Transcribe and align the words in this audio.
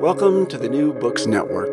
Welcome 0.00 0.46
to 0.48 0.58
the 0.58 0.68
New 0.68 0.92
Books 0.92 1.26
Network. 1.26 1.70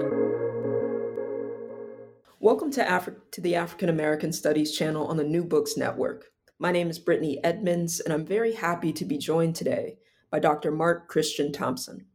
Welcome 2.39 2.71
to, 2.71 2.83
Afri- 2.83 3.17
to 3.31 3.41
the 3.41 3.55
African 3.55 3.89
American 3.89 4.31
Studies 4.31 4.71
channel 4.71 5.05
on 5.07 5.17
the 5.17 5.25
New 5.25 5.43
Books 5.43 5.75
Network. 5.75 6.27
My 6.57 6.71
name 6.71 6.89
is 6.89 6.99
Brittany 6.99 7.43
Edmonds, 7.43 7.99
and 7.99 8.13
I'm 8.13 8.25
very 8.25 8.53
happy 8.53 8.93
to 8.93 9.03
be 9.03 9.17
joined 9.17 9.57
today 9.57 9.97
by 10.31 10.39
Dr. 10.39 10.71
Mark 10.71 11.09
Christian 11.09 11.51
Thompson. 11.51 12.05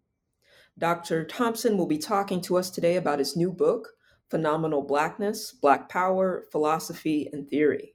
Dr. 0.78 1.24
Thompson 1.24 1.76
will 1.76 1.86
be 1.86 1.98
talking 1.98 2.40
to 2.40 2.56
us 2.56 2.70
today 2.70 2.96
about 2.96 3.18
his 3.18 3.36
new 3.36 3.52
book, 3.52 3.90
Phenomenal 4.30 4.82
Blackness, 4.82 5.52
Black 5.52 5.90
Power, 5.90 6.46
Philosophy, 6.50 7.28
and 7.32 7.48
Theory. 7.48 7.94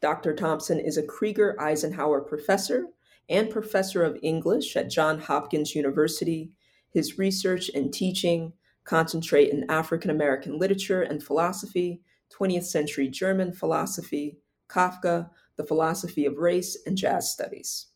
Dr. 0.00 0.34
Thompson 0.34 0.80
is 0.80 0.96
a 0.96 1.04
Krieger 1.04 1.58
Eisenhower 1.60 2.20
Professor 2.20 2.86
and 3.28 3.48
Professor 3.48 4.02
of 4.02 4.18
English 4.22 4.74
at 4.76 4.90
Johns 4.90 5.24
Hopkins 5.24 5.76
University 5.76 6.50
his 6.92 7.18
research 7.18 7.70
and 7.74 7.92
teaching 7.92 8.52
concentrate 8.84 9.50
in 9.50 9.70
African 9.70 10.10
American 10.10 10.58
literature 10.58 11.02
and 11.02 11.22
philosophy, 11.22 12.02
20th 12.38 12.64
century 12.64 13.08
German 13.08 13.52
philosophy, 13.52 14.38
Kafka, 14.68 15.30
the 15.56 15.64
philosophy 15.64 16.24
of 16.24 16.38
race, 16.38 16.78
and 16.86 16.96
jazz 16.96 17.30
studies. 17.30 17.88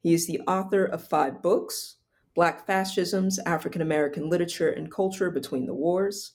He 0.00 0.14
is 0.14 0.26
the 0.26 0.40
author 0.46 0.84
of 0.84 1.06
five 1.06 1.42
books 1.42 1.96
Black 2.34 2.66
Fascisms, 2.66 3.40
African 3.40 3.82
American 3.82 4.28
Literature 4.28 4.70
and 4.70 4.92
Culture 4.92 5.30
Between 5.30 5.66
the 5.66 5.74
Wars, 5.74 6.34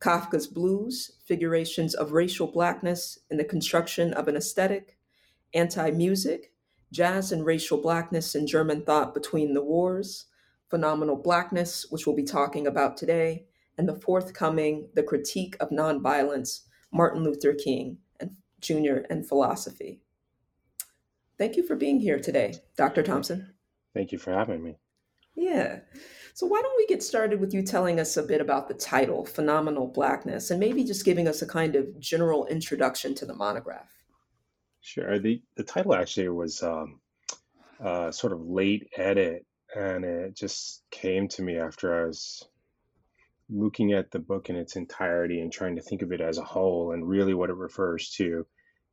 Kafka's 0.00 0.48
Blues, 0.48 1.12
Figurations 1.24 1.94
of 1.94 2.12
Racial 2.12 2.48
Blackness 2.48 3.20
in 3.30 3.36
the 3.36 3.44
Construction 3.44 4.12
of 4.14 4.26
an 4.26 4.36
Aesthetic, 4.36 4.98
Ante 5.54 5.92
Music, 5.92 6.52
Jazz 6.90 7.30
and 7.30 7.46
Racial 7.46 7.78
Blackness 7.78 8.34
in 8.34 8.46
German 8.46 8.82
Thought 8.82 9.14
Between 9.14 9.54
the 9.54 9.62
Wars, 9.62 10.26
Phenomenal 10.74 11.14
Blackness, 11.14 11.86
which 11.90 12.04
we'll 12.04 12.16
be 12.16 12.24
talking 12.24 12.66
about 12.66 12.96
today, 12.96 13.44
and 13.78 13.88
the 13.88 13.94
forthcoming 13.94 14.88
The 14.94 15.04
Critique 15.04 15.56
of 15.60 15.70
Nonviolence, 15.70 16.62
Martin 16.92 17.22
Luther 17.22 17.54
King 17.54 17.98
and 18.18 18.32
Jr. 18.60 19.06
and 19.08 19.24
Philosophy. 19.24 20.00
Thank 21.38 21.56
you 21.56 21.64
for 21.64 21.76
being 21.76 22.00
here 22.00 22.18
today, 22.18 22.56
Dr. 22.76 23.04
Thompson. 23.04 23.54
Thank 23.94 24.10
you 24.10 24.18
for 24.18 24.32
having 24.32 24.64
me. 24.64 24.74
Yeah. 25.36 25.78
So, 26.32 26.44
why 26.48 26.60
don't 26.60 26.76
we 26.76 26.88
get 26.88 27.04
started 27.04 27.38
with 27.38 27.54
you 27.54 27.62
telling 27.62 28.00
us 28.00 28.16
a 28.16 28.24
bit 28.24 28.40
about 28.40 28.66
the 28.66 28.74
title, 28.74 29.24
Phenomenal 29.24 29.86
Blackness, 29.86 30.50
and 30.50 30.58
maybe 30.58 30.82
just 30.82 31.04
giving 31.04 31.28
us 31.28 31.40
a 31.40 31.46
kind 31.46 31.76
of 31.76 32.00
general 32.00 32.46
introduction 32.46 33.14
to 33.14 33.26
the 33.26 33.34
monograph? 33.34 33.92
Sure. 34.80 35.20
The, 35.20 35.40
the 35.56 35.62
title 35.62 35.94
actually 35.94 36.30
was 36.30 36.64
um, 36.64 36.98
uh, 37.80 38.10
sort 38.10 38.32
of 38.32 38.40
late 38.40 38.88
edit 38.96 39.46
and 39.74 40.04
it 40.04 40.36
just 40.36 40.82
came 40.90 41.28
to 41.28 41.42
me 41.42 41.58
after 41.58 42.02
I 42.02 42.06
was 42.06 42.48
looking 43.50 43.92
at 43.92 44.10
the 44.10 44.18
book 44.18 44.48
in 44.48 44.56
its 44.56 44.76
entirety 44.76 45.40
and 45.40 45.52
trying 45.52 45.76
to 45.76 45.82
think 45.82 46.02
of 46.02 46.12
it 46.12 46.20
as 46.20 46.38
a 46.38 46.44
whole. 46.44 46.92
And 46.92 47.06
really, 47.06 47.34
what 47.34 47.50
it 47.50 47.56
refers 47.56 48.10
to 48.12 48.46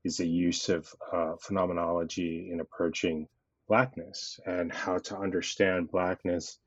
is 0.03 0.17
the 0.17 0.27
use 0.27 0.69
of 0.69 0.93
uh, 1.13 1.35
phenomenology 1.39 2.49
in 2.51 2.59
approaching 2.59 3.27
blackness 3.67 4.39
and 4.45 4.71
how 4.71 4.97
to 4.97 5.17
understand 5.17 5.91
blackness, 5.91 6.59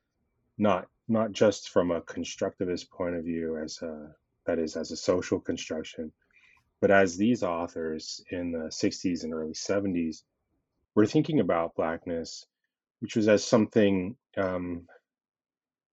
not 0.59 0.87
not 1.09 1.33
just 1.33 1.69
from 1.69 1.91
a 1.91 2.01
constructivist 2.01 2.89
point 2.91 3.17
of 3.17 3.25
view, 3.25 3.59
as 3.59 3.83
a 3.83 4.15
that 4.47 4.59
is 4.59 4.77
as 4.77 4.91
a 4.91 4.97
social 4.97 5.41
construction, 5.41 6.13
but 6.81 6.91
as 6.91 7.17
these 7.17 7.43
authors 7.43 8.23
in 8.31 8.53
the 8.53 8.69
60s 8.69 9.25
and 9.25 9.35
early 9.35 9.53
70s 9.53 10.23
were 10.95 11.07
thinking 11.07 11.41
about 11.41 11.75
blackness 11.75 12.47
which 13.04 13.16
was 13.16 13.28
as 13.28 13.44
something 13.44 14.16
um, 14.38 14.87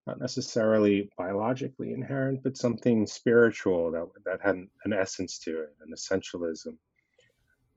not 0.08 0.22
necessarily 0.22 1.10
biologically 1.18 1.92
inherent, 1.92 2.42
but 2.42 2.56
something 2.56 3.06
spiritual 3.06 3.92
that 3.92 4.08
that 4.24 4.40
had 4.42 4.56
an 4.86 4.94
essence 4.94 5.38
to 5.40 5.64
it, 5.64 5.76
an 5.86 5.94
essentialism. 5.94 6.78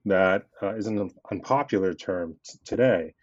That 0.04 0.44
uh, 0.62 0.76
is 0.76 0.86
an 0.86 1.10
unpopular 1.32 1.94
term 1.94 2.36
t- 2.48 2.60
today, 2.64 3.14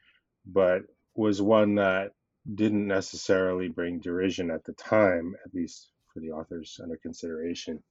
but 0.46 0.82
was 1.16 1.42
one 1.42 1.76
that 1.76 2.12
didn't 2.56 2.88
necessarily 2.88 3.70
bring 3.70 4.02
derision 4.02 4.52
at 4.52 4.66
the 4.66 4.74
time, 4.74 5.34
at 5.46 5.54
least 5.54 5.92
for 6.14 6.20
the 6.20 6.32
authors 6.32 6.78
under 6.84 6.98
consideration. 6.98 7.82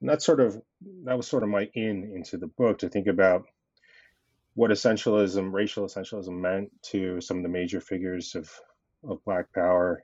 And 0.00 0.08
that 0.08 0.22
sort 0.22 0.40
of 0.40 0.58
that 1.04 1.18
was 1.18 1.26
sort 1.28 1.42
of 1.42 1.50
my 1.50 1.68
in 1.74 2.12
into 2.16 2.38
the 2.38 2.46
book 2.46 2.78
to 2.78 2.88
think 2.88 3.08
about 3.08 3.44
what 4.56 4.70
essentialism, 4.70 5.52
racial 5.52 5.84
essentialism, 5.84 6.30
meant 6.30 6.70
to 6.82 7.20
some 7.20 7.36
of 7.36 7.42
the 7.42 7.48
major 7.48 7.80
figures 7.80 8.34
of 8.34 8.50
of 9.04 9.22
Black 9.24 9.52
Power, 9.52 10.02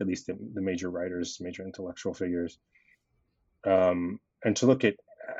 at 0.00 0.08
least 0.08 0.26
the, 0.26 0.36
the 0.54 0.60
major 0.60 0.90
writers, 0.90 1.38
major 1.40 1.62
intellectual 1.62 2.12
figures, 2.12 2.58
um, 3.64 4.18
and 4.44 4.56
to 4.56 4.66
look 4.66 4.84
at 4.84 4.96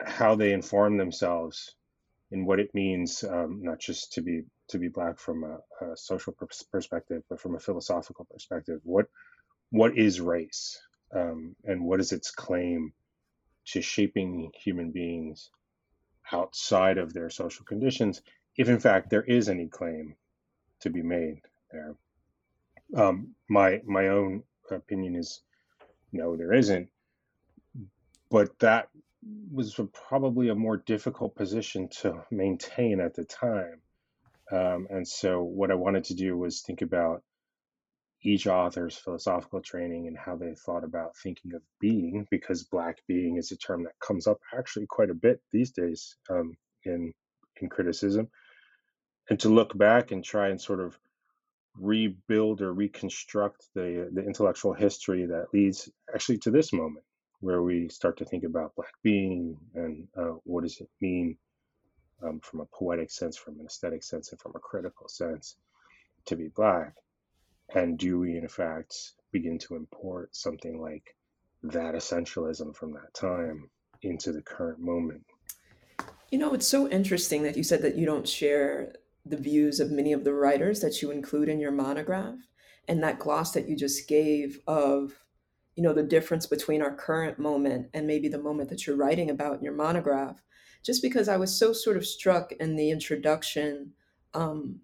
how 0.07 0.37
they 0.37 0.53
inform 0.53 0.97
themselves 0.97 1.75
in 2.31 2.47
what 2.47 2.61
it 2.61 2.73
means, 2.73 3.25
um, 3.25 3.61
not 3.63 3.81
just 3.81 4.13
to 4.13 4.23
be 4.23 4.43
to 4.69 4.79
be 4.79 4.89
black 4.89 5.19
from 5.19 5.43
a, 5.43 5.85
a 5.85 5.97
social 5.97 6.35
perspective, 6.71 7.23
but 7.29 7.41
from 7.41 7.57
a 7.57 7.61
philosophical 7.61 8.27
perspective. 8.31 8.79
What 8.85 9.07
what 9.71 9.99
is 9.99 10.21
race, 10.21 10.81
um, 11.13 11.57
and 11.65 11.85
what 11.85 11.99
is 11.99 12.13
its 12.13 12.31
claim 12.31 12.93
to 13.73 13.83
shaping 13.83 14.53
human 14.55 14.93
beings 14.93 15.51
outside 16.33 16.99
of 16.99 17.13
their 17.13 17.31
social 17.31 17.65
conditions, 17.65 18.23
if 18.57 18.69
in 18.69 18.81
fact 18.81 19.11
there 19.11 19.25
is 19.25 19.49
any 19.49 19.67
claim 19.67 20.17
to 20.81 20.91
be 20.91 21.03
made 21.03 21.41
there. 21.71 21.95
Um, 22.95 23.35
my 23.49 23.81
my 23.85 24.09
own 24.09 24.43
opinion 24.71 25.17
is 25.17 25.43
no, 26.13 26.37
there 26.37 26.53
isn't. 26.53 26.89
But 28.31 28.59
that 28.61 28.89
was 29.53 29.79
probably 29.93 30.49
a 30.49 30.55
more 30.55 30.77
difficult 30.77 31.35
position 31.35 31.89
to 32.01 32.25
maintain 32.31 33.01
at 33.01 33.15
the 33.15 33.25
time. 33.25 33.81
Um, 34.51 34.87
and 34.91 35.07
so, 35.07 35.43
what 35.43 35.71
I 35.71 35.75
wanted 35.75 36.05
to 36.05 36.15
do 36.15 36.37
was 36.37 36.61
think 36.61 36.83
about 36.83 37.23
each 38.27 38.49
author's 38.49 38.97
philosophical 38.97 39.61
training 39.61 40.09
and 40.09 40.19
how 40.19 40.35
they 40.35 40.53
thought 40.55 40.83
about 40.83 41.17
thinking 41.17 41.55
of 41.55 41.63
being, 41.81 42.27
because 42.29 42.65
Black 42.65 42.99
being 43.07 43.37
is 43.37 43.53
a 43.53 43.57
term 43.57 43.85
that 43.85 43.99
comes 44.01 44.27
up 44.27 44.39
actually 44.59 44.87
quite 44.87 45.11
a 45.11 45.15
bit 45.15 45.41
these 45.53 45.71
days 45.71 46.17
um, 46.29 46.57
in 46.85 47.13
in 47.61 47.69
criticism. 47.69 48.29
And 49.31 49.39
to 49.41 49.49
look 49.49 49.77
back 49.79 50.11
and 50.11 50.25
try 50.25 50.49
and 50.49 50.61
sort 50.61 50.81
of 50.81 50.99
rebuild 51.79 52.63
or 52.63 52.73
reconstruct 52.73 53.69
the 53.75 54.11
the 54.13 54.25
intellectual 54.25 54.73
history 54.73 55.27
that 55.27 55.53
leads 55.53 55.89
actually 56.13 56.39
to 56.39 56.51
this 56.51 56.73
moment 56.73 57.05
where 57.41 57.63
we 57.63 57.89
start 57.89 58.17
to 58.17 58.25
think 58.25 58.45
about 58.45 58.75
black 58.75 58.95
being 59.03 59.57
and 59.75 60.09
uh, 60.17 60.35
what 60.45 60.63
does 60.63 60.81
it 60.81 60.89
mean 61.03 61.37
um, 62.23 62.41
from 62.41 62.61
a 62.61 62.67
poetic 62.73 63.11
sense 63.11 63.37
from 63.37 63.61
an 63.61 63.67
aesthetic 63.67 64.03
sense 64.03 64.31
and 64.31 64.41
from 64.41 64.53
a 64.57 64.59
critical 64.59 65.07
sense 65.07 65.57
to 66.25 66.35
be 66.35 66.49
black 66.49 66.95
and 67.75 67.99
do 67.99 68.19
we 68.19 68.37
in 68.37 68.49
fact 68.49 69.13
begin 69.33 69.59
to 69.59 69.77
import 69.77 70.35
something 70.35 70.81
like 70.81 71.17
that 71.63 71.95
essentialism 71.95 72.75
from 72.75 72.93
that 72.93 73.13
time 73.15 73.69
into 74.03 74.33
the 74.33 74.43
current 74.43 74.79
moment? 74.79 75.25
You 76.31 76.39
know 76.39 76.55
it's 76.55 76.67
so 76.67 76.89
interesting 76.89 77.43
that 77.43 77.57
you 77.57 77.63
said 77.63 77.83
that 77.83 77.97
you 77.97 78.07
don't 78.07 78.29
share 78.29 78.95
the 79.25 79.37
views 79.37 79.81
of 79.81 79.91
many 79.91 80.13
of 80.13 80.25
the 80.25 80.35
writers 80.35 80.81
that 80.81 81.03
you 81.03 81.11
include 81.11 81.49
in 81.49 81.59
your 81.59 81.73
monograph 81.73 82.39
and 82.89 83.03
that 83.03 83.19
gloss 83.19 83.53
that 83.53 83.69
you 83.69 83.77
just 83.77 84.09
gave 84.09 84.61
of 84.69 85.13
you 85.77 85.83
know, 85.83 85.93
the 85.93 86.03
difference 86.03 86.47
between 86.47 86.83
our 86.83 86.95
current 86.95 87.39
moment 87.39 87.89
and 87.93 88.07
maybe 88.07 88.29
the 88.29 88.39
moment 88.39 88.71
that 88.71 88.87
you're 88.87 88.97
writing 88.97 89.29
about 89.31 89.59
in 89.59 89.63
your 89.63 89.75
monograph, 89.75 90.43
just 90.83 91.03
because 91.03 91.29
I 91.29 91.37
was 91.37 91.57
so 91.57 91.73
sort 91.75 91.99
of 91.99 92.07
struck 92.07 92.51
in 92.53 92.77
the 92.77 92.91
introduction 92.91 93.93
um, 94.33 94.81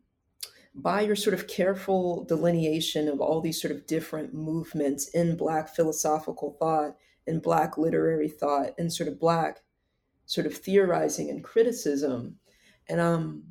by 0.75 1.03
your 1.03 1.17
sort 1.17 1.35
of 1.35 1.47
careful 1.47 2.25
delineation 2.25 3.09
of 3.09 3.21
all 3.21 3.41
these 3.41 3.61
sort 3.61 3.75
of 3.75 3.87
different 3.87 4.33
movements 4.33 5.09
in 5.09 5.37
Black 5.37 5.69
philosophical 5.75 6.57
thought, 6.59 6.97
and 7.27 7.43
Black 7.43 7.77
literary 7.77 8.29
thought, 8.29 8.71
and 8.79 8.93
sort 8.93 9.09
of 9.09 9.21
Black 9.21 9.61
sort 10.27 10.47
of 10.47 10.55
theorizing 10.55 11.29
and 11.29 11.45
criticism. 11.45 12.37
And 12.89 13.01
um, 13.01 13.45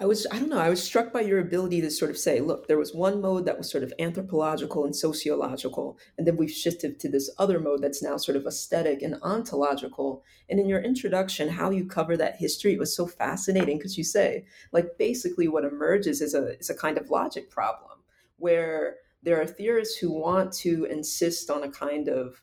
I 0.00 0.06
was, 0.06 0.28
I 0.30 0.38
don't 0.38 0.48
know, 0.48 0.60
I 0.60 0.70
was 0.70 0.80
struck 0.80 1.12
by 1.12 1.22
your 1.22 1.40
ability 1.40 1.80
to 1.80 1.90
sort 1.90 2.12
of 2.12 2.18
say, 2.18 2.40
look, 2.40 2.68
there 2.68 2.78
was 2.78 2.94
one 2.94 3.20
mode 3.20 3.44
that 3.46 3.58
was 3.58 3.68
sort 3.68 3.82
of 3.82 3.92
anthropological 3.98 4.84
and 4.84 4.94
sociological, 4.94 5.98
and 6.16 6.24
then 6.24 6.36
we've 6.36 6.52
shifted 6.52 7.00
to 7.00 7.08
this 7.08 7.28
other 7.36 7.58
mode 7.58 7.82
that's 7.82 8.00
now 8.00 8.16
sort 8.16 8.36
of 8.36 8.46
aesthetic 8.46 9.02
and 9.02 9.16
ontological. 9.22 10.22
And 10.48 10.60
in 10.60 10.68
your 10.68 10.80
introduction, 10.80 11.48
how 11.48 11.70
you 11.70 11.84
cover 11.84 12.16
that 12.16 12.36
history, 12.36 12.74
it 12.74 12.78
was 12.78 12.94
so 12.94 13.08
fascinating 13.08 13.76
because 13.76 13.98
you 13.98 14.04
say, 14.04 14.44
like, 14.70 14.98
basically 14.98 15.48
what 15.48 15.64
emerges 15.64 16.20
is 16.20 16.32
a, 16.32 16.56
is 16.60 16.70
a 16.70 16.76
kind 16.76 16.96
of 16.96 17.10
logic 17.10 17.50
problem 17.50 17.98
where 18.36 18.98
there 19.24 19.40
are 19.40 19.46
theorists 19.46 19.98
who 19.98 20.12
want 20.12 20.52
to 20.52 20.84
insist 20.84 21.50
on 21.50 21.64
a 21.64 21.70
kind 21.70 22.06
of, 22.06 22.40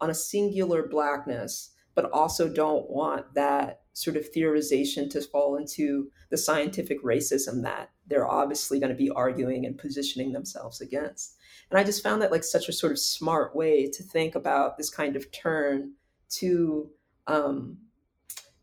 on 0.00 0.10
a 0.10 0.14
singular 0.14 0.88
blackness, 0.88 1.70
but 1.94 2.10
also 2.10 2.48
don't 2.48 2.90
want 2.90 3.32
that 3.34 3.82
sort 3.96 4.14
of 4.14 4.30
theorization 4.30 5.08
to 5.08 5.22
fall 5.22 5.56
into 5.56 6.10
the 6.28 6.36
scientific 6.36 7.02
racism 7.02 7.62
that 7.62 7.88
they're 8.06 8.28
obviously 8.28 8.78
going 8.78 8.92
to 8.92 8.94
be 8.94 9.08
arguing 9.08 9.64
and 9.64 9.78
positioning 9.78 10.32
themselves 10.32 10.82
against. 10.82 11.38
And 11.70 11.80
I 11.80 11.82
just 11.82 12.02
found 12.02 12.20
that 12.20 12.30
like 12.30 12.44
such 12.44 12.68
a 12.68 12.74
sort 12.74 12.92
of 12.92 12.98
smart 12.98 13.56
way 13.56 13.88
to 13.90 14.02
think 14.02 14.34
about 14.34 14.76
this 14.76 14.90
kind 14.90 15.16
of 15.16 15.32
turn 15.32 15.92
to 16.32 16.90
um, 17.26 17.78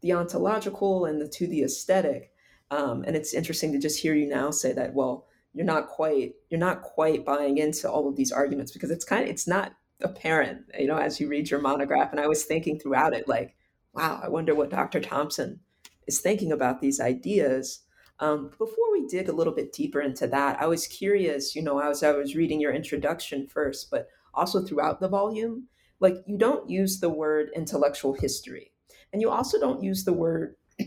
the 0.01 0.13
ontological 0.13 1.05
and 1.05 1.19
the, 1.19 1.27
to 1.29 1.47
the 1.47 1.63
aesthetic. 1.63 2.31
Um, 2.69 3.03
and 3.07 3.15
it's 3.15 3.33
interesting 3.33 3.71
to 3.71 3.79
just 3.79 3.99
hear 3.99 4.13
you 4.13 4.27
now 4.27 4.51
say 4.51 4.71
that, 4.73 4.93
well, 4.93 5.25
you're 5.51 5.65
not 5.65 5.87
quite 5.87 6.35
you're 6.51 6.59
not 6.59 6.83
quite 6.83 7.25
buying 7.25 7.57
into 7.57 7.89
all 7.89 8.07
of 8.07 8.15
these 8.15 8.31
arguments 8.31 8.71
because 8.71 8.91
it's 8.91 9.05
kind 9.05 9.23
of 9.23 9.29
it's 9.29 9.47
not 9.47 9.73
apparent, 10.01 10.65
you 10.79 10.85
know, 10.85 10.97
as 10.97 11.19
you 11.19 11.27
read 11.27 11.49
your 11.49 11.61
monograph. 11.61 12.11
And 12.11 12.19
I 12.19 12.27
was 12.27 12.43
thinking 12.43 12.79
throughout 12.79 13.15
it, 13.15 13.27
like, 13.27 13.55
wow, 13.93 14.19
I 14.23 14.29
wonder 14.29 14.55
what 14.55 14.69
Dr. 14.69 14.99
Thompson 14.99 15.59
is 16.07 16.19
thinking 16.19 16.51
about 16.51 16.81
these 16.81 16.99
ideas. 16.99 17.81
Um, 18.19 18.51
before 18.57 18.91
we 18.91 19.07
dig 19.07 19.29
a 19.29 19.33
little 19.33 19.53
bit 19.53 19.73
deeper 19.73 20.01
into 20.01 20.27
that, 20.27 20.61
I 20.61 20.67
was 20.67 20.87
curious, 20.87 21.55
you 21.55 21.61
know, 21.61 21.79
as 21.79 22.03
I 22.03 22.11
was 22.11 22.35
reading 22.35 22.59
your 22.59 22.73
introduction 22.73 23.47
first, 23.47 23.89
but 23.91 24.07
also 24.33 24.61
throughout 24.61 24.99
the 24.99 25.07
volume, 25.07 25.67
like 25.99 26.15
you 26.25 26.37
don't 26.37 26.69
use 26.69 26.99
the 26.99 27.09
word 27.09 27.49
intellectual 27.55 28.13
history, 28.13 28.71
and 29.11 29.21
you 29.21 29.29
also 29.29 29.59
don't 29.59 29.83
use 29.83 30.03
the 30.03 30.13
word, 30.13 30.55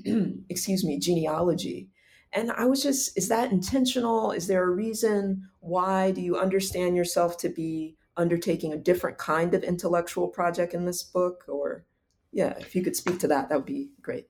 excuse 0.50 0.85
me, 0.85 0.99
genealogy. 0.99 1.88
And 2.32 2.50
I 2.53 2.67
was 2.67 2.82
just, 2.82 3.17
is 3.17 3.29
that 3.29 3.53
intentional? 3.53 4.32
Is 4.32 4.47
there 4.47 4.64
a 4.64 4.70
reason? 4.70 5.49
Why 5.61 6.11
do 6.11 6.20
you 6.20 6.37
understand 6.37 6.97
yourself 6.97 7.38
to 7.38 7.49
be 7.49 7.97
undertaking 8.17 8.73
a 8.73 8.79
different 8.79 9.17
kind 9.17 9.55
of 9.55 9.62
intellectual 9.62 10.29
project 10.29 10.75
in 10.75 10.85
this 10.85 11.03
book? 11.03 11.44
Or, 11.49 11.87
yeah, 12.32 12.55
if 12.58 12.75
you 12.75 12.82
could 12.82 12.96
speak 12.96 13.19
to 13.20 13.28
that, 13.28 13.49
that 13.49 13.56
would 13.56 13.67
be 13.67 13.90
great. 14.02 14.26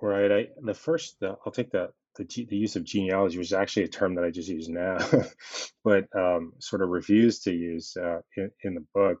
Right. 0.00 0.30
I 0.30 0.48
the 0.62 0.74
first 0.74 1.18
the, 1.20 1.36
I'll 1.44 1.52
take 1.52 1.70
the, 1.70 1.90
the 2.16 2.24
the 2.24 2.56
use 2.56 2.76
of 2.76 2.84
genealogy, 2.84 3.38
which 3.38 3.48
is 3.48 3.52
actually 3.52 3.84
a 3.84 3.88
term 3.88 4.14
that 4.14 4.24
I 4.24 4.30
just 4.30 4.48
use 4.48 4.68
now, 4.68 4.98
but 5.84 6.04
um, 6.14 6.52
sort 6.58 6.82
of 6.82 6.90
refused 6.90 7.44
to 7.44 7.52
use 7.52 7.96
uh, 7.96 8.20
in, 8.36 8.50
in 8.62 8.74
the 8.74 8.84
book. 8.94 9.18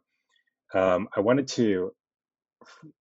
Um, 0.74 1.08
I 1.16 1.20
wanted 1.20 1.48
to 1.48 1.92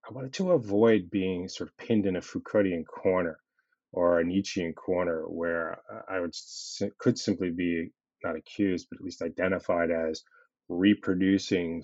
I 0.09 0.13
wanted 0.13 0.33
to 0.33 0.51
avoid 0.51 1.09
being 1.09 1.47
sort 1.47 1.69
of 1.69 1.77
pinned 1.77 2.05
in 2.05 2.15
a 2.15 2.21
Foucauldian 2.21 2.85
corner 2.85 3.39
or 3.91 4.19
a 4.19 4.23
Nietzschean 4.23 4.73
corner 4.73 5.27
where 5.27 5.79
I 6.09 6.19
would 6.19 6.33
could 6.99 7.17
simply 7.17 7.51
be 7.51 7.91
not 8.23 8.35
accused, 8.35 8.87
but 8.89 8.99
at 8.99 9.05
least 9.05 9.21
identified 9.21 9.91
as 9.91 10.23
reproducing 10.69 11.83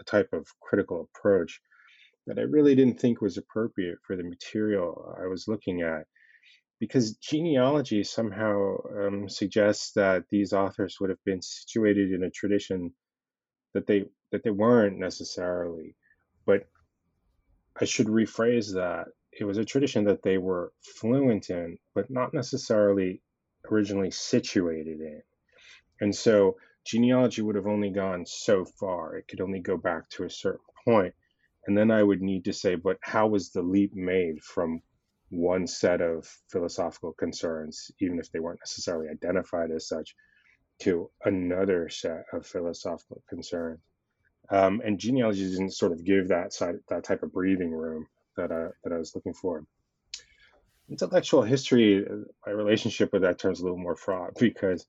a 0.00 0.04
type 0.04 0.28
of 0.32 0.46
critical 0.60 1.02
approach 1.02 1.60
that 2.26 2.38
I 2.38 2.42
really 2.42 2.74
didn't 2.74 3.00
think 3.00 3.20
was 3.20 3.38
appropriate 3.38 3.98
for 4.06 4.16
the 4.16 4.24
material 4.24 5.16
I 5.20 5.26
was 5.26 5.48
looking 5.48 5.82
at. 5.82 6.06
Because 6.78 7.16
genealogy 7.16 8.04
somehow 8.04 8.76
um, 8.98 9.28
suggests 9.28 9.92
that 9.92 10.24
these 10.30 10.52
authors 10.52 10.98
would 11.00 11.08
have 11.08 11.24
been 11.24 11.40
situated 11.40 12.12
in 12.12 12.22
a 12.24 12.30
tradition 12.30 12.92
that 13.72 13.86
they 13.86 14.04
that 14.32 14.42
they 14.42 14.50
weren't 14.50 14.98
necessarily. 14.98 15.94
But 16.44 16.68
I 17.80 17.86
should 17.86 18.08
rephrase 18.08 18.74
that. 18.74 19.08
It 19.32 19.44
was 19.44 19.58
a 19.58 19.64
tradition 19.64 20.04
that 20.04 20.22
they 20.22 20.36
were 20.36 20.72
fluent 20.82 21.48
in, 21.48 21.78
but 21.94 22.10
not 22.10 22.34
necessarily 22.34 23.22
originally 23.70 24.10
situated 24.10 25.00
in. 25.00 25.22
And 26.00 26.14
so 26.14 26.56
genealogy 26.84 27.42
would 27.42 27.56
have 27.56 27.66
only 27.66 27.90
gone 27.90 28.26
so 28.26 28.64
far. 28.64 29.16
It 29.16 29.28
could 29.28 29.40
only 29.40 29.60
go 29.60 29.76
back 29.76 30.08
to 30.10 30.24
a 30.24 30.30
certain 30.30 30.60
point 30.84 31.14
and 31.66 31.76
then 31.76 31.90
I 31.90 32.02
would 32.02 32.22
need 32.22 32.44
to 32.44 32.52
say, 32.52 32.76
but 32.76 32.98
how 33.00 33.26
was 33.26 33.50
the 33.50 33.62
leap 33.62 33.94
made 33.94 34.42
from 34.42 34.80
one 35.30 35.66
set 35.66 36.00
of 36.00 36.26
philosophical 36.48 37.12
concerns, 37.12 37.90
even 38.00 38.18
if 38.18 38.30
they 38.30 38.38
weren't 38.38 38.60
necessarily 38.60 39.08
identified 39.08 39.70
as 39.70 39.88
such, 39.88 40.14
to 40.80 41.10
another 41.24 41.88
set 41.88 42.24
of 42.32 42.46
philosophical 42.46 43.22
concerns? 43.28 43.80
Um, 44.48 44.80
and 44.84 44.98
genealogy 44.98 45.50
didn't 45.50 45.72
sort 45.72 45.90
of 45.90 46.04
give 46.04 46.28
that 46.28 46.52
side, 46.52 46.76
that 46.88 47.02
type 47.02 47.24
of 47.24 47.32
breathing 47.32 47.72
room 47.72 48.06
that 48.36 48.52
I, 48.52 48.68
that 48.84 48.92
I 48.92 48.98
was 48.98 49.14
looking 49.16 49.34
for. 49.34 49.66
Intellectual 50.88 51.42
history, 51.42 52.06
my 52.46 52.52
relationship 52.52 53.12
with 53.12 53.22
that 53.22 53.40
term 53.40 53.52
is 53.52 53.60
a 53.60 53.64
little 53.64 53.78
more 53.78 53.96
fraught 53.96 54.34
because 54.38 54.86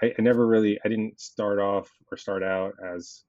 I, 0.00 0.14
I 0.16 0.22
never 0.22 0.46
really, 0.46 0.78
I 0.84 0.88
didn't 0.88 1.20
start 1.20 1.58
off 1.58 1.90
or 2.08 2.16
start 2.16 2.44
out 2.44 2.74
as 2.84 3.24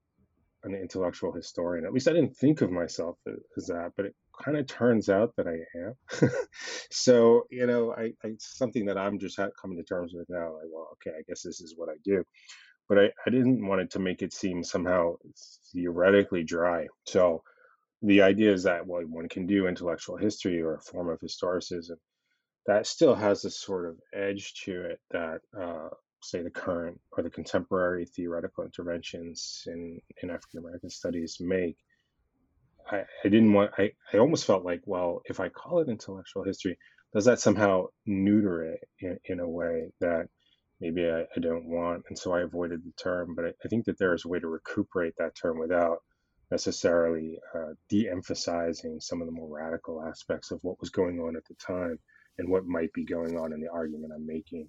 an 0.64 0.76
intellectual 0.76 1.32
historian. 1.32 1.86
At 1.86 1.94
least 1.94 2.08
I 2.08 2.14
didn't 2.14 2.38
think 2.38 2.62
of 2.62 2.72
myself 2.72 3.18
as 3.58 3.68
that, 3.68 3.92
but 3.96 4.06
it 4.06 4.16
kind 4.44 4.58
of 4.58 4.68
turns 4.68 5.10
out 5.10 5.34
that 5.38 5.48
I 5.48 5.58
am. 5.78 6.30
so, 6.92 7.44
you 7.50 7.66
know, 7.68 7.94
I, 7.94 8.14
I, 8.24 8.34
something 8.40 8.86
that 8.86 8.98
I'm 8.98 9.20
just 9.20 9.38
coming 9.38 9.78
to 9.78 9.84
terms 9.84 10.14
with 10.14 10.30
now. 10.30 10.54
Like, 10.54 10.70
well, 10.72 10.90
okay, 10.94 11.16
I 11.18 11.24
guess 11.28 11.42
this 11.44 11.62
is 11.62 11.74
what 11.76 11.90
I 11.90 11.96
do. 12.04 12.24
But 12.88 13.00
I, 13.00 13.06
I 13.26 13.30
didn't 13.30 13.66
want 13.66 13.82
it 13.82 13.92
to 13.92 14.00
make 14.00 14.22
it 14.22 14.34
seem 14.34 14.64
somehow 14.64 15.16
theoretically 15.74 16.44
dry. 16.44 16.88
So 17.06 17.44
the 18.02 18.22
idea 18.22 18.54
is 18.54 18.64
that, 18.64 18.86
well, 18.86 19.02
one 19.04 19.30
can 19.30 19.46
do 19.46 19.68
intellectual 19.68 20.18
history 20.18 20.62
or 20.62 20.76
a 20.76 20.82
form 20.82 21.10
of 21.10 21.20
historicism 21.20 21.98
that 22.66 22.86
still 22.86 23.16
has 23.16 23.42
this 23.42 23.60
sort 23.60 23.90
of 23.90 23.98
edge 24.14 24.54
to 24.66 24.82
it 24.82 25.00
that 25.12 25.40
uh, 25.60 25.90
say, 26.24 26.42
the 26.42 26.50
current 26.50 27.00
or 27.12 27.24
the 27.24 27.30
contemporary 27.30 28.06
theoretical 28.06 28.64
interventions 28.64 29.64
in, 29.68 30.00
in 30.22 30.30
African 30.30 30.60
American 30.60 30.90
studies 30.90 31.38
make, 31.40 31.78
I, 32.90 33.04
I 33.24 33.30
didn't 33.30 33.54
want, 33.54 33.72
I, 33.78 33.92
I 34.14 34.18
almost 34.18 34.46
felt 34.46 34.66
like, 34.66 34.82
well, 34.86 35.22
if 35.26 35.40
I 35.40 35.50
call 35.50 35.80
it 35.80 35.90
intellectual 35.90 36.44
history, 36.44 36.78
does 37.14 37.26
that 37.26 37.40
somehow 37.40 37.88
neuter 38.06 38.64
it 38.64 38.80
in, 39.00 39.20
in 39.26 39.40
a 39.40 39.50
way 39.50 39.92
that 40.00 40.28
maybe 40.80 41.06
I, 41.06 41.22
I 41.22 41.40
don't 41.40 41.68
want? 41.68 42.04
And 42.10 42.18
so 42.18 42.34
I 42.34 42.42
avoided 42.42 42.84
the 42.84 42.94
term, 43.02 43.36
but 43.36 43.46
I, 43.46 43.50
I 43.64 43.68
think 43.70 43.86
that 43.86 43.98
there 44.00 44.14
is 44.14 44.26
a 44.26 44.30
way 44.30 44.40
to 44.40 44.48
recuperate 44.48 45.14
that 45.18 45.36
term 45.36 45.60
without 45.60 46.00
necessarily 46.52 47.40
uh, 47.56 47.74
de 47.90 48.10
emphasizing 48.10 49.00
some 49.00 49.22
of 49.22 49.28
the 49.28 49.34
more 49.34 49.50
radical 49.58 50.04
aspects 50.04 50.52
of 50.52 50.60
what 50.64 50.80
was 50.82 50.90
going 50.90 51.20
on 51.20 51.36
at 51.36 51.46
the 51.48 51.56
time 51.56 51.98
and 52.38 52.50
what 52.50 52.66
might 52.66 52.92
be 52.94 53.06
going 53.06 53.38
on 53.38 53.54
in 53.54 53.62
the 53.62 53.72
argument 53.72 54.12
I'm 54.16 54.28
making. 54.28 54.68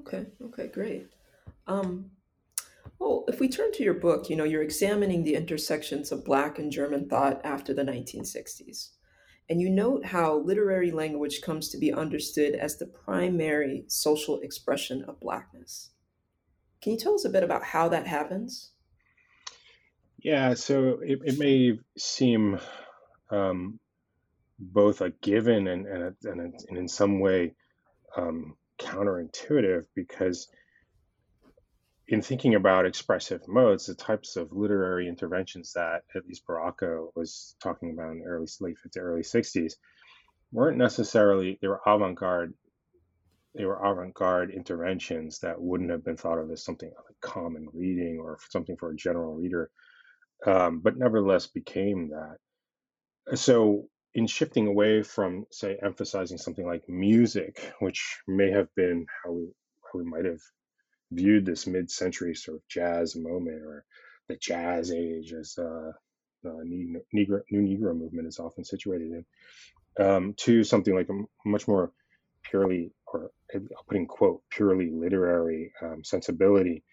Okay, 0.00 0.26
okay, 0.42 0.68
great. 0.68 1.08
Um, 1.66 2.10
well, 2.98 3.24
if 3.28 3.40
we 3.40 3.48
turn 3.48 3.72
to 3.72 3.82
your 3.82 3.94
book, 3.94 4.28
you 4.28 4.36
know, 4.36 4.44
you're 4.44 4.62
examining 4.62 5.24
the 5.24 5.34
intersections 5.34 6.12
of 6.12 6.24
Black 6.24 6.58
and 6.58 6.70
German 6.70 7.08
thought 7.08 7.40
after 7.44 7.72
the 7.72 7.82
1960s. 7.84 8.90
And 9.48 9.60
you 9.60 9.68
note 9.68 10.06
how 10.06 10.38
literary 10.38 10.90
language 10.90 11.42
comes 11.42 11.68
to 11.68 11.78
be 11.78 11.92
understood 11.92 12.54
as 12.54 12.76
the 12.76 12.86
primary 12.86 13.84
social 13.88 14.40
expression 14.40 15.04
of 15.06 15.20
Blackness. 15.20 15.90
Can 16.80 16.92
you 16.92 16.98
tell 16.98 17.14
us 17.14 17.24
a 17.24 17.30
bit 17.30 17.42
about 17.42 17.62
how 17.62 17.88
that 17.88 18.06
happens? 18.06 18.70
Yeah, 20.18 20.54
so 20.54 21.00
it, 21.02 21.18
it 21.24 21.38
may 21.38 21.78
seem 21.98 22.58
um, 23.30 23.78
both 24.58 25.02
a 25.02 25.10
given 25.10 25.68
and, 25.68 25.86
and, 25.86 26.02
a, 26.02 26.14
and, 26.30 26.40
a, 26.40 26.44
and 26.68 26.78
in 26.78 26.88
some 26.88 27.20
way 27.20 27.54
um, 28.16 28.56
counterintuitive 28.78 29.84
because 29.94 30.48
in 32.08 32.20
thinking 32.20 32.54
about 32.54 32.86
expressive 32.86 33.46
modes, 33.48 33.86
the 33.86 33.94
types 33.94 34.36
of 34.36 34.52
literary 34.52 35.08
interventions 35.08 35.72
that 35.72 36.02
at 36.14 36.26
least 36.26 36.46
Baraka 36.46 37.06
was 37.14 37.56
talking 37.62 37.92
about 37.92 38.12
in 38.12 38.20
the 38.20 38.26
early 38.26 38.46
late 38.60 38.76
50s, 38.84 38.98
early 38.98 39.22
60s 39.22 39.74
weren't 40.52 40.76
necessarily 40.78 41.58
they 41.60 41.68
were 41.68 41.80
avant-garde 41.86 42.54
they 43.54 43.64
were 43.64 43.84
avant-garde 43.84 44.50
interventions 44.50 45.38
that 45.38 45.60
wouldn't 45.60 45.90
have 45.90 46.04
been 46.04 46.16
thought 46.16 46.38
of 46.38 46.50
as 46.50 46.64
something 46.64 46.90
like 46.90 47.20
common 47.20 47.68
reading 47.72 48.18
or 48.18 48.38
something 48.50 48.76
for 48.76 48.90
a 48.90 48.96
general 48.96 49.34
reader, 49.34 49.70
um, 50.44 50.80
but 50.80 50.96
nevertheless 50.96 51.46
became 51.46 52.10
that. 52.10 53.36
So 53.36 53.88
in 54.14 54.26
shifting 54.26 54.66
away 54.66 55.02
from, 55.02 55.46
say, 55.50 55.76
emphasizing 55.82 56.38
something 56.38 56.66
like 56.66 56.88
music, 56.88 57.72
which 57.80 58.18
may 58.28 58.50
have 58.50 58.72
been 58.74 59.06
how 59.24 59.32
we 59.32 59.46
how 59.92 59.98
we 59.98 60.04
might 60.04 60.24
have 60.24 60.40
viewed 61.10 61.44
this 61.46 61.66
mid-century 61.66 62.34
sort 62.34 62.56
of 62.56 62.68
jazz 62.68 63.16
moment 63.16 63.62
or 63.62 63.84
the 64.28 64.36
jazz 64.36 64.90
age 64.92 65.32
as 65.32 65.56
uh, 65.58 65.92
the 66.42 67.00
Negro, 67.14 67.40
New 67.50 67.62
Negro 67.62 67.96
movement 67.96 68.28
is 68.28 68.38
often 68.38 68.64
situated 68.64 69.24
in, 69.98 70.04
um, 70.04 70.34
to 70.38 70.64
something 70.64 70.94
like 70.94 71.08
a 71.08 71.48
much 71.48 71.68
more 71.68 71.92
purely, 72.42 72.92
or 73.06 73.30
I'll 73.54 73.84
put 73.88 73.96
in 73.96 74.06
quote, 74.06 74.42
purely 74.50 74.90
literary 74.90 75.72
um, 75.82 76.04
sensibility, 76.04 76.84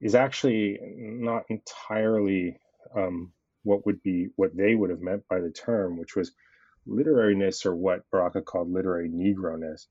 is 0.00 0.14
actually 0.14 0.78
not 0.96 1.44
entirely 1.48 2.58
um, 2.96 3.32
what 3.62 3.86
would 3.86 4.02
be 4.02 4.28
what 4.36 4.56
they 4.56 4.74
would 4.74 4.90
have 4.90 5.00
meant 5.00 5.22
by 5.28 5.40
the 5.40 5.50
term, 5.50 5.96
which 5.98 6.16
was 6.16 6.32
literariness 6.88 7.66
or 7.66 7.74
what 7.74 8.08
Baraka 8.10 8.42
called 8.42 8.72
literary 8.72 9.08
Negroness. 9.08 9.86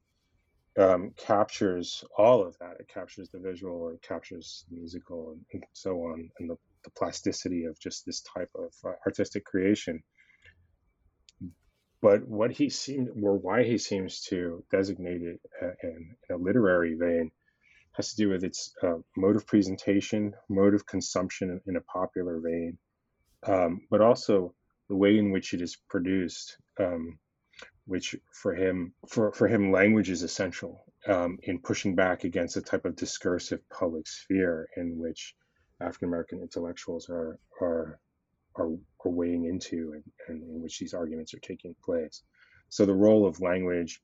Um, 0.78 1.12
captures 1.18 2.06
all 2.18 2.46
of 2.46 2.58
that. 2.60 2.78
It 2.80 2.88
captures 2.88 3.30
the 3.30 3.40
visual, 3.40 3.76
or 3.76 3.94
it 3.94 4.02
captures 4.02 4.64
the 4.70 4.78
musical, 4.78 5.32
and, 5.32 5.46
and 5.52 5.64
so 5.74 6.04
on, 6.04 6.30
and 6.40 6.50
the 6.50 6.58
the 6.84 6.90
plasticity 6.92 7.66
of 7.66 7.80
just 7.80 8.06
this 8.06 8.22
type 8.22 8.50
of 8.56 8.74
uh, 8.86 8.94
artistic 9.06 9.46
creation. 9.46 10.04
But 12.02 12.28
what 12.28 12.52
he 12.52 12.70
seemed, 12.70 13.10
or 13.22 13.38
why 13.38 13.64
he 13.64 13.78
seems 13.78 14.22
to 14.30 14.64
designate 14.72 15.22
it 15.22 15.40
uh, 15.62 15.72
in, 15.84 16.16
in, 16.30 16.36
a 16.36 16.38
literary 16.38 16.96
vein, 16.96 17.32
has 17.92 18.12
to 18.12 18.16
do 18.16 18.30
with 18.30 18.44
its 18.44 18.74
uh, 18.82 18.96
mode 19.16 19.36
of 19.36 19.46
presentation, 19.46 20.34
mode 20.50 20.74
of 20.74 20.88
consumption 20.88 21.62
in 21.68 21.76
a 21.76 21.82
popular 21.82 22.40
vein, 22.40 22.78
um, 23.44 23.82
but 23.92 24.02
also 24.02 24.56
the 24.92 24.98
way 24.98 25.18
in 25.18 25.32
which 25.32 25.54
it 25.54 25.62
is 25.62 25.78
produced. 25.88 26.58
Um, 26.78 27.18
which 27.86 28.14
for 28.34 28.54
him, 28.54 28.94
for, 29.08 29.32
for 29.32 29.48
him, 29.48 29.72
language 29.72 30.10
is 30.10 30.22
essential 30.22 30.84
um, 31.08 31.40
in 31.44 31.60
pushing 31.60 31.96
back 31.96 32.26
against 32.26 32.58
a 32.58 32.62
type 32.62 32.84
of 32.84 32.98
discursive 32.98 33.62
public 33.70 34.06
sphere 34.06 34.68
in 34.76 35.00
which 35.00 35.34
African 35.80 36.10
American 36.10 36.42
intellectuals 36.42 37.10
are 37.10 37.40
are 37.62 38.00
are, 38.58 38.72
are 39.06 39.12
weighing 39.12 39.46
into 39.46 39.94
and, 39.94 40.04
and, 40.28 40.44
in 40.44 40.62
which 40.62 40.78
these 40.78 40.94
arguments 40.94 41.34
are 41.34 41.40
taking 41.40 41.74
place. 41.84 42.22
So 42.68 42.86
the 42.86 42.94
role 42.94 43.26
of 43.26 43.40
language, 43.40 44.02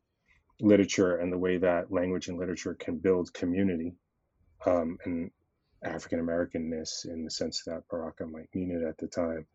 literature, 0.61 1.17
and 1.17 1.33
the 1.33 1.37
way 1.37 1.57
that 1.57 1.91
language 1.91 2.29
and 2.29 2.39
literature 2.39 2.75
can 2.75 2.97
build 2.97 3.33
community 3.33 3.93
um, 4.65 4.97
and 5.03 5.31
African 5.83 6.21
Americanness 6.25 7.05
in 7.05 7.25
the 7.25 7.31
sense 7.31 7.63
that 7.65 7.83
Baraka 7.89 8.25
might 8.25 8.47
mean 8.55 8.71
it 8.71 8.87
at 8.87 8.97
the 8.97 9.07
time 9.07 9.45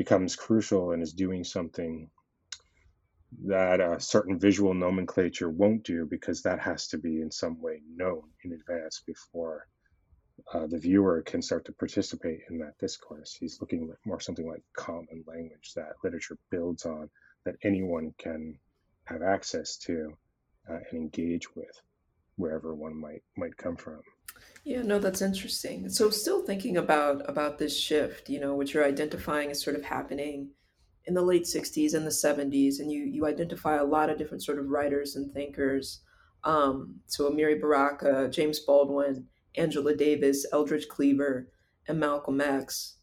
becomes 0.00 0.34
crucial 0.34 0.92
and 0.92 1.02
is 1.02 1.12
doing 1.12 1.44
something 1.44 2.08
that 3.44 3.82
a 3.82 4.00
certain 4.00 4.38
visual 4.38 4.72
nomenclature 4.72 5.50
won't 5.50 5.84
do 5.84 6.06
because 6.06 6.40
that 6.40 6.58
has 6.58 6.88
to 6.88 6.96
be 6.96 7.20
in 7.20 7.30
some 7.30 7.60
way 7.60 7.82
known 7.94 8.22
in 8.42 8.54
advance 8.54 9.02
before 9.06 9.66
uh, 10.54 10.66
the 10.68 10.78
viewer 10.78 11.20
can 11.20 11.42
start 11.42 11.66
to 11.66 11.72
participate 11.72 12.40
in 12.48 12.56
that 12.56 12.78
discourse. 12.78 13.36
He's 13.38 13.60
looking 13.60 13.90
at 13.90 14.06
more 14.06 14.20
something 14.20 14.48
like 14.48 14.62
common 14.74 15.22
language 15.26 15.74
that 15.76 15.92
literature 16.02 16.38
builds 16.50 16.86
on, 16.86 17.10
that 17.44 17.56
anyone 17.62 18.14
can 18.16 18.58
have 19.04 19.20
access 19.20 19.76
to 19.84 20.16
uh, 20.70 20.78
and 20.90 20.98
engage 20.98 21.54
with, 21.54 21.78
wherever 22.40 22.74
one 22.74 23.00
might 23.00 23.22
might 23.36 23.56
come 23.56 23.76
from. 23.76 24.00
Yeah, 24.64 24.82
no, 24.82 24.98
that's 24.98 25.22
interesting. 25.22 25.88
So, 25.88 26.10
still 26.10 26.44
thinking 26.44 26.76
about 26.76 27.28
about 27.28 27.58
this 27.58 27.78
shift, 27.78 28.28
you 28.28 28.40
know, 28.40 28.54
which 28.54 28.74
you're 28.74 28.84
identifying 28.84 29.50
as 29.50 29.62
sort 29.62 29.76
of 29.76 29.84
happening 29.84 30.50
in 31.06 31.14
the 31.14 31.22
late 31.22 31.44
'60s 31.44 31.94
and 31.94 32.06
the 32.06 32.10
'70s, 32.10 32.80
and 32.80 32.90
you 32.90 33.04
you 33.04 33.26
identify 33.26 33.76
a 33.76 33.84
lot 33.84 34.10
of 34.10 34.18
different 34.18 34.42
sort 34.42 34.58
of 34.58 34.68
writers 34.68 35.16
and 35.16 35.32
thinkers. 35.32 36.00
Um, 36.44 37.00
so, 37.06 37.30
Amiri 37.30 37.60
Baraka, 37.60 38.28
James 38.30 38.60
Baldwin 38.60 39.26
Angela 39.56 39.94
Davis, 39.94 40.46
Eldridge 40.52 40.88
Cleaver, 40.88 41.48
and 41.88 41.98
Malcolm 41.98 42.40
X. 42.40 42.96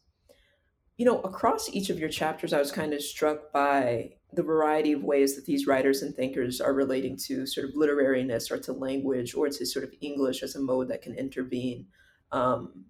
You 0.96 1.04
know, 1.04 1.20
across 1.20 1.68
each 1.70 1.90
of 1.90 1.98
your 1.98 2.08
chapters, 2.08 2.52
I 2.52 2.58
was 2.58 2.72
kind 2.72 2.92
of 2.92 3.02
struck 3.02 3.52
by 3.52 4.14
the 4.32 4.42
variety 4.42 4.92
of 4.92 5.02
ways 5.02 5.34
that 5.34 5.46
these 5.46 5.66
writers 5.66 6.02
and 6.02 6.14
thinkers 6.14 6.60
are 6.60 6.74
relating 6.74 7.16
to 7.16 7.46
sort 7.46 7.68
of 7.68 7.74
literariness 7.74 8.50
or 8.50 8.58
to 8.58 8.72
language 8.72 9.34
or 9.34 9.48
to 9.48 9.64
sort 9.64 9.84
of 9.84 9.94
English 10.00 10.42
as 10.42 10.54
a 10.54 10.60
mode 10.60 10.88
that 10.88 11.02
can 11.02 11.14
intervene 11.14 11.86
um, 12.30 12.84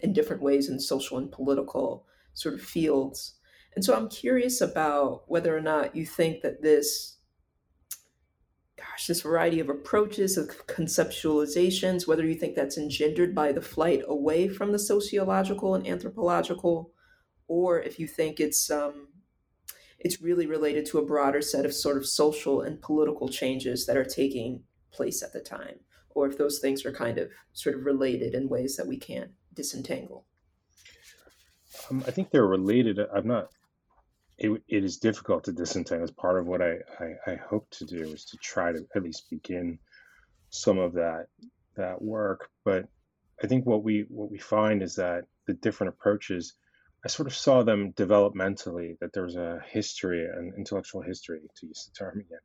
in 0.00 0.12
different 0.12 0.42
ways 0.42 0.68
in 0.68 0.78
social 0.78 1.18
and 1.18 1.32
political 1.32 2.06
sort 2.34 2.54
of 2.54 2.62
fields. 2.62 3.34
And 3.74 3.84
so 3.84 3.94
I'm 3.94 4.08
curious 4.08 4.60
about 4.60 5.24
whether 5.26 5.56
or 5.56 5.60
not 5.60 5.96
you 5.96 6.06
think 6.06 6.42
that 6.42 6.62
this 6.62 7.16
gosh, 8.76 9.06
this 9.06 9.22
variety 9.22 9.60
of 9.60 9.68
approaches, 9.68 10.36
of 10.36 10.66
conceptualizations, 10.66 12.06
whether 12.06 12.24
you 12.24 12.34
think 12.34 12.54
that's 12.54 12.78
engendered 12.78 13.34
by 13.34 13.52
the 13.52 13.62
flight 13.62 14.02
away 14.06 14.48
from 14.48 14.72
the 14.72 14.78
sociological 14.78 15.74
and 15.74 15.86
anthropological, 15.86 16.92
or 17.48 17.80
if 17.80 17.98
you 17.98 18.06
think 18.06 18.40
it's 18.40 18.70
um, 18.70 19.08
it's 19.98 20.22
really 20.22 20.46
related 20.46 20.86
to 20.86 20.98
a 20.98 21.04
broader 21.04 21.40
set 21.40 21.64
of 21.64 21.74
sort 21.74 21.96
of 21.96 22.06
social 22.06 22.60
and 22.60 22.80
political 22.80 23.28
changes 23.28 23.86
that 23.86 23.96
are 23.96 24.04
taking 24.04 24.62
place 24.92 25.22
at 25.22 25.32
the 25.32 25.40
time, 25.40 25.80
or 26.10 26.26
if 26.26 26.38
those 26.38 26.58
things 26.58 26.84
are 26.84 26.92
kind 26.92 27.18
of 27.18 27.30
sort 27.52 27.74
of 27.76 27.84
related 27.84 28.34
in 28.34 28.48
ways 28.48 28.76
that 28.76 28.86
we 28.86 28.96
can't 28.96 29.30
disentangle. 29.54 30.26
Um, 31.90 32.04
I 32.06 32.10
think 32.10 32.30
they're 32.30 32.46
related. 32.46 32.98
I'm 33.14 33.26
not 33.26 33.50
it, 34.38 34.50
it 34.68 34.84
is 34.84 34.98
difficult 34.98 35.44
to 35.44 35.52
disentangle. 35.52 36.04
As 36.04 36.10
part 36.10 36.38
of 36.38 36.46
what 36.46 36.60
I, 36.60 36.78
I, 36.98 37.32
I 37.32 37.34
hope 37.36 37.68
to 37.70 37.84
do 37.84 38.02
is 38.02 38.24
to 38.26 38.36
try 38.38 38.72
to 38.72 38.84
at 38.94 39.02
least 39.02 39.30
begin 39.30 39.78
some 40.50 40.78
of 40.78 40.92
that 40.94 41.26
that 41.76 42.00
work. 42.00 42.48
But 42.64 42.86
I 43.42 43.46
think 43.46 43.66
what 43.66 43.84
we 43.84 44.06
what 44.08 44.30
we 44.30 44.38
find 44.38 44.82
is 44.82 44.96
that 44.96 45.24
the 45.46 45.54
different 45.54 45.92
approaches, 45.94 46.54
I 47.04 47.08
sort 47.08 47.26
of 47.26 47.34
saw 47.34 47.62
them 47.62 47.92
developmentally. 47.92 48.98
That 49.00 49.12
there 49.12 49.24
was 49.24 49.36
a 49.36 49.60
history, 49.68 50.24
an 50.24 50.54
intellectual 50.56 51.02
history, 51.02 51.40
to 51.56 51.66
use 51.66 51.84
the 51.84 51.98
term 51.98 52.20
again, 52.20 52.38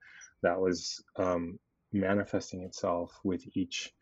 that 0.43 0.59
was 0.59 1.01
um, 1.15 1.59
manifesting 1.93 2.63
itself 2.63 3.17
with 3.23 3.43
each 3.55 3.93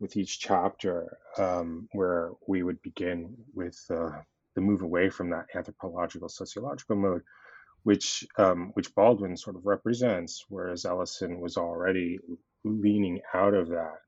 with 0.00 0.16
each 0.16 0.40
chapter, 0.40 1.18
um, 1.36 1.88
where 1.92 2.30
we 2.48 2.62
would 2.62 2.80
begin 2.82 3.36
with 3.54 3.78
uh, 3.90 4.10
the 4.54 4.60
move 4.60 4.82
away 4.82 5.10
from 5.10 5.30
that 5.30 5.46
anthropological 5.54 6.28
sociological 6.28 6.96
mode, 6.96 7.22
which 7.84 8.26
um, 8.36 8.70
which 8.74 8.94
Baldwin 8.94 9.36
sort 9.36 9.56
of 9.56 9.66
represents, 9.66 10.44
whereas 10.48 10.84
Ellison 10.84 11.40
was 11.40 11.56
already 11.56 12.18
leaning 12.64 13.20
out 13.32 13.54
of 13.54 13.68
that. 13.68 13.98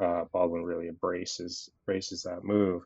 Uh, 0.00 0.24
Baldwin 0.32 0.62
really 0.62 0.88
embraces 0.88 1.70
embraces 1.80 2.22
that 2.24 2.44
move, 2.44 2.82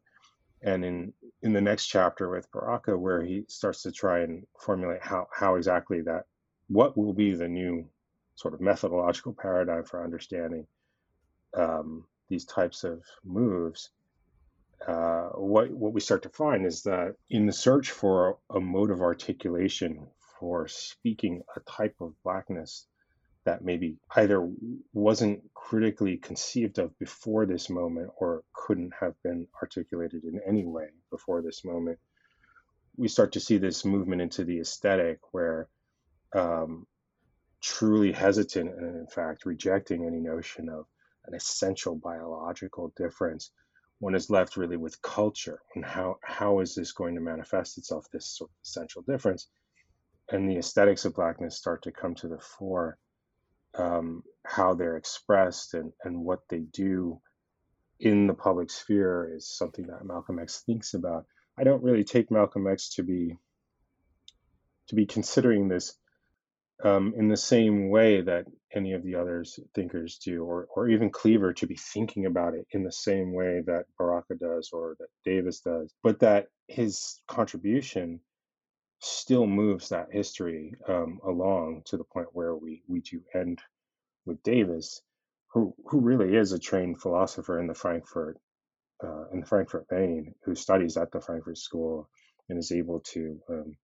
and 0.63 0.85
in 0.85 1.13
in 1.43 1.53
the 1.53 1.61
next 1.61 1.87
chapter 1.87 2.29
with 2.31 2.51
Baraka, 2.53 2.97
where 2.97 3.23
he 3.23 3.45
starts 3.49 3.83
to 3.83 3.93
try 3.93 4.21
and 4.21 4.47
formulate 4.59 5.03
how 5.03 5.27
how 5.35 5.57
exactly 5.57 6.03
that 6.03 6.25
what 6.69 6.97
will 6.97 7.13
be 7.13 7.35
the 7.35 7.49
new 7.49 7.89
sort 8.35 8.55
of 8.55 8.61
methodological 8.61 9.35
paradigm 9.35 9.85
for 9.85 10.03
understanding 10.03 10.67
um, 11.55 12.07
these 12.29 12.45
types 12.45 12.85
of 12.85 13.03
moves 13.25 13.91
uh, 14.87 15.29
what 15.35 15.71
what 15.71 15.93
we 15.93 16.01
start 16.01 16.23
to 16.23 16.29
find 16.29 16.67
is 16.67 16.83
that 16.83 17.15
in 17.31 17.47
the 17.47 17.53
search 17.53 17.91
for 17.91 18.39
a, 18.51 18.57
a 18.57 18.61
mode 18.61 18.91
of 18.91 19.01
articulation 19.01 20.07
for 20.41 20.67
speaking 20.67 21.43
a 21.57 21.61
type 21.61 21.95
of 22.01 22.15
blackness 22.25 22.87
that 23.45 23.65
maybe 23.65 23.97
either 24.17 24.49
wasn't 24.93 25.43
critically 25.55 26.17
conceived 26.17 26.79
of 26.79 26.97
before 26.99 27.47
this 27.47 27.69
moment 27.69 28.11
or 28.17 28.43
couldn't 28.53 28.93
have 28.99 29.15
been 29.23 29.47
articulated 29.61 30.25
in 30.25 30.41
any 30.47 30.65
way 30.65 30.89
before 31.11 31.43
this 31.43 31.65
moment, 31.65 31.99
we 32.97 33.09
start 33.09 33.33
to 33.33 33.41
see 33.41 33.59
this 33.59 33.85
movement 33.85 34.23
into 34.23 34.45
the 34.45 34.61
aesthetic 34.61 35.19
where 35.33 35.69
um, 36.35 36.87
truly 37.61 38.13
hesitant 38.13 38.71
and 38.71 38.97
in 38.97 39.07
fact 39.07 39.47
rejecting 39.47 40.07
any 40.07 40.21
notion 40.21 40.69
of 40.69 40.87
an 41.27 41.35
essential 41.35 41.95
biological 41.95 42.93
difference 42.97 43.51
one 44.03 44.17
is 44.17 44.31
left 44.31 44.57
really 44.57 44.77
with 44.77 45.01
culture 45.01 45.61
and 45.77 45.85
how 45.85 46.17
how 46.25 46.59
is 46.59 46.75
this 46.75 46.91
going 46.91 47.15
to 47.15 47.21
manifest 47.21 47.79
itself 47.79 48.05
this 48.13 48.27
sort 48.27 48.51
of 48.51 48.57
essential 48.65 49.03
difference? 49.03 49.47
And 50.29 50.51
the 50.51 50.57
aesthetics 50.57 51.05
of 51.05 51.15
blackness 51.15 51.57
start 51.57 51.83
to 51.85 51.93
come 51.93 52.17
to 52.17 52.27
the 52.27 52.41
fore 52.41 52.99
um, 53.77 54.23
how 54.45 54.75
they're 54.75 54.97
expressed 54.97 55.75
and, 55.75 55.93
and 56.05 56.25
what 56.25 56.41
they 56.49 56.61
do 56.61 57.21
in 58.01 58.27
the 58.27 58.35
public 58.35 58.71
sphere 58.71 59.31
is 59.35 59.49
something 59.49 59.87
that 59.87 60.05
Malcolm 60.05 60.39
X 60.39 60.63
thinks 60.67 60.95
about. 60.95 61.25
I 61.59 61.65
don't 61.65 61.83
really 61.83 62.05
take 62.05 62.31
Malcolm 62.31 62.67
X 62.67 62.95
to 62.97 63.03
be 63.03 63.37
to 64.89 64.95
be 64.95 65.07
considering 65.07 65.69
this 65.69 65.95
um, 66.83 67.15
in 67.17 67.29
the 67.29 67.37
same 67.37 67.91
way 67.91 68.23
that 68.23 68.47
any 68.75 68.95
of 68.95 69.05
the 69.05 69.15
others 69.15 69.61
thinkers 69.75 70.19
do, 70.19 70.43
or 70.43 70.67
or 70.75 70.89
even 70.89 71.11
Cleaver 71.11 71.53
to 71.55 71.67
be 71.67 71.77
thinking 71.77 72.27
about 72.27 72.55
it 72.55 72.67
in 72.73 72.83
the 72.83 72.93
same 72.93 73.33
way 73.33 73.63
that 73.67 73.85
Baraka 73.97 74.35
does 74.35 74.71
or 74.73 74.97
that 74.99 75.09
Davis 75.25 75.61
does, 75.61 75.93
but 76.03 76.21
that 76.21 76.49
his 76.67 77.21
contribution 77.29 78.21
still 79.03 79.47
moves 79.47 79.89
that 79.89 80.13
history 80.13 80.75
um, 80.89 81.21
along 81.27 81.83
to 81.87 81.97
the 81.97 82.05
point 82.05 82.29
where 82.33 82.55
we 82.55 82.83
we 82.87 83.01
do 83.01 83.21
end 83.35 83.61
with 84.25 84.43
Davis, 84.43 85.03
who 85.53 85.75
who 85.87 86.01
really 86.01 86.37
is 86.37 86.53
a 86.53 86.59
trained 86.59 87.01
philosopher 87.01 87.59
in 87.59 87.67
the 87.67 87.75
Frankfurt 87.75 88.39
uh, 89.03 89.29
in 89.33 89.41
the 89.41 89.47
Frankfurt 89.47 89.87
vein, 89.91 90.35
who 90.45 90.55
studies 90.55 90.97
at 90.97 91.11
the 91.11 91.21
Frankfurt 91.21 91.59
School 91.59 92.09
and 92.49 92.59
is 92.59 92.73
able 92.73 93.01
to 93.01 93.41
um, 93.49 93.77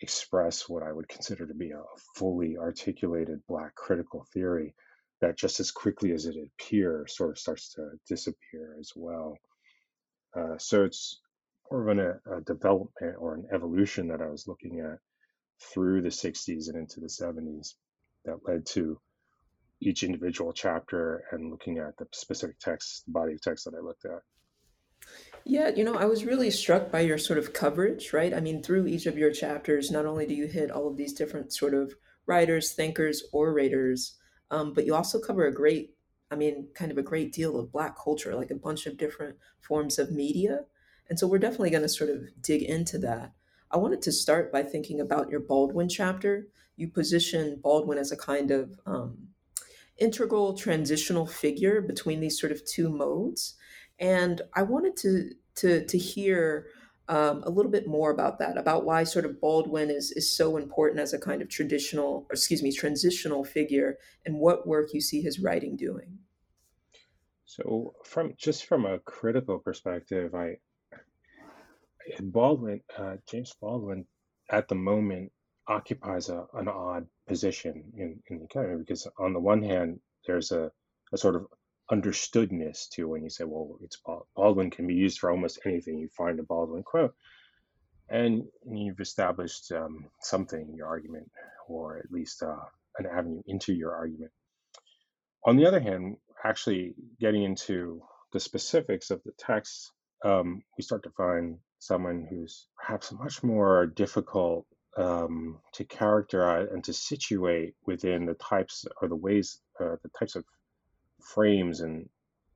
express 0.00 0.68
what 0.68 0.82
I 0.82 0.92
would 0.92 1.08
consider 1.08 1.46
to 1.46 1.54
be 1.54 1.70
a 1.70 1.82
fully 2.16 2.58
articulated 2.58 3.40
Black 3.48 3.74
critical 3.74 4.26
theory 4.32 4.74
that 5.20 5.38
just 5.38 5.60
as 5.60 5.70
quickly 5.70 6.12
as 6.12 6.26
it 6.26 6.36
appears 6.36 7.16
sort 7.16 7.30
of 7.30 7.38
starts 7.38 7.72
to 7.74 7.90
disappear 8.08 8.76
as 8.78 8.92
well. 8.94 9.38
Uh, 10.36 10.58
so 10.58 10.84
it's 10.84 11.20
more 11.72 11.90
of 11.90 11.98
an, 11.98 12.00
a, 12.00 12.36
a 12.36 12.40
development 12.42 13.16
or 13.18 13.34
an 13.34 13.46
evolution 13.52 14.08
that 14.08 14.20
I 14.20 14.28
was 14.28 14.46
looking 14.46 14.80
at 14.80 14.98
through 15.58 16.02
the 16.02 16.08
60s 16.08 16.68
and 16.68 16.76
into 16.76 17.00
the 17.00 17.06
70s 17.06 17.74
that 18.24 18.46
led 18.46 18.66
to 18.66 19.00
each 19.80 20.02
individual 20.02 20.52
chapter 20.52 21.24
and 21.32 21.50
looking 21.50 21.78
at 21.78 21.96
the 21.96 22.06
specific 22.12 22.58
text, 22.58 23.04
the 23.06 23.12
body 23.12 23.34
of 23.34 23.40
text 23.40 23.64
that 23.64 23.74
I 23.74 23.80
looked 23.80 24.04
at. 24.04 24.20
Yeah, 25.44 25.70
you 25.70 25.82
know, 25.82 25.96
I 25.96 26.04
was 26.04 26.24
really 26.24 26.50
struck 26.50 26.92
by 26.92 27.00
your 27.00 27.18
sort 27.18 27.38
of 27.38 27.52
coverage, 27.52 28.12
right? 28.12 28.32
I 28.32 28.40
mean, 28.40 28.62
through 28.62 28.86
each 28.86 29.06
of 29.06 29.18
your 29.18 29.32
chapters, 29.32 29.90
not 29.90 30.06
only 30.06 30.26
do 30.26 30.34
you 30.34 30.46
hit 30.46 30.70
all 30.70 30.88
of 30.88 30.96
these 30.96 31.12
different 31.12 31.52
sort 31.52 31.74
of 31.74 31.94
writers, 32.26 32.72
thinkers, 32.72 33.24
orators, 33.32 34.16
um, 34.52 34.72
but 34.72 34.86
you 34.86 34.94
also 34.94 35.18
cover 35.18 35.46
a 35.46 35.52
great, 35.52 35.96
I 36.30 36.36
mean, 36.36 36.68
kind 36.74 36.92
of 36.92 36.98
a 36.98 37.02
great 37.02 37.32
deal 37.32 37.58
of 37.58 37.72
Black 37.72 37.96
culture, 37.98 38.36
like 38.36 38.52
a 38.52 38.56
bunch 38.56 38.86
of 38.86 38.96
different 38.96 39.36
forms 39.60 39.98
of 39.98 40.12
media. 40.12 40.60
And 41.12 41.18
so 41.18 41.26
we're 41.26 41.36
definitely 41.36 41.68
going 41.68 41.82
to 41.82 41.90
sort 41.90 42.08
of 42.08 42.22
dig 42.40 42.62
into 42.62 42.96
that. 43.00 43.34
I 43.70 43.76
wanted 43.76 44.00
to 44.00 44.12
start 44.12 44.50
by 44.50 44.62
thinking 44.62 44.98
about 44.98 45.28
your 45.28 45.40
Baldwin 45.40 45.90
chapter. 45.90 46.48
You 46.76 46.88
position 46.88 47.60
Baldwin 47.62 47.98
as 47.98 48.10
a 48.10 48.16
kind 48.16 48.50
of 48.50 48.80
um, 48.86 49.28
integral 49.98 50.54
transitional 50.54 51.26
figure 51.26 51.82
between 51.82 52.20
these 52.20 52.40
sort 52.40 52.50
of 52.50 52.64
two 52.64 52.88
modes. 52.88 53.56
And 53.98 54.40
I 54.54 54.62
wanted 54.62 54.96
to 55.02 55.32
to 55.56 55.84
to 55.84 55.98
hear 55.98 56.68
um, 57.08 57.42
a 57.44 57.50
little 57.50 57.70
bit 57.70 57.86
more 57.86 58.10
about 58.10 58.38
that, 58.38 58.56
about 58.56 58.86
why 58.86 59.04
sort 59.04 59.26
of 59.26 59.38
Baldwin 59.38 59.90
is 59.90 60.12
is 60.12 60.34
so 60.34 60.56
important 60.56 60.98
as 60.98 61.12
a 61.12 61.18
kind 61.18 61.42
of 61.42 61.50
traditional, 61.50 62.26
or 62.30 62.32
excuse 62.32 62.62
me, 62.62 62.72
transitional 62.72 63.44
figure, 63.44 63.98
and 64.24 64.38
what 64.38 64.66
work 64.66 64.94
you 64.94 65.02
see 65.02 65.20
his 65.20 65.40
writing 65.40 65.76
doing. 65.76 66.20
So, 67.44 67.96
from 68.02 68.32
just 68.38 68.64
from 68.64 68.86
a 68.86 68.98
critical 68.98 69.58
perspective, 69.58 70.34
I 70.34 70.56
Baldwin, 72.20 72.80
uh, 72.96 73.16
James 73.28 73.54
Baldwin, 73.60 74.06
at 74.50 74.68
the 74.68 74.74
moment 74.74 75.32
occupies 75.68 76.28
a, 76.28 76.46
an 76.54 76.68
odd 76.68 77.06
position 77.26 77.92
in, 77.96 78.20
in 78.28 78.38
the 78.38 78.44
economy 78.44 78.76
because 78.78 79.06
on 79.18 79.32
the 79.32 79.40
one 79.40 79.62
hand, 79.62 80.00
there's 80.26 80.52
a, 80.52 80.70
a 81.12 81.16
sort 81.16 81.36
of 81.36 81.46
understoodness 81.90 82.88
to 82.88 83.08
when 83.08 83.22
you 83.22 83.30
say, 83.30 83.44
well, 83.44 83.76
it's 83.82 83.98
Baldwin 84.34 84.70
can 84.70 84.86
be 84.86 84.94
used 84.94 85.18
for 85.18 85.30
almost 85.30 85.60
anything. 85.64 85.98
You 85.98 86.08
find 86.16 86.38
a 86.40 86.42
Baldwin 86.42 86.82
quote, 86.82 87.14
and 88.08 88.44
you've 88.70 89.00
established 89.00 89.70
um, 89.72 90.06
something 90.20 90.60
in 90.60 90.74
your 90.74 90.86
argument, 90.88 91.30
or 91.68 91.98
at 91.98 92.10
least 92.10 92.42
uh, 92.42 92.56
an 92.98 93.06
avenue 93.06 93.42
into 93.46 93.72
your 93.72 93.94
argument. 93.94 94.32
On 95.44 95.56
the 95.56 95.66
other 95.66 95.80
hand, 95.80 96.16
actually 96.44 96.94
getting 97.20 97.42
into 97.42 98.02
the 98.32 98.40
specifics 98.40 99.10
of 99.10 99.22
the 99.24 99.32
text, 99.38 99.92
um, 100.24 100.62
we 100.76 100.84
start 100.84 101.02
to 101.02 101.10
find 101.10 101.58
someone 101.82 102.24
who's 102.30 102.68
perhaps 102.76 103.10
much 103.10 103.42
more 103.42 103.86
difficult 103.86 104.64
um, 104.96 105.58
to 105.72 105.82
characterize 105.84 106.68
and 106.70 106.84
to 106.84 106.92
situate 106.92 107.74
within 107.84 108.24
the 108.24 108.34
types 108.34 108.86
or 109.00 109.08
the 109.08 109.16
ways, 109.16 109.58
uh, 109.80 109.96
the 110.04 110.10
types 110.16 110.36
of 110.36 110.44
frames 111.20 111.80
and 111.80 112.08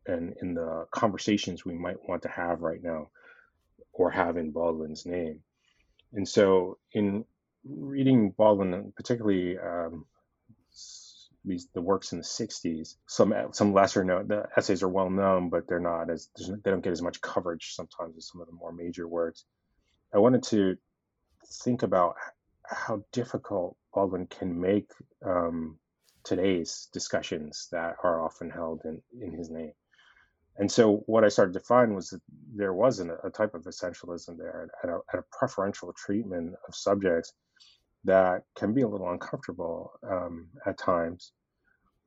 and 0.07 0.37
in 0.41 0.55
the 0.55 0.87
conversations 0.93 1.65
we 1.65 1.75
might 1.75 2.09
want 2.09 2.23
to 2.23 2.29
have 2.29 2.63
right 2.63 2.81
now 2.81 3.09
or 3.93 4.13
have 4.13 4.37
in 4.37 4.53
Baldwin's 4.53 5.05
name. 5.05 5.41
And 6.13 6.29
so 6.29 6.79
in 6.93 7.25
reading 7.65 8.31
Baldwin, 8.31 8.93
particularly 8.95 9.59
um, 9.59 10.07
the 11.75 11.81
works 11.81 12.13
in 12.13 12.19
the 12.19 12.25
60s, 12.25 12.97
some 13.07 13.35
some 13.53 13.73
lesser 13.73 14.05
known 14.05 14.29
the 14.29 14.49
essays 14.57 14.83
are 14.83 14.89
well 14.89 15.11
known, 15.11 15.49
but 15.49 15.69
they're 15.69 15.81
not 15.81 16.11
as 16.11 16.29
they 16.37 16.71
don't 16.71 16.83
get 16.83 16.93
as 16.93 17.03
much 17.03 17.21
coverage 17.21 17.75
sometimes 17.75 18.17
as 18.17 18.29
some 18.29 18.41
of 18.41 18.47
the 18.47 18.53
more 18.53 18.73
major 18.73 19.07
works. 19.07 19.45
I 20.15 20.19
wanted 20.19 20.43
to 20.45 20.77
think 21.63 21.83
about 21.83 22.17
how 22.65 23.05
difficult 23.13 23.77
Baldwin 23.95 24.27
can 24.27 24.61
make 24.61 24.91
um, 25.25 25.79
today's 26.25 26.89
discussions 26.93 27.69
that 27.71 27.97
are 28.03 28.25
often 28.25 28.51
held 28.51 28.83
in, 28.85 29.01
in 29.21 29.33
his 29.33 29.51
name. 29.51 29.73
And 30.59 30.71
so 30.71 31.05
what 31.07 31.23
I 31.23 31.29
started 31.29 31.53
to 31.55 31.61
find 31.61 31.95
was 31.95 32.11
that 32.11 32.23
there 32.55 32.73
was 32.73 32.99
an, 32.99 33.11
a 33.23 33.31
type 33.31 33.55
of 33.55 33.65
essentialism 33.65 34.39
there 34.39 34.71
and 34.83 34.91
a, 34.91 34.99
and 35.13 35.21
a, 35.21 35.25
preferential 35.31 35.93
treatment 35.93 36.55
of 36.67 36.75
subjects 36.75 37.33
that 38.07 38.43
can 38.57 38.73
be 38.73 38.83
a 38.83 38.89
little 38.89 39.11
uncomfortable 39.11 39.93
um, 40.09 40.49
at 40.65 40.79
times, 40.79 41.33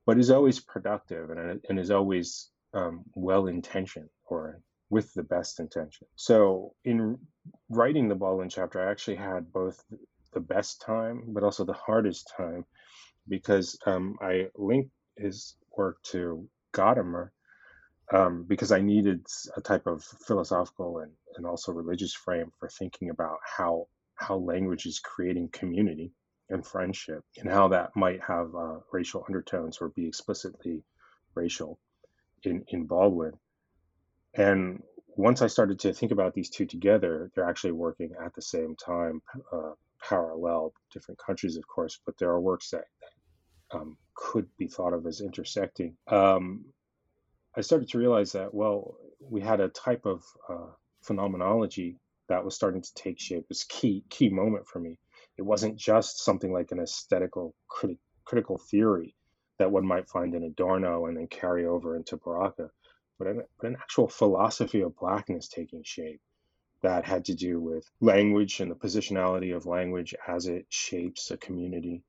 but 0.06 0.18
is 0.18 0.30
always 0.30 0.60
productive 0.60 1.30
and, 1.30 1.60
and 1.68 1.78
is 1.78 1.90
always 1.90 2.50
um, 2.74 3.04
well 3.14 3.46
intentioned 3.46 4.08
or 4.26 4.60
with 4.90 5.12
the 5.14 5.22
best 5.22 5.60
intention. 5.60 6.06
So 6.16 6.74
in 6.84 7.18
writing 7.68 8.08
the 8.08 8.14
Baldwin 8.14 8.48
chapter, 8.48 8.80
I 8.80 8.90
actually 8.90 9.16
had 9.16 9.52
both 9.52 9.82
the 10.32 10.40
best 10.40 10.80
time, 10.80 11.24
but 11.28 11.44
also 11.44 11.64
the 11.64 11.72
hardest 11.72 12.32
time 12.36 12.64
because 13.28 13.78
um, 13.86 14.16
I 14.20 14.48
linked 14.56 14.90
his 15.16 15.56
work 15.76 16.02
to 16.04 16.48
Gadamer 16.72 17.30
um, 18.12 18.44
because 18.48 18.72
I 18.72 18.80
needed 18.80 19.24
a 19.56 19.60
type 19.60 19.86
of 19.86 20.02
philosophical 20.02 20.98
and, 20.98 21.12
and 21.36 21.46
also 21.46 21.72
religious 21.72 22.14
frame 22.14 22.50
for 22.58 22.68
thinking 22.68 23.10
about 23.10 23.38
how 23.44 23.86
how 24.20 24.36
language 24.36 24.86
is 24.86 25.00
creating 25.00 25.48
community 25.48 26.12
and 26.50 26.66
friendship 26.66 27.24
and 27.38 27.48
how 27.50 27.68
that 27.68 27.96
might 27.96 28.20
have 28.20 28.54
uh, 28.54 28.78
racial 28.92 29.24
undertones 29.26 29.78
or 29.80 29.88
be 29.88 30.06
explicitly 30.06 30.82
racial 31.34 31.78
in, 32.42 32.64
in 32.68 32.86
Baldwin. 32.86 33.32
And 34.34 34.82
once 35.16 35.42
I 35.42 35.46
started 35.46 35.78
to 35.80 35.92
think 35.92 36.12
about 36.12 36.34
these 36.34 36.50
two 36.50 36.66
together, 36.66 37.30
they're 37.34 37.48
actually 37.48 37.72
working 37.72 38.12
at 38.24 38.34
the 38.34 38.42
same 38.42 38.76
time, 38.76 39.22
uh, 39.52 39.72
parallel, 40.08 40.72
different 40.92 41.18
countries, 41.24 41.56
of 41.56 41.66
course, 41.66 41.98
but 42.04 42.16
there 42.18 42.30
are 42.30 42.40
works 42.40 42.70
that, 42.70 42.84
um, 43.72 43.96
could 44.14 44.46
be 44.58 44.66
thought 44.66 44.92
of 44.92 45.06
as 45.06 45.20
intersecting. 45.20 45.96
Um, 46.08 46.64
I 47.56 47.62
started 47.62 47.88
to 47.90 47.98
realize 47.98 48.32
that, 48.32 48.52
well, 48.52 48.96
we 49.20 49.40
had 49.40 49.60
a 49.60 49.68
type 49.68 50.06
of 50.06 50.22
uh, 50.48 50.70
phenomenology 51.02 51.98
that 52.30 52.44
was 52.44 52.54
starting 52.54 52.82
to 52.82 52.94
take 52.94 53.20
shape. 53.20 53.44
was 53.50 53.64
key 53.64 54.04
key 54.08 54.30
moment 54.30 54.66
for 54.66 54.78
me. 54.80 54.98
It 55.36 55.42
wasn't 55.42 55.76
just 55.76 56.24
something 56.24 56.52
like 56.52 56.72
an 56.72 56.80
aesthetical 56.80 57.54
criti- 57.70 57.98
critical 58.24 58.58
theory 58.58 59.14
that 59.58 59.72
one 59.72 59.86
might 59.86 60.08
find 60.08 60.34
in 60.34 60.44
Adorno 60.44 61.06
and 61.06 61.16
then 61.16 61.26
carry 61.26 61.66
over 61.66 61.96
into 61.96 62.16
Baraka, 62.16 62.70
but 63.18 63.28
an, 63.28 63.42
but 63.60 63.68
an 63.68 63.76
actual 63.80 64.08
philosophy 64.08 64.80
of 64.82 64.96
blackness 64.96 65.48
taking 65.48 65.82
shape 65.84 66.20
that 66.82 67.04
had 67.04 67.26
to 67.26 67.34
do 67.34 67.60
with 67.60 67.84
language 68.00 68.60
and 68.60 68.70
the 68.70 68.76
positionality 68.76 69.54
of 69.54 69.66
language 69.66 70.14
as 70.28 70.46
it 70.46 70.66
shapes 70.70 71.30
a 71.30 71.36
community 71.36 72.04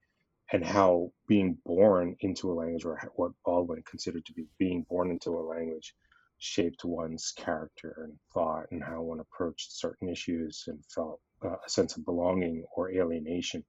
and 0.51 0.65
how 0.65 1.11
being 1.27 1.57
born 1.65 2.15
into 2.19 2.51
a 2.51 2.53
language, 2.53 2.85
or 2.85 2.99
what 3.15 3.31
Baldwin 3.45 3.83
considered 3.89 4.25
to 4.25 4.33
be 4.33 4.45
being 4.59 4.85
born 4.89 5.09
into 5.09 5.31
a 5.31 5.41
language, 5.41 5.95
shaped 6.41 6.83
one's 6.83 7.33
character 7.37 7.95
and 8.03 8.19
thought, 8.33 8.65
and 8.71 8.83
how 8.83 9.01
one 9.01 9.19
approached 9.19 9.71
certain 9.71 10.09
issues 10.09 10.65
and 10.67 10.83
felt 10.85 11.21
uh, 11.43 11.55
a 11.65 11.69
sense 11.69 11.97
of 11.97 12.05
belonging 12.05 12.65
or 12.75 12.91
alienation. 12.91 13.63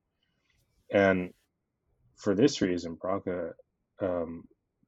And 0.91 1.33
for 2.17 2.35
this 2.35 2.61
reason, 2.61 2.99
Baraka 3.01 3.53
um, 4.01 4.45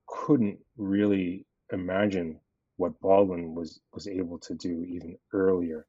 couldn't 0.07 0.59
really 0.77 1.47
imagine 1.73 2.41
what 2.77 3.01
Baldwin 3.01 3.55
was 3.55 3.81
was 3.93 4.09
able 4.09 4.39
to 4.41 4.55
do 4.55 4.85
even 4.85 5.17
earlier 5.33 5.87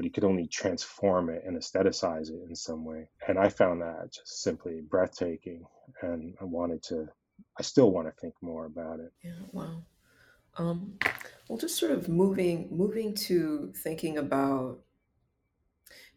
but 0.00 0.06
he 0.06 0.10
could 0.10 0.24
only 0.24 0.46
transform 0.46 1.28
it 1.28 1.42
and 1.46 1.58
aestheticize 1.58 2.30
it 2.30 2.48
in 2.48 2.56
some 2.56 2.86
way. 2.86 3.06
And 3.28 3.38
I 3.38 3.50
found 3.50 3.82
that 3.82 4.14
just 4.14 4.40
simply 4.40 4.80
breathtaking. 4.80 5.66
And 6.00 6.34
I 6.40 6.44
wanted 6.44 6.82
to, 6.84 7.06
I 7.58 7.62
still 7.62 7.90
want 7.90 8.08
to 8.08 8.12
think 8.18 8.32
more 8.40 8.64
about 8.64 9.00
it. 9.00 9.12
Yeah, 9.22 9.32
wow. 9.52 9.82
Um, 10.56 10.94
well, 11.48 11.58
just 11.58 11.78
sort 11.78 11.92
of 11.92 12.08
moving, 12.08 12.68
moving 12.70 13.14
to 13.14 13.72
thinking 13.76 14.18
about, 14.18 14.80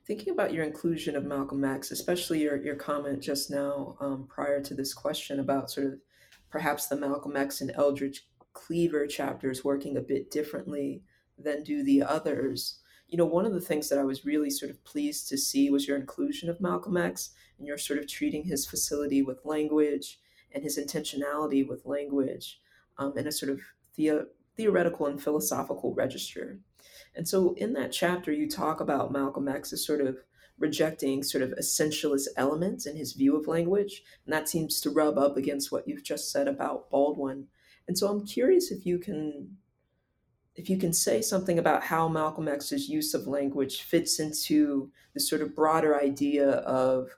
Thinking 0.06 0.34
about 0.34 0.54
your 0.54 0.66
inclusion 0.66 1.16
of 1.16 1.24
Malcolm 1.24 1.64
X, 1.64 1.90
especially 1.90 2.42
your, 2.42 2.62
your 2.62 2.76
comment 2.76 3.22
just 3.22 3.50
now 3.50 3.96
um, 4.02 4.28
prior 4.28 4.62
to 4.62 4.74
this 4.74 4.94
question 4.94 5.40
about 5.40 5.72
sort 5.72 5.88
of 5.88 6.00
perhaps 6.50 6.88
the 6.88 6.98
Malcolm 6.98 7.38
X 7.38 7.62
and 7.62 7.72
Eldridge 7.76 8.28
Cleaver 8.52 9.08
chapters 9.08 9.64
working 9.64 9.96
a 9.96 10.02
bit 10.02 10.30
differently 10.30 11.04
than 11.38 11.64
do 11.64 11.84
the 11.84 12.04
others. 12.04 12.80
You 13.08 13.18
know, 13.18 13.26
one 13.26 13.46
of 13.46 13.54
the 13.54 13.62
things 13.62 13.88
that 13.88 13.98
I 13.98 14.04
was 14.04 14.26
really 14.26 14.50
sort 14.50 14.72
of 14.72 14.84
pleased 14.84 15.30
to 15.30 15.38
see 15.38 15.70
was 15.70 15.88
your 15.88 15.98
inclusion 15.98 16.50
of 16.50 16.60
Malcolm 16.60 16.98
X 16.98 17.30
and 17.58 17.66
your 17.66 17.78
sort 17.78 18.00
of 18.00 18.08
treating 18.08 18.44
his 18.44 18.66
facility 18.66 19.22
with 19.22 19.46
language 19.46 20.20
and 20.52 20.64
his 20.64 20.78
intentionality 20.78 21.66
with 21.66 21.86
language 21.86 22.60
um, 22.98 23.18
in 23.18 23.26
a 23.26 23.32
sort 23.32 23.54
of 23.54 23.62
the, 23.96 24.28
theoretical 24.56 25.08
and 25.08 25.22
philosophical 25.22 25.94
register. 25.94 26.60
And 27.16 27.28
so 27.28 27.54
in 27.58 27.74
that 27.74 27.92
chapter, 27.92 28.32
you 28.32 28.50
talk 28.50 28.80
about 28.80 29.12
Malcolm 29.12 29.48
X 29.48 29.74
as 29.74 29.86
sort 29.86 30.02
of 30.02 30.18
rejecting 30.60 31.24
sort 31.24 31.44
of 31.44 31.54
essentialist 31.60 32.28
elements 32.38 32.86
in 32.86 32.96
his 32.96 33.14
view 33.14 33.36
of 33.36 33.48
language. 33.48 34.04
And 34.26 34.34
that 34.34 34.50
seems 34.50 34.80
to 34.82 34.90
rub 34.90 35.18
up 35.18 35.38
against 35.38 35.72
what 35.72 35.88
you've 35.88 36.04
just 36.04 36.32
said 36.32 36.48
about 36.48 36.90
Baldwin. 36.90 37.48
And 37.88 37.98
so 37.98 38.08
I'm 38.08 38.26
curious 38.26 38.72
if 38.72 38.86
you 38.86 39.00
can 39.00 39.58
if 40.56 40.70
you 40.70 40.78
can 40.78 40.94
say 40.94 41.20
something 41.20 41.58
about 41.58 41.86
how 41.86 42.08
Malcolm 42.08 42.48
X's 42.48 42.88
use 42.88 43.16
of 43.16 43.26
language 43.26 43.82
fits 43.82 44.20
into 44.20 44.92
the 45.16 45.20
sort 45.20 45.42
of 45.42 45.56
broader 45.56 46.00
idea 46.00 46.48
of 46.48 47.10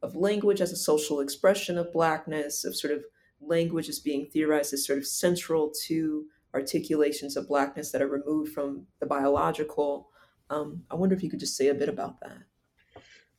of 0.00 0.14
language 0.14 0.60
as 0.60 0.70
a 0.70 0.76
social 0.76 1.18
expression 1.18 1.76
of 1.76 1.92
blackness, 1.92 2.64
of 2.64 2.76
sort 2.76 2.92
of 2.92 3.04
language 3.46 3.88
as 3.88 3.98
being 3.98 4.26
theorized 4.26 4.72
as 4.72 4.86
sort 4.86 4.98
of 4.98 5.06
central 5.06 5.72
to 5.86 6.26
articulations 6.54 7.36
of 7.36 7.48
blackness 7.48 7.90
that 7.90 8.02
are 8.02 8.08
removed 8.08 8.52
from 8.52 8.86
the 9.00 9.06
biological. 9.06 10.08
Um, 10.50 10.82
I 10.90 10.94
wonder 10.94 11.14
if 11.14 11.22
you 11.22 11.30
could 11.30 11.40
just 11.40 11.56
say 11.56 11.68
a 11.68 11.74
bit 11.74 11.88
about 11.88 12.20
that. 12.20 12.38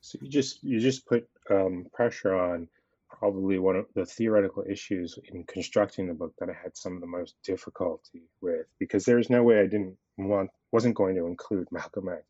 So 0.01 0.19
you 0.21 0.29
just 0.29 0.63
you 0.63 0.79
just 0.79 1.05
put 1.07 1.27
um, 1.49 1.87
pressure 1.93 2.35
on 2.35 2.67
probably 3.09 3.57
one 3.57 3.75
of 3.75 3.85
the 3.95 4.05
theoretical 4.05 4.63
issues 4.69 5.17
in 5.31 5.43
constructing 5.45 6.07
the 6.07 6.13
book 6.13 6.33
that 6.39 6.49
I 6.49 6.53
had 6.53 6.75
some 6.75 6.95
of 6.95 7.01
the 7.01 7.07
most 7.07 7.35
difficulty 7.43 8.23
with 8.41 8.67
because 8.77 9.05
there's 9.05 9.29
no 9.29 9.41
way 9.41 9.59
I 9.59 9.67
didn't 9.67 9.97
want 10.17 10.51
wasn't 10.71 10.95
going 10.95 11.15
to 11.15 11.25
include 11.25 11.67
Malcolm 11.71 12.09
X. 12.09 12.23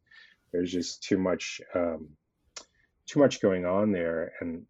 There's 0.51 0.71
just 0.71 1.03
too 1.03 1.17
much 1.17 1.59
um, 1.73 2.09
too 3.07 3.19
much 3.19 3.41
going 3.41 3.65
on 3.65 3.91
there, 3.91 4.33
and 4.39 4.65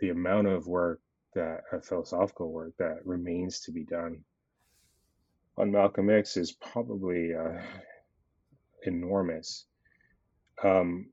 the 0.00 0.10
amount 0.10 0.48
of 0.48 0.66
work 0.66 1.00
that 1.34 1.60
philosophical 1.84 2.50
work 2.50 2.72
that 2.78 3.04
remains 3.04 3.60
to 3.60 3.72
be 3.72 3.84
done 3.84 4.24
on 5.58 5.72
Malcolm 5.72 6.08
X 6.08 6.36
is 6.36 6.52
probably 6.52 7.34
uh, 7.34 7.60
enormous. 8.84 9.66
Um, 10.62 11.06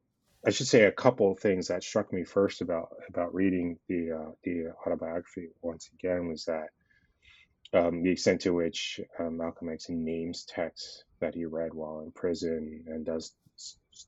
I 0.46 0.52
should 0.52 0.68
say 0.68 0.84
a 0.84 0.92
couple 0.92 1.32
of 1.32 1.40
things 1.40 1.68
that 1.68 1.84
struck 1.84 2.14
me 2.14 2.24
first 2.24 2.62
about 2.62 2.90
about 3.10 3.34
reading 3.34 3.80
the 3.90 4.12
uh, 4.12 4.32
the 4.44 4.74
autobiography 4.86 5.50
once 5.62 5.90
again 5.94 6.28
was 6.28 6.46
that 6.46 6.70
um, 7.74 8.04
the 8.04 8.12
extent 8.12 8.42
to 8.42 8.54
which 8.54 9.00
uh, 9.20 9.30
Malcolm 9.30 9.70
X 9.70 9.90
names 9.90 10.46
texts 10.46 11.04
that 11.20 11.34
he 11.34 11.46
read 11.46 11.74
while 11.74 12.02
in 12.02 12.12
prison 12.12 12.84
and 12.88 13.06
does 13.06 13.34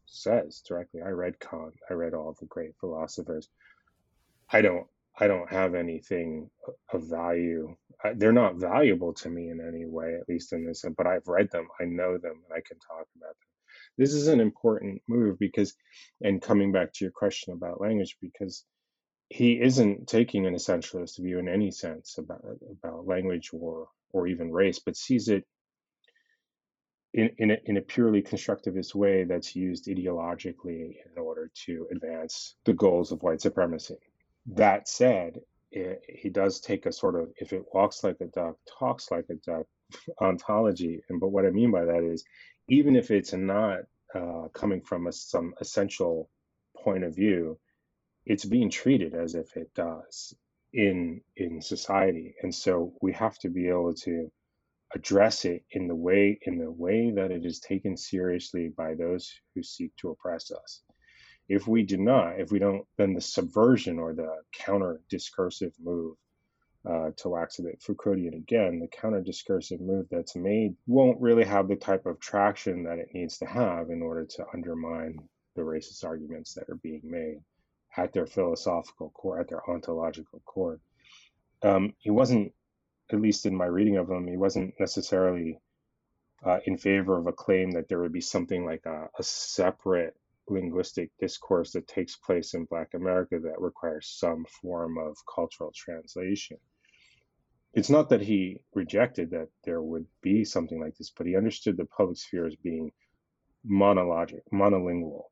says 0.05 0.61
directly, 0.67 1.01
"I 1.01 1.09
read 1.09 1.39
Kant, 1.39 1.73
I 1.89 1.93
read 1.93 2.13
all 2.13 2.35
the 2.39 2.45
great 2.45 2.75
philosophers." 2.79 3.49
I 4.51 4.61
don't 4.61 4.87
I 5.19 5.27
don't 5.27 5.49
have 5.51 5.75
anything 5.75 6.49
of 6.93 7.03
value. 7.09 7.75
They're 8.15 8.31
not 8.33 8.55
valuable 8.55 9.13
to 9.15 9.29
me 9.29 9.49
in 9.49 9.61
any 9.61 9.85
way, 9.85 10.15
at 10.15 10.29
least 10.29 10.53
in 10.53 10.65
this. 10.65 10.85
But 10.97 11.07
I've 11.07 11.27
read 11.27 11.49
them, 11.51 11.67
I 11.81 11.85
know 11.85 12.17
them, 12.17 12.43
and 12.49 12.53
I 12.53 12.61
can 12.67 12.79
talk 12.79 13.07
about 13.15 13.29
them 13.29 13.47
this 13.97 14.13
is 14.13 14.27
an 14.27 14.39
important 14.39 15.01
move 15.07 15.39
because, 15.39 15.75
and 16.21 16.41
coming 16.41 16.71
back 16.71 16.93
to 16.93 17.05
your 17.05 17.11
question 17.11 17.53
about 17.53 17.81
language, 17.81 18.17
because 18.21 18.65
he 19.29 19.61
isn't 19.61 20.07
taking 20.07 20.45
an 20.45 20.55
essentialist 20.55 21.19
view 21.19 21.39
in 21.39 21.49
any 21.49 21.71
sense 21.71 22.17
about 22.17 22.41
about 22.71 23.07
language 23.07 23.51
or 23.53 23.89
or 24.11 24.27
even 24.27 24.51
race, 24.51 24.79
but 24.79 24.97
sees 24.97 25.29
it 25.29 25.45
in 27.13 27.31
in 27.39 27.51
a, 27.51 27.57
in 27.65 27.77
a 27.77 27.81
purely 27.81 28.21
constructivist 28.21 28.95
way 28.95 29.25
that's 29.25 29.55
used 29.55 29.87
ideologically 29.87 30.95
in 31.05 31.17
order 31.17 31.51
to 31.65 31.87
advance 31.91 32.55
the 32.65 32.73
goals 32.73 33.11
of 33.11 33.23
white 33.23 33.41
supremacy. 33.41 33.97
That 34.47 34.87
said, 34.87 35.41
it, 35.71 36.01
he 36.07 36.29
does 36.29 36.61
take 36.61 36.85
a 36.85 36.91
sort 36.91 37.15
of 37.15 37.29
if 37.37 37.53
it 37.53 37.65
walks 37.73 38.03
like 38.03 38.17
a 38.21 38.25
duck, 38.27 38.55
talks 38.79 39.11
like 39.11 39.25
a 39.29 39.35
duck 39.35 39.65
ontology. 40.21 41.01
And 41.09 41.19
but 41.19 41.29
what 41.29 41.45
I 41.45 41.49
mean 41.49 41.71
by 41.71 41.85
that 41.85 42.03
is 42.03 42.23
even 42.69 42.95
if 42.95 43.11
it's 43.11 43.33
not 43.33 43.79
uh, 44.15 44.47
coming 44.53 44.81
from 44.81 45.07
a, 45.07 45.11
some 45.11 45.53
essential 45.59 46.29
point 46.77 47.03
of 47.03 47.15
view, 47.15 47.59
it's 48.25 48.45
being 48.45 48.69
treated 48.69 49.13
as 49.13 49.35
if 49.35 49.55
it 49.57 49.73
does 49.75 50.33
in 50.73 51.21
in 51.37 51.61
society, 51.61 52.35
and 52.41 52.53
so 52.53 52.93
we 53.01 53.13
have 53.13 53.37
to 53.39 53.49
be 53.49 53.67
able 53.69 53.93
to 53.93 54.31
address 54.95 55.45
it 55.45 55.63
in 55.71 55.87
the 55.87 55.95
way 55.95 56.39
in 56.43 56.57
the 56.57 56.71
way 56.71 57.11
that 57.11 57.31
it 57.31 57.45
is 57.45 57.59
taken 57.59 57.97
seriously 57.97 58.69
by 58.77 58.93
those 58.95 59.31
who 59.53 59.63
seek 59.63 59.95
to 59.97 60.09
oppress 60.09 60.51
us. 60.51 60.81
If 61.49 61.67
we 61.67 61.83
do 61.83 61.97
not, 61.97 62.39
if 62.39 62.51
we 62.51 62.59
don't, 62.59 62.85
then 62.97 63.13
the 63.13 63.21
subversion 63.21 63.99
or 63.99 64.13
the 64.13 64.41
counter 64.53 65.01
discursive 65.09 65.73
move 65.81 66.15
uh, 66.87 67.11
to 67.17 67.29
wax 67.29 67.59
a 67.59 67.63
bit 67.63 67.81
Foucauldian 67.81 68.35
again, 68.35 68.79
the 68.79 68.87
counter 68.87 69.21
discursive 69.21 69.81
move 69.81 70.07
that's 70.09 70.35
made 70.35 70.75
won't 70.87 71.21
really 71.21 71.43
have 71.43 71.67
the 71.67 71.75
type 71.75 72.05
of 72.05 72.19
traction 72.19 72.83
that 72.83 72.99
it 72.99 73.09
needs 73.13 73.37
to 73.37 73.45
have 73.45 73.89
in 73.89 74.01
order 74.01 74.25
to 74.25 74.45
undermine 74.53 75.17
the 75.55 75.61
racist 75.61 76.05
arguments 76.05 76.53
that 76.53 76.69
are 76.69 76.75
being 76.75 77.01
made 77.03 77.39
at 77.97 78.13
their 78.13 78.27
philosophical 78.27 79.09
core, 79.09 79.39
at 79.39 79.49
their 79.49 79.67
ontological 79.69 80.41
core. 80.45 80.79
Um, 81.63 81.93
he 81.97 82.11
wasn't, 82.11 82.53
at 83.11 83.19
least 83.21 83.45
in 83.45 83.55
my 83.55 83.65
reading 83.65 83.97
of 83.97 84.09
him, 84.09 84.27
he 84.27 84.37
wasn't 84.37 84.73
necessarily 84.79 85.59
uh, 86.45 86.59
in 86.65 86.77
favor 86.77 87.17
of 87.17 87.27
a 87.27 87.33
claim 87.33 87.71
that 87.71 87.89
there 87.89 87.99
would 87.99 88.13
be 88.13 88.21
something 88.21 88.65
like 88.65 88.85
a, 88.85 89.09
a 89.17 89.23
separate 89.23 90.15
linguistic 90.49 91.11
discourse 91.19 91.71
that 91.73 91.87
takes 91.87 92.15
place 92.15 92.53
in 92.53 92.65
Black 92.65 92.93
America 92.93 93.39
that 93.39 93.59
requires 93.59 94.07
some 94.07 94.45
form 94.61 94.97
of 94.97 95.17
cultural 95.33 95.71
translation. 95.75 96.57
It's 97.73 97.89
not 97.89 98.09
that 98.09 98.21
he 98.21 98.61
rejected 98.73 99.31
that 99.31 99.49
there 99.63 99.81
would 99.81 100.07
be 100.21 100.45
something 100.45 100.79
like 100.79 100.97
this, 100.97 101.11
but 101.15 101.27
he 101.27 101.35
understood 101.35 101.77
the 101.77 101.85
public 101.85 102.17
sphere 102.17 102.47
as 102.47 102.55
being 102.55 102.91
monologic, 103.69 104.41
monolingual, 104.51 105.25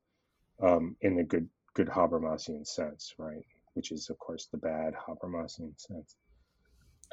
um, 0.62 0.96
in 1.02 1.16
the 1.16 1.24
good 1.24 1.50
good 1.74 1.88
Habermasian 1.88 2.66
sense, 2.66 3.14
right? 3.18 3.46
Which 3.74 3.92
is, 3.92 4.10
of 4.10 4.18
course, 4.18 4.48
the 4.52 4.58
bad 4.58 4.94
Habermasian 4.94 5.78
sense. 5.80 6.16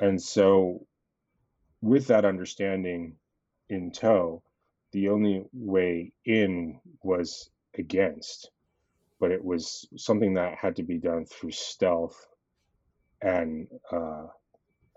And 0.00 0.22
so, 0.22 0.86
with 1.80 2.06
that 2.06 2.24
understanding 2.24 3.16
in 3.68 3.90
tow, 3.90 4.42
the 4.92 5.08
only 5.08 5.44
way 5.52 6.12
in 6.24 6.80
was 7.02 7.50
against, 7.78 8.50
but 9.20 9.30
it 9.30 9.44
was 9.44 9.88
something 9.96 10.34
that 10.34 10.56
had 10.56 10.76
to 10.76 10.82
be 10.82 10.98
done 10.98 11.24
through 11.26 11.52
stealth 11.52 12.26
and 13.20 13.68
uh, 13.90 14.26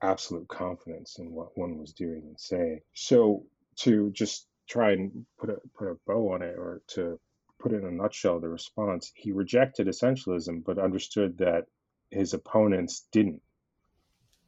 absolute 0.02 0.48
confidence 0.48 1.20
in 1.20 1.32
what 1.32 1.58
one 1.58 1.78
was 1.78 1.94
doing 1.94 2.24
and 2.26 2.40
saying. 2.40 2.82
So 2.94 3.46
to 3.78 4.12
just 4.12 4.48
try 4.68 4.92
and 4.94 5.26
put 5.40 5.50
a 5.50 5.58
put 5.78 5.92
a 5.92 5.98
bow 6.08 6.34
on 6.34 6.42
it, 6.42 6.56
or 6.58 6.82
to 6.88 7.20
put 7.60 7.74
in 7.74 7.86
a 7.86 7.92
nutshell, 7.92 8.40
the 8.40 8.50
response 8.50 9.12
he 9.16 9.32
rejected 9.32 9.88
essentialism, 9.88 10.64
but 10.66 10.80
understood 10.80 11.38
that 11.38 11.66
his 12.12 12.34
opponents 12.34 13.08
didn't. 13.12 13.42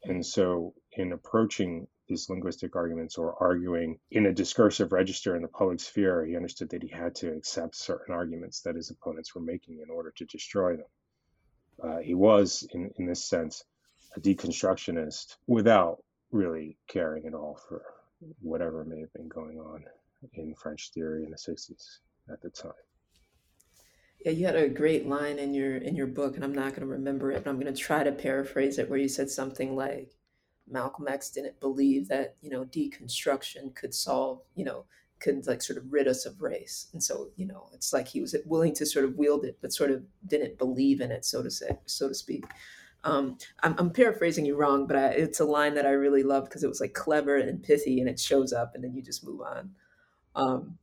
And 0.04 0.26
so, 0.26 0.74
in 0.94 1.12
approaching 1.12 1.88
these 2.08 2.30
linguistic 2.30 2.76
arguments 2.76 3.18
or 3.18 3.42
arguing 3.42 4.00
in 4.12 4.26
a 4.26 4.34
discursive 4.34 4.92
register 4.92 5.36
in 5.36 5.42
the 5.42 5.48
public 5.48 5.80
sphere, 5.80 6.26
he 6.26 6.36
understood 6.36 6.70
that 6.70 6.84
he 6.84 6.90
had 6.90 7.16
to 7.16 7.32
accept 7.32 7.76
certain 7.76 8.14
arguments 8.14 8.62
that 8.62 8.76
his 8.76 8.90
opponents 8.90 9.36
were 9.36 9.42
making 9.42 9.82
in 9.82 9.90
order 9.90 10.12
to 10.12 10.26
destroy 10.26 10.76
them. 10.76 10.86
Uh, 11.84 11.98
he 12.00 12.16
was, 12.16 12.68
in, 12.74 12.92
in 12.98 13.06
this 13.06 13.24
sense, 13.24 13.64
a 14.16 14.20
deconstructionist 14.20 15.36
without 15.46 16.04
really 16.32 16.78
caring 16.88 17.26
at 17.28 17.34
all 17.34 17.60
for 17.68 17.82
whatever 18.42 18.84
may 18.84 19.00
have 19.00 19.14
been 19.14 19.28
going 19.28 19.60
on 19.60 19.84
in 20.34 20.56
French 20.56 20.92
theory 20.92 21.24
in 21.24 21.32
the 21.32 21.38
60s 21.38 22.00
at 22.32 22.42
the 22.42 22.50
time. 22.50 22.72
Yeah, 24.26 24.32
you 24.32 24.46
had 24.46 24.56
a 24.56 24.68
great 24.68 25.08
line 25.08 25.38
in 25.38 25.54
your 25.54 25.78
in 25.78 25.96
your 25.96 26.08
book, 26.08 26.36
and 26.36 26.44
I'm 26.44 26.56
not 26.56 26.70
going 26.70 26.82
to 26.82 26.88
remember 26.88 27.32
it, 27.32 27.44
but 27.44 27.50
I'm 27.50 27.60
going 27.60 27.74
to 27.74 27.80
try 27.80 28.04
to 28.04 28.12
paraphrase 28.12 28.80
it, 28.80 28.90
where 28.90 28.98
you 28.98 29.08
said 29.08 29.30
something 29.30 29.76
like, 29.76 30.12
Malcolm 30.70 31.08
X 31.08 31.30
didn't 31.30 31.60
believe 31.60 32.08
that 32.08 32.36
you 32.42 32.50
know 32.50 32.66
deconstruction 32.66 33.74
could 33.76 33.94
solve 33.94 34.42
you 34.56 34.66
know 34.66 34.86
could 35.20 35.48
like 35.48 35.62
sort 35.62 35.78
of 35.78 35.92
rid 35.92 36.08
us 36.08 36.26
of 36.26 36.42
race 36.42 36.88
and 36.94 37.04
so 37.04 37.30
you 37.36 37.46
know 37.46 37.70
it's 37.74 37.92
like 37.92 38.08
he 38.08 38.22
was 38.22 38.36
willing 38.46 38.74
to 38.74 38.86
sort 38.86 39.06
of 39.06 39.16
wield 39.16 39.46
it 39.46 39.58
but 39.62 39.74
sort 39.74 39.90
of 39.90 40.04
didn't 40.26 40.58
believe 40.58 41.02
in 41.02 41.12
it 41.12 41.26
so 41.26 41.42
to 41.42 41.50
say 41.50 41.78
so 41.86 42.08
to 42.08 42.14
speak 42.14 42.46
um, 43.04 43.38
I'm, 43.64 43.76
I'm, 43.78 43.92
paraphrasing 43.92 44.46
you 44.46 44.56
wrong 44.56 44.86
but 44.86 44.98
I, 44.98 45.08
it's 45.08 45.40
a 45.40 45.46
line 45.46 45.76
that 45.76 45.86
i 45.86 45.92
really 45.92 46.24
loved 46.24 46.50
because 46.50 46.64
it 46.64 46.68
was 46.68 46.82
like 46.82 46.94
clever 46.94 47.38
and 47.38 47.64
pithy 47.64 48.00
and 48.00 48.10
it 48.10 48.20
shows 48.20 48.52
up 48.52 48.76
and 48.76 48.84
then 48.84 48.94
you 48.94 49.02
just 49.02 49.26
move 49.26 49.42
on 49.42 49.72
um, 50.36 50.78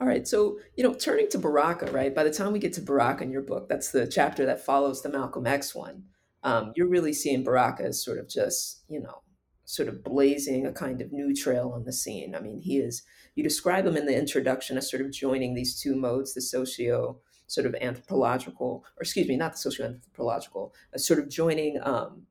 All 0.00 0.06
right, 0.06 0.26
so 0.26 0.58
you 0.76 0.84
know, 0.84 0.94
turning 0.94 1.28
to 1.30 1.38
Baraka, 1.38 1.90
right? 1.92 2.14
By 2.14 2.24
the 2.24 2.32
time 2.32 2.52
we 2.52 2.58
get 2.58 2.72
to 2.74 2.80
Baraka 2.80 3.24
in 3.24 3.30
your 3.30 3.42
book, 3.42 3.68
that's 3.68 3.90
the 3.90 4.06
chapter 4.06 4.46
that 4.46 4.64
follows 4.64 5.02
the 5.02 5.08
Malcolm 5.08 5.46
X 5.46 5.74
one. 5.74 6.04
Um, 6.42 6.72
you're 6.74 6.88
really 6.88 7.12
seeing 7.12 7.44
Baraka 7.44 7.84
as 7.84 8.04
sort 8.04 8.18
of 8.18 8.28
just, 8.28 8.82
you 8.88 9.00
know, 9.00 9.22
sort 9.64 9.88
of 9.88 10.02
blazing 10.02 10.66
a 10.66 10.72
kind 10.72 11.00
of 11.00 11.12
new 11.12 11.34
trail 11.34 11.72
on 11.74 11.84
the 11.84 11.92
scene. 11.92 12.34
I 12.34 12.40
mean, 12.40 12.60
he 12.60 12.78
is. 12.78 13.02
You 13.34 13.44
describe 13.44 13.86
him 13.86 13.96
in 13.96 14.06
the 14.06 14.18
introduction 14.18 14.76
as 14.76 14.90
sort 14.90 15.02
of 15.02 15.12
joining 15.12 15.54
these 15.54 15.80
two 15.80 15.94
modes, 15.94 16.34
the 16.34 16.42
socio 16.42 17.20
sort 17.46 17.66
of 17.66 17.74
anthropological, 17.80 18.84
or 18.96 19.02
excuse 19.02 19.28
me, 19.28 19.36
not 19.36 19.52
the 19.52 19.58
socio 19.58 19.86
anthropological, 19.86 20.74
as 20.92 21.06
sort 21.06 21.18
of 21.18 21.28
joining 21.28 21.78
um, 21.82 22.22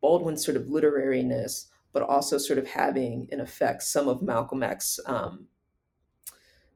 Baldwin's 0.00 0.44
sort 0.44 0.56
of 0.56 0.64
literariness, 0.64 1.66
but 1.92 2.02
also 2.02 2.38
sort 2.38 2.58
of 2.58 2.66
having, 2.68 3.28
in 3.30 3.40
effect, 3.40 3.82
some 3.82 4.08
of 4.08 4.22
Malcolm 4.22 4.62
X. 4.62 4.98
Um, 5.06 5.46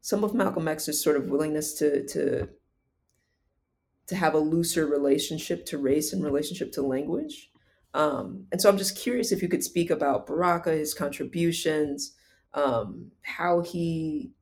some 0.01 0.25
of 0.25 0.33
Malcolm 0.33 0.69
X's 0.69 1.03
sort 1.03 1.17
of 1.17 1.29
willingness 1.29 1.75
to 1.75 2.07
to 2.07 2.49
to 4.09 4.17
have 4.17 4.35
a 4.35 4.39
looser 4.39 4.87
relationship 4.87 5.65
to 5.67 5.79
race 5.79 6.13
and 6.13 6.25
relationship 6.25 6.73
to 6.73 6.83
language. 6.83 7.51
Um, 7.95 8.47
and 8.51 8.61
so 8.61 8.69
I'm 8.69 8.79
just 8.79 8.99
curious 8.99 9.33
if 9.33 9.43
you 9.43 9.49
could 9.49 9.65
speak 9.65 9.91
about 9.91 10.27
Baraka, 10.27 10.73
his 10.73 10.95
contributions, 10.95 12.15
um, 12.55 13.11
how 13.23 13.61
he 13.61 14.33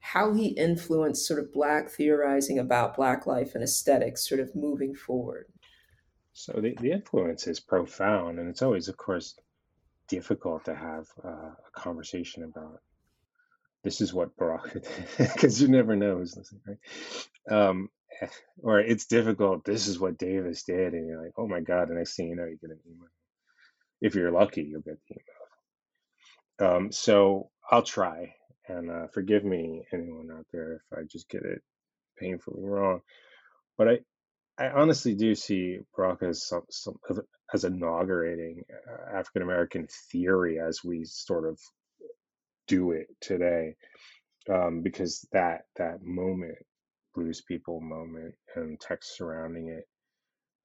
how 0.00 0.32
he 0.32 0.48
influenced 0.48 1.24
sort 1.24 1.38
of 1.38 1.52
black 1.52 1.88
theorizing 1.88 2.58
about 2.58 2.96
black 2.96 3.24
life 3.24 3.54
and 3.54 3.62
aesthetics 3.62 4.28
sort 4.28 4.40
of 4.40 4.54
moving 4.56 4.92
forward. 4.92 5.46
So 6.32 6.54
the, 6.60 6.76
the 6.80 6.90
influence 6.90 7.46
is 7.46 7.60
profound, 7.60 8.40
and 8.40 8.48
it's 8.48 8.62
always, 8.62 8.88
of 8.88 8.96
course, 8.96 9.38
difficult 10.08 10.64
to 10.64 10.74
have 10.74 11.06
uh, 11.24 11.52
a 11.52 11.70
conversation 11.72 12.42
about 12.42 12.80
this 13.84 14.00
is 14.00 14.12
what 14.12 14.36
Baraka 14.36 14.80
did 15.18 15.30
because 15.32 15.62
you 15.62 15.68
never 15.68 15.94
know 15.94 16.16
who's 16.16 16.36
listening, 16.36 16.62
right? 16.66 17.56
Um, 17.56 17.88
or 18.62 18.80
it's 18.80 19.06
difficult. 19.06 19.64
This 19.64 19.86
is 19.86 19.98
what 19.98 20.18
Davis 20.18 20.62
did, 20.64 20.94
and 20.94 21.06
you're 21.06 21.22
like, 21.22 21.32
oh 21.36 21.46
my 21.46 21.60
god! 21.60 21.88
And 21.88 21.98
next 21.98 22.16
thing 22.16 22.28
you 22.28 22.36
know, 22.36 22.44
you 22.44 22.58
get 22.60 22.70
an 22.70 22.80
email. 22.86 23.08
If 24.00 24.14
you're 24.14 24.32
lucky, 24.32 24.62
you'll 24.62 24.80
get 24.80 24.98
the 25.08 25.16
email. 26.60 26.76
Um, 26.76 26.92
so 26.92 27.50
I'll 27.70 27.82
try, 27.82 28.34
and 28.68 28.90
uh, 28.90 29.06
forgive 29.12 29.44
me, 29.44 29.86
anyone 29.92 30.30
out 30.32 30.46
there, 30.52 30.74
if 30.74 30.98
I 30.98 31.02
just 31.10 31.28
get 31.28 31.42
it 31.42 31.62
painfully 32.18 32.62
wrong. 32.62 33.00
But 33.78 33.88
I, 33.88 33.98
I 34.58 34.70
honestly 34.70 35.14
do 35.14 35.34
see 35.34 35.78
Baraka 35.96 36.26
as 36.26 36.46
some, 36.46 36.62
some 36.70 36.98
as 37.52 37.64
inaugurating 37.64 38.64
uh, 38.70 39.18
African 39.18 39.42
American 39.42 39.88
theory 40.10 40.60
as 40.60 40.84
we 40.84 41.04
sort 41.04 41.48
of 41.48 41.58
do 42.68 42.92
it 42.92 43.08
today 43.20 43.76
um, 44.48 44.82
because 44.82 45.26
that 45.32 45.62
that 45.76 46.02
moment 46.02 46.58
blues 47.14 47.42
people 47.42 47.80
moment 47.80 48.34
and 48.56 48.80
text 48.80 49.16
surrounding 49.16 49.68
it 49.68 49.88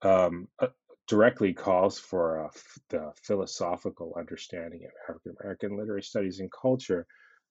um, 0.07 0.47
uh, 0.59 0.67
directly 1.07 1.53
calls 1.53 1.97
for 1.97 2.37
a, 2.37 2.49
the 2.89 3.11
philosophical 3.23 4.13
understanding 4.17 4.83
of 4.85 4.91
African 5.09 5.35
American 5.41 5.77
literary 5.77 6.03
studies 6.03 6.39
and 6.39 6.51
culture 6.51 7.07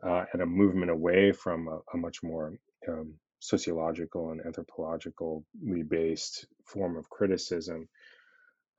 uh, 0.07 0.25
and 0.33 0.43
a 0.43 0.47
movement 0.47 0.91
away 0.91 1.33
from 1.33 1.69
a, 1.69 1.79
a 1.95 1.97
much 1.97 2.23
more 2.23 2.59
um, 2.89 3.15
sociological 3.41 4.31
and 4.31 4.43
anthropologically 4.43 5.43
based 5.89 6.47
form 6.65 6.97
of 6.97 7.09
criticism. 7.09 7.89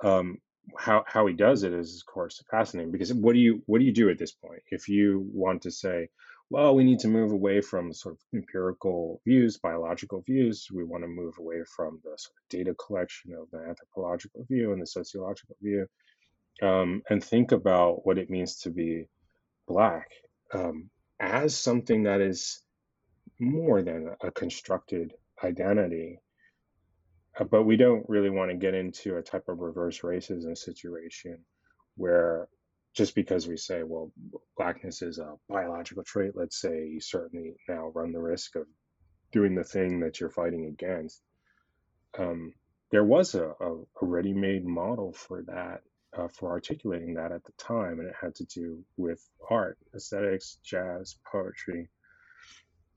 Um, 0.04 0.38
how 0.78 1.04
how 1.08 1.26
he 1.26 1.34
does 1.34 1.64
it 1.64 1.74
is, 1.74 2.04
of 2.08 2.14
course, 2.14 2.44
fascinating 2.52 2.92
because 2.92 3.14
what 3.14 3.34
do 3.34 3.40
you 3.40 3.64
what 3.66 3.80
do 3.80 3.86
you 3.86 3.94
do 3.94 4.10
at 4.10 4.18
this 4.18 4.34
point 4.34 4.62
if 4.70 4.90
you 4.90 5.28
want 5.34 5.64
to 5.64 5.72
say, 5.72 6.10
well, 6.50 6.76
we 6.76 6.84
need 6.84 7.00
to 7.00 7.08
move 7.08 7.32
away 7.32 7.62
from 7.62 7.94
sort 7.94 8.16
of 8.16 8.20
empirical 8.34 9.22
views, 9.26 9.58
biological 9.58 10.22
views. 10.22 10.68
We 10.74 10.84
want 10.84 11.04
to 11.04 11.08
move 11.08 11.36
away 11.40 11.64
from 11.76 12.00
the 12.04 12.12
sort 12.18 12.36
of 12.38 12.50
data 12.50 12.76
collection 12.76 13.34
of 13.34 13.50
the 13.52 13.68
anthropological 13.68 14.46
view 14.50 14.72
and 14.72 14.82
the 14.82 14.88
sociological 14.88 15.56
view, 15.62 15.88
um, 16.62 17.04
and 17.10 17.24
think 17.24 17.52
about 17.52 18.06
what 18.06 18.18
it 18.18 18.30
means 18.30 18.58
to 18.62 18.70
be 18.70 19.08
black 19.68 20.10
um, 20.54 20.90
as 21.20 21.58
something 21.58 22.04
that 22.04 22.22
is 22.22 22.62
more 23.40 23.82
than 23.82 24.16
a 24.22 24.32
constructed 24.32 25.14
identity 25.44 26.20
uh, 27.40 27.44
but 27.44 27.64
we 27.64 27.78
don't 27.78 28.08
really 28.10 28.30
want 28.30 28.50
to 28.50 28.58
get 28.58 28.74
into 28.74 29.18
a 29.18 29.22
type 29.22 29.48
of 29.48 29.60
reverse 29.60 30.02
racism 30.02 30.58
situation 30.58 31.38
where 31.96 32.48
just 32.98 33.14
because 33.14 33.48
we 33.48 33.58
say, 33.58 33.84
well, 33.84 34.12
blackness 34.58 35.04
is 35.04 35.20
a 35.20 35.36
biological 35.48 36.04
trait, 36.04 36.32
let's 36.34 36.60
say 36.60 36.88
you 36.88 37.00
certainly 37.00 37.54
now 37.70 37.92
run 37.94 38.12
the 38.12 38.20
risk 38.20 38.56
of 38.56 38.66
doing 39.32 39.54
the 39.54 39.64
thing 39.64 40.00
that 40.00 40.20
you're 40.20 40.32
fighting 40.32 40.66
against. 40.66 41.22
Um, 42.18 42.54
there 42.90 43.04
was 43.04 43.36
a, 43.36 43.54
a, 43.62 43.76
a 44.02 44.06
ready 44.06 44.34
made 44.34 44.66
model 44.66 45.14
for 45.14 45.44
that, 45.44 45.82
uh, 46.18 46.28
for 46.28 46.50
articulating 46.50 47.14
that 47.14 47.32
at 47.32 47.44
the 47.44 47.52
time, 47.60 48.00
and 48.00 48.08
it 48.08 48.16
had 48.20 48.34
to 48.36 48.46
do 48.46 48.84
with 48.98 49.24
art, 49.48 49.78
aesthetics, 49.96 50.58
jazz, 50.64 51.18
poetry, 51.32 51.90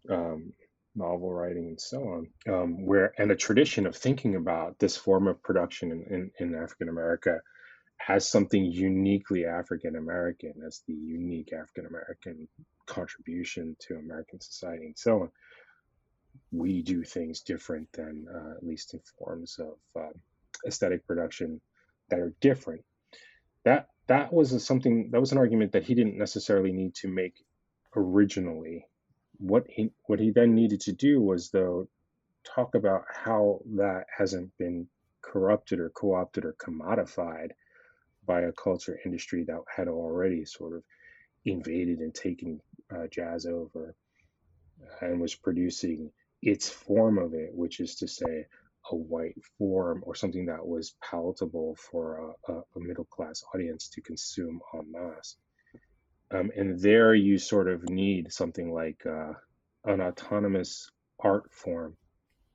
um, 0.08 0.54
novel 0.94 1.30
writing 1.30 1.66
and 1.66 1.80
so 1.80 1.98
on, 1.98 2.54
um, 2.54 2.86
where 2.86 3.12
and 3.18 3.30
a 3.30 3.36
tradition 3.36 3.86
of 3.86 3.94
thinking 3.94 4.34
about 4.34 4.78
this 4.78 4.96
form 4.96 5.28
of 5.28 5.42
production 5.42 5.92
in, 5.92 6.30
in, 6.38 6.48
in 6.54 6.54
African 6.54 6.88
America 6.88 7.40
has 8.06 8.28
something 8.28 8.64
uniquely 8.64 9.44
African 9.44 9.96
American 9.96 10.54
as 10.66 10.82
the 10.88 10.94
unique 10.94 11.52
African 11.52 11.86
American 11.86 12.48
contribution 12.86 13.76
to 13.80 13.96
American 13.96 14.40
society 14.40 14.86
and 14.86 14.98
so 14.98 15.22
on. 15.22 15.30
We 16.50 16.82
do 16.82 17.04
things 17.04 17.40
different 17.40 17.92
than 17.92 18.26
uh, 18.34 18.56
at 18.56 18.66
least 18.66 18.94
in 18.94 19.00
forms 19.18 19.58
of 19.58 20.02
uh, 20.02 20.12
aesthetic 20.66 21.06
production 21.06 21.60
that 22.08 22.18
are 22.18 22.34
different. 22.40 22.84
That 23.64 23.88
that 24.06 24.32
was 24.32 24.52
a, 24.52 24.60
something 24.60 25.10
that 25.12 25.20
was 25.20 25.32
an 25.32 25.38
argument 25.38 25.72
that 25.72 25.84
he 25.84 25.94
didn't 25.94 26.16
necessarily 26.16 26.72
need 26.72 26.94
to 26.96 27.08
make 27.08 27.34
originally 27.94 28.86
what 29.36 29.66
he 29.68 29.90
what 30.06 30.18
he 30.18 30.30
then 30.30 30.54
needed 30.54 30.80
to 30.82 30.92
do 30.92 31.20
was 31.20 31.50
though 31.50 31.86
talk 32.44 32.74
about 32.74 33.04
how 33.12 33.60
that 33.76 34.06
hasn't 34.16 34.56
been 34.56 34.86
corrupted 35.22 35.78
or 35.78 35.90
co-opted 35.90 36.44
or 36.46 36.54
commodified 36.54 37.50
by 38.30 38.42
a 38.42 38.52
culture 38.52 38.96
industry 39.04 39.42
that 39.42 39.60
had 39.76 39.88
already 39.88 40.44
sort 40.44 40.72
of 40.76 40.84
invaded 41.44 41.98
and 41.98 42.14
taken 42.14 42.60
uh, 42.94 43.08
jazz 43.10 43.44
over 43.44 43.96
and 45.00 45.20
was 45.20 45.34
producing 45.34 46.12
its 46.40 46.68
form 46.68 47.18
of 47.18 47.34
it, 47.34 47.50
which 47.52 47.80
is 47.80 47.96
to 47.96 48.06
say, 48.06 48.46
a 48.92 48.94
white 48.94 49.34
form 49.58 50.02
or 50.06 50.14
something 50.14 50.46
that 50.46 50.64
was 50.64 50.94
palatable 51.02 51.76
for 51.90 52.34
a, 52.48 52.52
a 52.52 52.80
middle 52.88 53.04
class 53.16 53.42
audience 53.52 53.88
to 53.88 54.00
consume 54.00 54.60
en 54.74 54.86
masse. 54.92 55.36
Um, 56.30 56.52
and 56.56 56.80
there 56.80 57.12
you 57.14 57.36
sort 57.36 57.68
of 57.68 57.88
need 57.90 58.32
something 58.32 58.72
like 58.72 59.04
uh, 59.04 59.32
an 59.84 60.00
autonomous 60.00 60.88
art 61.18 61.52
form 61.52 61.96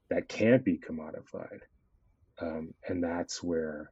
that 0.10 0.30
can't 0.30 0.64
be 0.64 0.78
commodified. 0.78 1.60
Um, 2.42 2.74
and 2.88 3.04
that's 3.04 3.44
where 3.44 3.92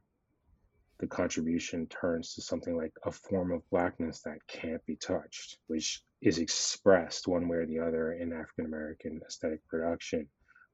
the 0.98 1.06
contribution 1.06 1.86
turns 1.88 2.34
to 2.34 2.42
something 2.42 2.76
like 2.76 2.92
a 3.04 3.10
form 3.10 3.52
of 3.52 3.68
blackness 3.70 4.20
that 4.22 4.46
can't 4.46 4.84
be 4.86 4.96
touched, 4.96 5.58
which 5.66 6.02
is 6.22 6.38
expressed 6.38 7.26
one 7.26 7.48
way 7.48 7.58
or 7.58 7.66
the 7.66 7.80
other 7.80 8.12
in 8.12 8.32
African 8.32 8.66
American 8.66 9.20
aesthetic 9.26 9.66
production, 9.66 10.28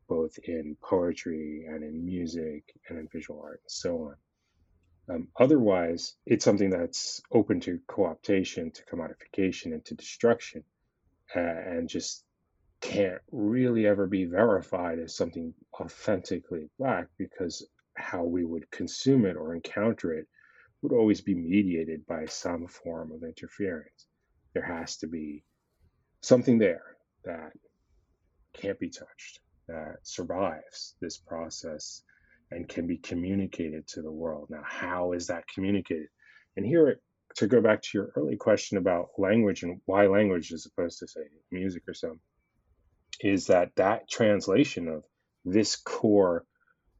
both 0.08 0.36
in 0.44 0.76
poetry 0.82 1.66
and 1.68 1.82
in 1.82 2.04
music 2.04 2.64
and 2.88 2.98
in 2.98 3.08
visual 3.12 3.40
art 3.42 3.60
and 3.64 3.70
so 3.70 4.02
on. 4.04 4.16
Um, 5.14 5.28
otherwise, 5.38 6.14
it's 6.26 6.44
something 6.44 6.70
that's 6.70 7.20
open 7.32 7.60
to 7.60 7.80
co-optation, 7.88 8.72
to 8.74 8.84
commodification, 8.84 9.72
and 9.72 9.84
to 9.86 9.94
destruction, 9.94 10.62
uh, 11.34 11.40
and 11.40 11.88
just 11.88 12.24
can't 12.80 13.20
really 13.32 13.86
ever 13.86 14.06
be 14.06 14.24
verified 14.24 14.98
as 14.98 15.16
something 15.16 15.52
authentically 15.80 16.70
black 16.78 17.08
because 17.18 17.66
how 18.00 18.24
we 18.24 18.44
would 18.44 18.70
consume 18.70 19.26
it 19.26 19.36
or 19.36 19.54
encounter 19.54 20.12
it 20.12 20.26
would 20.82 20.92
always 20.92 21.20
be 21.20 21.34
mediated 21.34 22.06
by 22.06 22.24
some 22.26 22.66
form 22.66 23.12
of 23.12 23.22
interference. 23.22 24.06
There 24.54 24.64
has 24.64 24.96
to 24.98 25.06
be 25.06 25.44
something 26.22 26.58
there 26.58 26.96
that 27.24 27.52
can't 28.54 28.78
be 28.78 28.90
touched, 28.90 29.40
that 29.68 29.96
survives 30.02 30.96
this 31.00 31.18
process 31.18 32.02
and 32.50 32.68
can 32.68 32.86
be 32.86 32.96
communicated 32.96 33.86
to 33.88 34.02
the 34.02 34.10
world. 34.10 34.48
Now, 34.50 34.62
how 34.64 35.12
is 35.12 35.28
that 35.28 35.44
communicated? 35.54 36.08
And 36.56 36.66
here, 36.66 36.98
to 37.36 37.46
go 37.46 37.60
back 37.60 37.82
to 37.82 37.90
your 37.94 38.12
early 38.16 38.36
question 38.36 38.76
about 38.76 39.10
language 39.18 39.62
and 39.62 39.80
why 39.84 40.06
language 40.06 40.52
as 40.52 40.66
opposed 40.66 40.98
to, 40.98 41.06
say, 41.06 41.20
music 41.52 41.84
or 41.86 41.94
something, 41.94 42.18
is 43.20 43.46
that 43.46 43.70
that 43.76 44.08
translation 44.10 44.88
of 44.88 45.04
this 45.44 45.76
core 45.76 46.44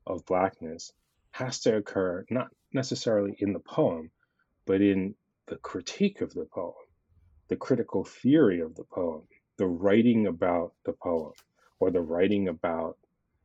of 0.07 0.25
blackness 0.27 0.93
has 1.33 1.61
to 1.61 1.77
occur 1.77 2.25
not 2.31 2.49
necessarily 2.73 3.37
in 3.39 3.53
the 3.53 3.61
poem, 3.61 4.11
but 4.67 4.81
in 4.81 5.15
the 5.47 5.57
critique 5.57 6.21
of 6.21 6.33
the 6.35 6.47
poem, 6.47 6.75
the 7.49 7.57
critical 7.57 8.05
theory 8.05 8.61
of 8.61 8.75
the 8.75 8.85
poem, 8.85 9.23
the 9.57 9.67
writing 9.67 10.27
about 10.27 10.73
the 10.85 10.93
poem 10.93 11.33
or 11.79 11.91
the 11.91 12.01
writing 12.01 12.49
about 12.49 12.97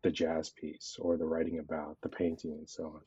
the 0.04 0.12
jazz 0.12 0.50
piece 0.50 0.98
or 1.00 1.18
the 1.18 1.26
writing 1.26 1.60
about 1.60 1.98
the 2.02 2.10
painting 2.10 2.52
and 2.52 2.70
so 2.70 2.86
on. 2.86 3.02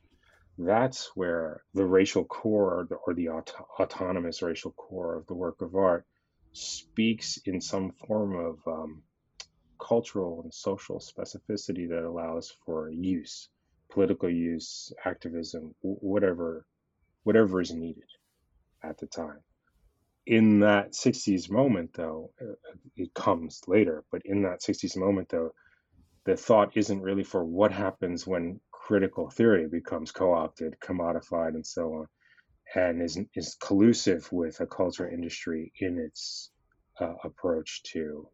That's 0.58 1.14
where 1.14 1.62
the 1.74 1.84
racial 1.84 2.24
core 2.24 2.80
or 2.80 2.84
the, 2.84 2.96
or 2.96 3.14
the 3.14 3.28
auto- 3.28 3.66
autonomous 3.78 4.42
racial 4.42 4.72
core 4.72 5.14
of 5.14 5.26
the 5.26 5.34
work 5.34 5.62
of 5.62 5.76
art 5.76 6.04
speaks 6.52 7.38
in 7.44 7.60
some 7.60 7.92
form 7.92 8.34
of 8.34 8.58
um, 8.66 9.02
cultural 9.78 10.42
and 10.42 10.52
social 10.52 10.98
specificity 10.98 11.88
that 11.88 12.04
allows 12.04 12.54
for 12.64 12.90
use, 12.90 13.48
political 13.90 14.28
use, 14.28 14.92
activism, 15.04 15.74
whatever, 15.80 16.66
whatever 17.24 17.60
is 17.60 17.72
needed 17.72 18.08
at 18.82 18.98
the 18.98 19.06
time. 19.06 19.40
In 20.26 20.60
that 20.60 20.94
60s 20.94 21.50
moment, 21.50 21.92
though, 21.94 22.30
uh, 22.40 22.54
it 22.96 23.14
comes 23.14 23.62
later, 23.66 24.04
but 24.12 24.22
in 24.24 24.42
that 24.42 24.62
60s 24.62 24.96
moment, 24.96 25.28
though, 25.30 25.52
the 26.26 26.36
thought 26.36 26.76
isn't 26.76 27.00
really 27.02 27.24
for 27.24 27.44
what 27.44 27.72
happens 27.72 28.26
when 28.26 28.60
critical 28.70 29.30
theory 29.30 29.68
becomes 29.68 30.12
co-opted, 30.12 30.76
commodified, 30.80 31.54
and 31.54 31.66
so 31.66 31.94
on, 31.94 32.06
and 32.74 33.02
is 33.02 33.18
is 33.34 33.56
collusive 33.60 34.30
with 34.32 34.60
a 34.60 34.66
culture 34.66 35.08
industry 35.08 35.72
in 35.80 35.98
its 35.98 36.50
uh, 37.00 37.14
approach 37.24 37.82
to 37.84 38.28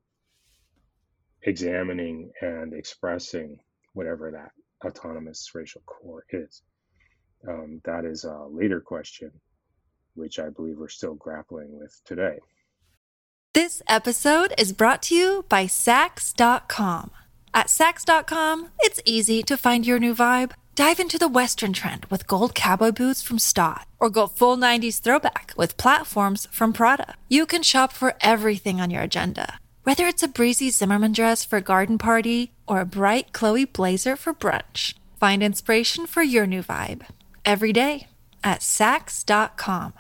examining 1.45 2.31
and 2.41 2.73
expressing 2.73 3.59
whatever 3.93 4.31
that 4.31 4.53
autonomous 4.87 5.51
racial 5.55 5.83
core 5.87 6.25
is. 6.31 6.63
Um, 7.49 7.81
that 7.85 8.05
is 8.05 8.25
a 8.25 8.47
later 8.51 8.81
question, 8.81 9.31
which 10.15 10.39
I 10.39 10.49
believe 10.49 10.79
we're 10.79 10.89
still 10.89 11.15
grappling 11.15 11.79
with 11.79 12.01
today. 12.05 12.39
This 13.53 13.83
episode 13.87 14.53
is 14.59 14.73
brought 14.73 15.03
to 15.03 15.15
you 15.15 15.45
by 15.49 15.67
Saks.com. 15.67 17.11
At 17.53 17.69
Saks.com, 17.69 18.71
it's 18.81 19.01
easy 19.05 19.43
to 19.45 19.57
find 19.57 19.87
your 19.87 20.01
new 20.01 20.15
vibe. 20.15 20.53
Dive 20.75 20.99
into 20.99 21.19
the 21.19 21.29
Western 21.29 21.73
trend 21.73 22.05
with 22.07 22.27
gold 22.27 22.57
cowboy 22.57 22.91
boots 22.91 23.23
from 23.23 23.39
Staud, 23.39 23.85
or 24.01 24.11
go 24.11 24.27
full 24.27 24.57
90s 24.57 25.01
throwback 25.01 25.53
with 25.57 25.77
platforms 25.77 26.49
from 26.51 26.73
Prada. 26.73 27.15
You 27.29 27.47
can 27.47 27.63
shop 27.63 27.93
for 27.93 28.15
everything 28.21 28.81
on 28.81 28.91
your 28.91 29.03
agenda, 29.03 29.61
whether 29.85 30.07
it's 30.07 30.23
a 30.23 30.29
breezy 30.29 30.71
Zimmermann 30.71 31.13
dress 31.13 31.45
for 31.45 31.57
a 31.59 31.63
garden 31.63 31.99
party 31.99 32.53
or 32.67 32.81
a 32.81 32.87
bright 32.87 33.33
Chloe 33.33 33.65
blazer 33.65 34.17
for 34.17 34.35
brunch. 34.35 34.95
Find 35.19 35.43
inspiration 35.43 36.07
for 36.07 36.23
your 36.23 36.47
new 36.47 36.63
vibe 36.63 37.03
every 37.45 37.73
day 37.73 38.09
at 38.43 38.61
Saks.com. 38.61 39.95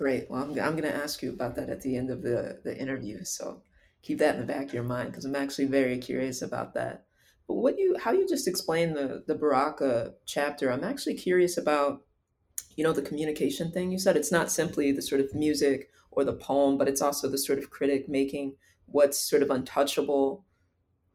Great. 0.00 0.30
Well, 0.30 0.42
I'm, 0.42 0.50
I'm 0.50 0.76
going 0.76 0.90
to 0.90 0.94
ask 0.94 1.22
you 1.22 1.30
about 1.30 1.56
that 1.56 1.68
at 1.68 1.82
the 1.82 1.94
end 1.94 2.08
of 2.08 2.22
the, 2.22 2.58
the 2.64 2.74
interview. 2.74 3.22
So 3.22 3.62
keep 4.02 4.18
that 4.20 4.36
in 4.36 4.40
the 4.40 4.46
back 4.46 4.68
of 4.68 4.72
your 4.72 4.82
mind 4.82 5.10
because 5.10 5.26
I'm 5.26 5.36
actually 5.36 5.66
very 5.66 5.98
curious 5.98 6.40
about 6.40 6.72
that. 6.72 7.04
But 7.46 7.56
what 7.56 7.78
you 7.78 7.98
how 7.98 8.12
you 8.12 8.26
just 8.26 8.48
explained 8.48 8.96
the 8.96 9.24
the 9.26 9.34
Baraka 9.34 10.14
chapter, 10.24 10.72
I'm 10.72 10.84
actually 10.84 11.16
curious 11.16 11.58
about 11.58 12.00
you 12.76 12.84
know 12.84 12.94
the 12.94 13.02
communication 13.02 13.70
thing 13.72 13.90
you 13.90 13.98
said 13.98 14.16
it's 14.16 14.32
not 14.32 14.50
simply 14.50 14.90
the 14.90 15.02
sort 15.02 15.20
of 15.20 15.34
music 15.34 15.90
or 16.10 16.24
the 16.24 16.32
poem 16.32 16.76
but 16.76 16.88
it's 16.88 17.02
also 17.02 17.28
the 17.28 17.38
sort 17.38 17.58
of 17.58 17.70
critic 17.70 18.08
making 18.08 18.54
what's 18.86 19.18
sort 19.18 19.42
of 19.42 19.50
untouchable 19.50 20.44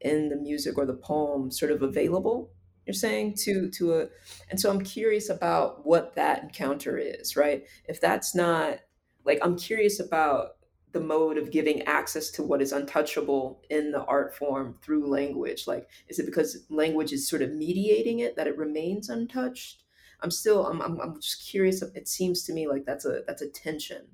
in 0.02 0.30
the 0.30 0.36
music 0.36 0.78
or 0.78 0.86
the 0.86 0.94
poem 0.94 1.52
sort 1.52 1.72
of 1.72 1.82
available 1.82 2.52
you're 2.86 2.94
saying 2.94 3.34
to 3.34 3.70
to 3.70 3.96
a 3.96 4.08
and 4.50 4.60
so 4.60 4.70
i'm 4.70 4.82
curious 4.82 5.30
about 5.30 5.86
what 5.86 6.16
that 6.16 6.44
encounter 6.44 6.98
is 6.98 7.36
right? 7.36 7.66
If 7.88 8.00
that's 8.00 8.36
not 8.36 8.80
like 9.26 9.40
i'm 9.42 9.58
curious 9.58 10.00
about 10.00 10.52
the 10.92 11.00
mode 11.02 11.38
of 11.38 11.52
giving 11.52 11.82
access 11.82 12.32
to 12.32 12.42
what 12.42 12.62
is 12.62 12.72
untouchable 12.72 13.62
in 13.70 13.92
the 13.92 14.02
art 14.06 14.34
form 14.34 14.74
through 14.82 15.06
language. 15.10 15.68
Like 15.68 15.90
is 16.08 16.20
it 16.20 16.26
because 16.26 16.66
language 16.70 17.12
is 17.12 17.28
sort 17.28 17.42
of 17.42 17.52
mediating 17.52 18.20
it 18.20 18.38
that 18.38 18.48
it 18.48 18.58
remains 18.58 19.10
untouched? 19.10 19.84
I'm 20.22 20.32
still 20.32 20.66
i'm, 20.66 20.82
I'm, 20.82 21.00
I'm 21.02 21.22
just 21.22 21.46
curious 21.46 21.82
it 21.82 22.08
seems 22.08 22.44
to 22.44 22.54
me 22.54 22.68
like 22.68 22.86
that's 22.86 23.06
a 23.06 23.22
that's 23.28 23.42
a 23.42 23.50
tension 23.50 24.08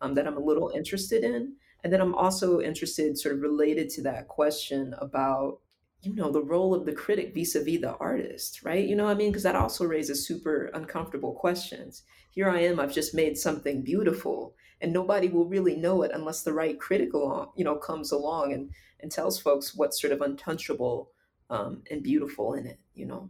um, 0.00 0.14
that 0.14 0.26
i'm 0.26 0.36
a 0.36 0.40
little 0.40 0.70
interested 0.74 1.24
in. 1.24 1.54
And 1.82 1.92
then 1.92 2.00
i'm 2.00 2.14
also 2.14 2.60
interested 2.60 3.18
sort 3.18 3.34
of 3.34 3.42
related 3.42 3.90
to 3.90 4.02
that 4.02 4.28
question 4.28 4.94
about 4.98 5.60
you 6.02 6.14
know 6.14 6.30
the 6.30 6.42
role 6.42 6.74
of 6.74 6.86
the 6.86 6.92
critic 6.92 7.34
vis-a-vis 7.34 7.80
the 7.80 7.96
artist 7.96 8.62
right? 8.64 8.86
You 8.86 8.96
know 8.96 9.04
what 9.04 9.12
i 9.12 9.14
mean? 9.14 9.30
Because 9.30 9.42
that 9.44 9.56
also 9.56 9.84
raises 9.84 10.26
super 10.26 10.70
uncomfortable 10.74 11.32
questions. 11.32 12.02
Here 12.30 12.48
i 12.48 12.60
am 12.60 12.80
i've 12.80 12.92
just 12.92 13.14
made 13.14 13.38
something 13.38 13.82
beautiful 13.82 14.54
and 14.80 14.92
nobody 14.92 15.28
will 15.28 15.46
really 15.46 15.76
know 15.76 16.02
it 16.02 16.10
unless 16.12 16.42
the 16.42 16.52
right 16.52 16.78
critical 16.80 17.52
you 17.56 17.64
know 17.64 17.76
comes 17.76 18.12
along 18.12 18.52
and 18.52 18.70
and 19.00 19.10
tells 19.12 19.38
folks 19.38 19.74
what's 19.74 20.00
sort 20.00 20.12
of 20.12 20.20
untouchable 20.20 21.10
um, 21.50 21.82
and 21.90 22.02
beautiful 22.02 22.54
in 22.54 22.66
it 22.66 22.80
you 22.94 23.06
know? 23.06 23.28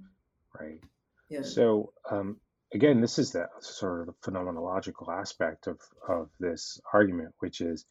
Right. 0.59 0.81
Yeah. 1.29 1.43
So 1.43 1.93
um, 2.11 2.37
again 2.75 3.01
this 3.01 3.19
is 3.19 3.33
the 3.33 3.49
sort 3.61 4.01
of 4.01 4.07
the 4.07 4.31
phenomenological 4.31 5.09
aspect 5.09 5.67
of 5.67 5.81
of 6.09 6.29
this 6.39 6.81
argument 6.93 7.33
which 7.39 7.61
is 7.61 7.87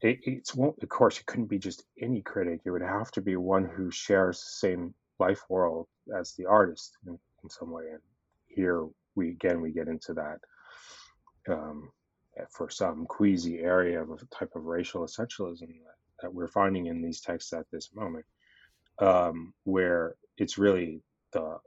it, 0.00 0.20
it's 0.24 0.54
won't 0.54 0.82
of 0.82 0.88
course 0.88 1.18
it 1.18 1.26
couldn't 1.26 1.46
be 1.46 1.58
just 1.58 1.84
any 2.00 2.20
critic. 2.20 2.60
It 2.64 2.70
would 2.70 2.82
have 2.82 3.10
to 3.12 3.20
be 3.20 3.36
one 3.36 3.64
who 3.64 3.90
shares 3.90 4.38
the 4.38 4.68
same 4.68 4.94
life 5.18 5.40
world 5.48 5.86
as 6.16 6.32
the 6.34 6.46
artist 6.46 6.96
in, 7.06 7.18
in 7.42 7.50
some 7.50 7.70
way. 7.70 7.84
And 7.90 8.00
here 8.46 8.86
we 9.14 9.30
again 9.30 9.60
we 9.60 9.72
get 9.72 9.88
into 9.88 10.14
that 10.14 10.38
um, 11.52 11.90
for 12.50 12.68
some 12.68 13.06
queasy 13.06 13.60
area 13.60 14.02
of 14.02 14.10
a 14.10 14.34
type 14.34 14.54
of 14.54 14.64
racial 14.64 15.02
essentialism 15.02 15.60
that, 15.60 15.96
that 16.22 16.34
we're 16.34 16.48
finding 16.48 16.86
in 16.86 17.00
these 17.00 17.20
texts 17.20 17.52
at 17.52 17.64
this 17.72 17.90
moment, 17.94 18.26
um, 18.98 19.54
where 19.64 20.16
it's 20.36 20.58
really 20.58 21.00
the 21.32 21.58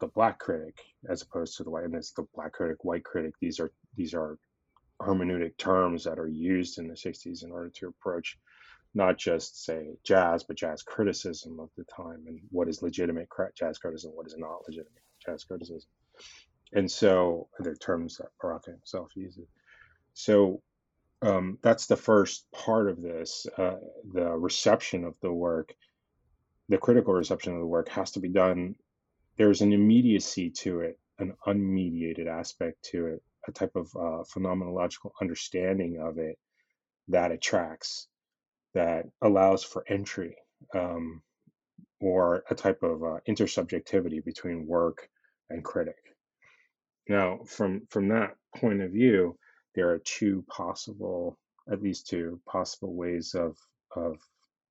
the 0.00 0.08
black 0.08 0.38
critic 0.38 0.78
as 1.08 1.22
opposed 1.22 1.56
to 1.56 1.64
the 1.64 1.70
white, 1.70 1.84
and 1.84 1.94
it's 1.94 2.12
the 2.12 2.26
black 2.34 2.52
critic, 2.52 2.84
white 2.84 3.04
critic. 3.04 3.34
These 3.40 3.60
are 3.60 3.70
these 3.96 4.14
are 4.14 4.38
hermeneutic 5.00 5.56
terms 5.56 6.04
that 6.04 6.18
are 6.18 6.28
used 6.28 6.78
in 6.78 6.88
the 6.88 6.94
60s 6.94 7.44
in 7.44 7.52
order 7.52 7.70
to 7.70 7.88
approach 7.88 8.36
not 8.94 9.16
just 9.16 9.64
say 9.64 9.90
jazz, 10.02 10.42
but 10.42 10.56
jazz 10.56 10.82
criticism 10.82 11.60
of 11.60 11.68
the 11.76 11.84
time 11.84 12.24
and 12.26 12.40
what 12.50 12.68
is 12.68 12.82
legitimate 12.82 13.28
jazz 13.56 13.78
criticism, 13.78 14.12
what 14.14 14.26
is 14.26 14.34
not 14.36 14.62
legitimate 14.66 15.02
jazz 15.24 15.44
criticism. 15.44 15.88
And 16.72 16.90
so 16.90 17.48
the 17.60 17.74
terms 17.76 18.16
that 18.16 18.28
Baraka 18.40 18.72
himself 18.72 19.12
uses. 19.14 19.46
So 20.14 20.62
um, 21.22 21.58
that's 21.62 21.86
the 21.86 21.96
first 21.96 22.46
part 22.52 22.88
of 22.88 23.02
this. 23.02 23.46
Uh, 23.56 23.76
the 24.12 24.30
reception 24.30 25.04
of 25.04 25.14
the 25.20 25.32
work, 25.32 25.74
the 26.68 26.78
critical 26.78 27.14
reception 27.14 27.54
of 27.54 27.60
the 27.60 27.66
work, 27.66 27.88
has 27.88 28.10
to 28.12 28.20
be 28.20 28.28
done. 28.28 28.74
There's 29.38 29.62
an 29.62 29.72
immediacy 29.72 30.50
to 30.50 30.80
it, 30.80 30.98
an 31.20 31.34
unmediated 31.46 32.26
aspect 32.26 32.82
to 32.90 33.06
it, 33.06 33.22
a 33.46 33.52
type 33.52 33.76
of 33.76 33.86
uh, 33.94 34.24
phenomenological 34.34 35.12
understanding 35.22 36.00
of 36.00 36.18
it 36.18 36.36
that 37.06 37.30
attracts, 37.30 38.08
that 38.74 39.06
allows 39.22 39.62
for 39.62 39.84
entry, 39.88 40.36
um, 40.74 41.22
or 42.00 42.44
a 42.50 42.54
type 42.54 42.82
of 42.82 43.02
uh, 43.04 43.20
intersubjectivity 43.28 44.24
between 44.24 44.66
work 44.66 45.08
and 45.50 45.64
critic. 45.64 45.96
Now, 47.08 47.38
from 47.46 47.86
from 47.90 48.08
that 48.08 48.36
point 48.56 48.82
of 48.82 48.90
view, 48.90 49.38
there 49.74 49.90
are 49.90 50.00
two 50.00 50.44
possible, 50.48 51.38
at 51.70 51.80
least 51.80 52.08
two 52.08 52.40
possible 52.44 52.94
ways 52.94 53.34
of 53.34 53.56
of 53.94 54.18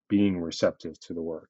being 0.09 0.39
receptive 0.39 0.99
to 0.99 1.13
the 1.13 1.21
work. 1.21 1.49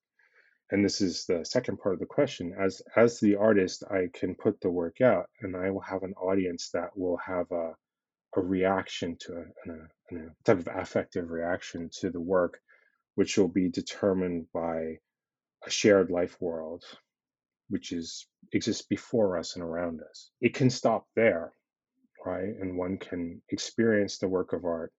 And 0.71 0.83
this 0.85 1.01
is 1.01 1.25
the 1.25 1.45
second 1.45 1.77
part 1.79 1.95
of 1.95 1.99
the 1.99 2.05
question. 2.07 2.53
As 2.59 2.81
as 2.95 3.19
the 3.19 3.35
artist, 3.35 3.83
I 3.89 4.09
can 4.13 4.35
put 4.35 4.59
the 4.61 4.69
work 4.71 5.01
out, 5.01 5.29
and 5.41 5.55
I 5.55 5.71
will 5.71 5.81
have 5.81 6.03
an 6.03 6.13
audience 6.15 6.71
that 6.73 6.97
will 6.97 7.17
have 7.17 7.51
a 7.51 7.73
a 8.37 8.41
reaction 8.41 9.17
to 9.21 9.33
a, 9.33 9.71
a, 9.71 10.17
a 10.17 10.29
type 10.45 10.59
of 10.59 10.67
affective 10.67 11.29
reaction 11.31 11.89
to 12.01 12.11
the 12.11 12.21
work, 12.21 12.59
which 13.15 13.37
will 13.37 13.47
be 13.47 13.69
determined 13.69 14.47
by 14.53 14.99
a 15.65 15.69
shared 15.69 16.11
life 16.11 16.37
world, 16.41 16.83
which 17.69 17.91
is 17.91 18.27
exists 18.53 18.83
before 18.87 19.37
us 19.37 19.55
and 19.55 19.63
around 19.63 20.01
us. 20.09 20.31
It 20.41 20.53
can 20.53 20.69
stop 20.69 21.07
there, 21.15 21.53
right? 22.25 22.55
And 22.61 22.77
one 22.77 22.97
can 22.97 23.41
experience 23.49 24.19
the 24.19 24.27
work 24.29 24.53
of 24.53 24.65
art, 24.65 24.93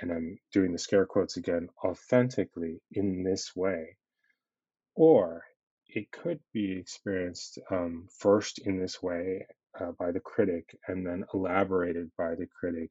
and 0.00 0.12
I'm 0.12 0.38
doing 0.52 0.72
the 0.72 0.78
scare 0.78 1.06
quotes 1.06 1.36
again, 1.36 1.68
authentically 1.84 2.80
in 2.92 3.24
this 3.24 3.54
way. 3.56 3.96
Or 4.96 5.44
it 5.88 6.12
could 6.12 6.40
be 6.52 6.78
experienced 6.78 7.58
um, 7.70 8.08
first 8.18 8.60
in 8.60 8.78
this 8.78 9.02
way 9.02 9.46
uh, 9.80 9.92
by 9.98 10.12
the 10.12 10.20
critic 10.20 10.78
and 10.88 11.06
then 11.06 11.24
elaborated 11.34 12.10
by 12.16 12.34
the 12.36 12.46
critic 12.46 12.90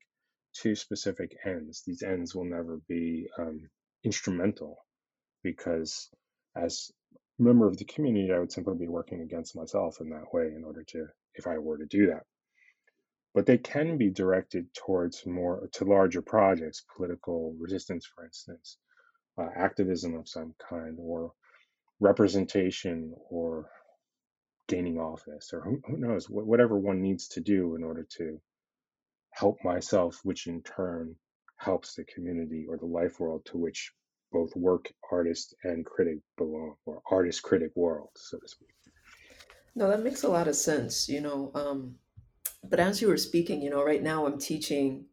to 0.62 0.76
specific 0.76 1.38
ends. 1.46 1.84
These 1.86 2.04
ends 2.04 2.36
will 2.36 2.46
never 2.46 2.82
be 2.90 3.30
um, 3.38 3.70
instrumental 4.04 4.78
because, 5.44 6.10
as 6.56 6.92
a 7.40 7.44
member 7.44 7.68
of 7.68 7.78
the 7.78 7.86
community, 7.86 8.34
I 8.34 8.40
would 8.40 8.52
simply 8.52 8.78
be 8.78 8.88
working 8.88 9.22
against 9.22 9.56
myself 9.56 10.02
in 10.02 10.10
that 10.12 10.34
way 10.34 10.48
in 10.56 10.64
order 10.66 10.84
to, 10.90 11.08
if 11.36 11.48
I 11.48 11.58
were 11.60 11.78
to 11.78 11.86
do 11.86 12.08
that. 12.08 12.24
but 13.34 13.48
they 13.48 13.58
can 13.58 13.98
be 13.98 14.12
directed 14.12 14.74
towards 14.76 15.26
more 15.26 15.70
to 15.74 15.86
larger 15.86 16.22
projects, 16.22 16.86
political 16.98 17.56
resistance, 17.60 18.06
for 18.06 18.26
instance, 18.26 18.78
uh, 19.38 19.48
activism 19.56 20.16
of 20.16 20.28
some 20.30 20.54
kind, 20.70 20.98
or 21.00 21.34
representation, 22.00 23.14
or 23.30 23.70
gaining 24.68 25.00
office, 25.00 25.52
or 25.54 25.62
who, 25.62 25.82
who 25.86 25.98
knows, 25.98 26.30
whatever 26.30 26.78
one 26.78 27.02
needs 27.02 27.28
to 27.28 27.42
do 27.42 27.76
in 27.76 27.84
order 27.84 28.08
to 28.18 28.40
help 29.32 29.58
myself, 29.64 30.20
which 30.24 30.48
in 30.48 30.62
turn 30.64 31.16
helps 31.58 31.96
the 31.96 32.04
community 32.06 32.66
or 32.70 32.78
the 32.78 32.86
life 32.86 33.20
world 33.20 33.44
to 33.46 33.58
which 33.58 33.92
both 34.32 34.56
work 34.56 34.92
artist 35.12 35.56
and 35.64 35.86
critic 35.86 36.20
belong, 36.38 36.76
or 36.86 37.02
artist 37.10 37.42
critic 37.42 37.72
world, 37.76 38.10
so 38.16 38.38
to 38.38 38.48
speak. 38.48 38.70
No, 39.76 39.88
that 39.90 40.04
makes 40.04 40.24
a 40.24 40.30
lot 40.30 40.48
of 40.48 40.56
sense, 40.56 41.10
you 41.10 41.22
know. 41.22 41.52
Um, 41.56 41.96
but 42.64 42.80
as 42.80 43.02
you 43.02 43.08
were 43.08 43.18
speaking, 43.18 43.62
you 43.62 43.70
know, 43.70 43.84
right 43.84 44.04
now 44.04 44.26
I'm 44.26 44.38
teaching 44.38 45.06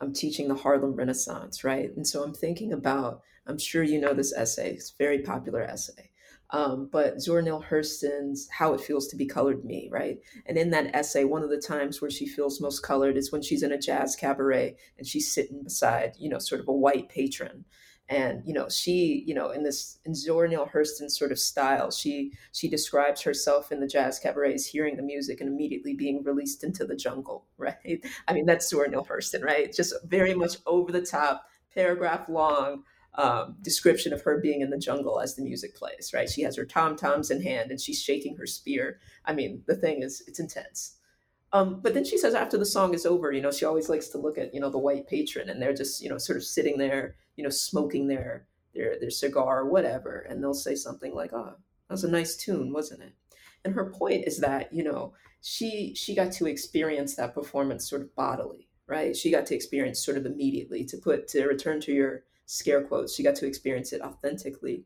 I'm 0.00 0.12
teaching 0.12 0.48
the 0.48 0.54
Harlem 0.54 0.94
Renaissance, 0.94 1.64
right? 1.64 1.94
And 1.96 2.06
so 2.06 2.22
I'm 2.22 2.34
thinking 2.34 2.72
about, 2.72 3.22
I'm 3.46 3.58
sure 3.58 3.82
you 3.82 4.00
know 4.00 4.14
this 4.14 4.32
essay, 4.32 4.74
it's 4.74 4.90
a 4.90 4.96
very 4.96 5.20
popular 5.20 5.62
essay. 5.62 6.10
Um, 6.50 6.88
but 6.90 7.20
Zora 7.20 7.42
Neale 7.42 7.64
Hurston's 7.68 8.48
How 8.50 8.72
It 8.72 8.80
Feels 8.80 9.06
to 9.08 9.16
Be 9.16 9.26
Colored 9.26 9.64
Me, 9.64 9.88
right? 9.92 10.18
And 10.46 10.56
in 10.56 10.70
that 10.70 10.94
essay, 10.94 11.24
one 11.24 11.42
of 11.42 11.50
the 11.50 11.60
times 11.60 12.00
where 12.00 12.10
she 12.10 12.26
feels 12.26 12.60
most 12.60 12.82
colored 12.82 13.16
is 13.18 13.30
when 13.30 13.42
she's 13.42 13.62
in 13.62 13.72
a 13.72 13.78
jazz 13.78 14.16
cabaret 14.16 14.76
and 14.96 15.06
she's 15.06 15.30
sitting 15.30 15.62
beside, 15.62 16.14
you 16.18 16.28
know, 16.28 16.38
sort 16.38 16.60
of 16.60 16.68
a 16.68 16.72
white 16.72 17.08
patron. 17.10 17.64
And 18.10 18.42
you 18.46 18.54
know 18.54 18.70
she 18.70 19.22
you 19.26 19.34
know 19.34 19.50
in 19.50 19.62
this 19.64 19.98
in 20.06 20.14
Zora 20.14 20.48
Neale 20.48 20.70
Hurston 20.72 21.10
sort 21.10 21.30
of 21.30 21.38
style 21.38 21.90
she 21.90 22.32
she 22.52 22.66
describes 22.66 23.20
herself 23.20 23.70
in 23.70 23.80
the 23.80 23.86
jazz 23.86 24.18
cabarets 24.18 24.64
hearing 24.64 24.96
the 24.96 25.02
music 25.02 25.42
and 25.42 25.50
immediately 25.50 25.92
being 25.92 26.24
released 26.24 26.64
into 26.64 26.86
the 26.86 26.96
jungle 26.96 27.44
right? 27.58 28.02
I 28.26 28.32
mean 28.32 28.46
that's 28.46 28.66
Zora 28.66 28.88
Neale 28.88 29.04
Hurston 29.04 29.44
right? 29.44 29.70
Just 29.70 29.92
very 30.06 30.32
much 30.32 30.56
over 30.64 30.90
the 30.90 31.04
top 31.04 31.44
paragraph 31.74 32.30
long 32.30 32.84
um, 33.18 33.56
description 33.60 34.12
of 34.12 34.22
her 34.22 34.38
being 34.38 34.62
in 34.62 34.70
the 34.70 34.78
jungle 34.78 35.20
as 35.20 35.34
the 35.34 35.42
music 35.42 35.74
plays 35.74 36.12
right 36.14 36.30
she 36.30 36.42
has 36.42 36.56
her 36.56 36.64
tom 36.64 36.96
toms 36.96 37.30
in 37.30 37.42
hand 37.42 37.70
and 37.70 37.80
she's 37.80 38.00
shaking 38.00 38.36
her 38.36 38.46
spear 38.46 38.98
I 39.24 39.34
mean 39.34 39.62
the 39.66 39.76
thing 39.76 40.02
is 40.02 40.22
it's 40.26 40.40
intense 40.40 40.98
um, 41.52 41.80
but 41.80 41.94
then 41.94 42.04
she 42.04 42.18
says 42.18 42.34
after 42.34 42.58
the 42.58 42.66
song 42.66 42.92
is 42.92 43.06
over, 43.06 43.32
you 43.32 43.40
know, 43.40 43.50
she 43.50 43.64
always 43.64 43.88
likes 43.88 44.08
to 44.08 44.18
look 44.18 44.36
at, 44.36 44.52
you 44.52 44.60
know, 44.60 44.68
the 44.68 44.78
white 44.78 45.06
patron 45.06 45.48
and 45.48 45.60
they're 45.62 45.74
just, 45.74 46.02
you 46.02 46.10
know, 46.10 46.18
sort 46.18 46.36
of 46.36 46.44
sitting 46.44 46.76
there, 46.76 47.16
you 47.36 47.44
know, 47.44 47.50
smoking 47.50 48.06
their 48.06 48.46
their 48.74 48.98
their 49.00 49.10
cigar 49.10 49.60
or 49.60 49.70
whatever, 49.70 50.26
and 50.28 50.42
they'll 50.42 50.54
say 50.54 50.74
something 50.74 51.14
like, 51.14 51.32
"Oh, 51.32 51.54
that 51.88 51.94
was 51.94 52.04
a 52.04 52.10
nice 52.10 52.36
tune, 52.36 52.72
wasn't 52.72 53.02
it?" 53.02 53.14
And 53.64 53.74
her 53.74 53.90
point 53.90 54.26
is 54.26 54.38
that, 54.40 54.72
you 54.72 54.84
know, 54.84 55.14
she 55.40 55.94
she 55.94 56.14
got 56.14 56.32
to 56.32 56.46
experience 56.46 57.16
that 57.16 57.34
performance 57.34 57.88
sort 57.88 58.02
of 58.02 58.14
bodily, 58.14 58.68
right? 58.86 59.16
She 59.16 59.30
got 59.30 59.46
to 59.46 59.54
experience 59.54 60.04
sort 60.04 60.18
of 60.18 60.26
immediately. 60.26 60.84
To 60.84 60.98
put 60.98 61.28
to 61.28 61.46
return 61.46 61.80
to 61.82 61.92
your 61.92 62.24
scare 62.48 62.82
quotes, 62.82 63.14
she 63.14 63.22
got 63.22 63.34
to 63.36 63.46
experience 63.46 63.92
it 63.92 64.02
authentically 64.02 64.84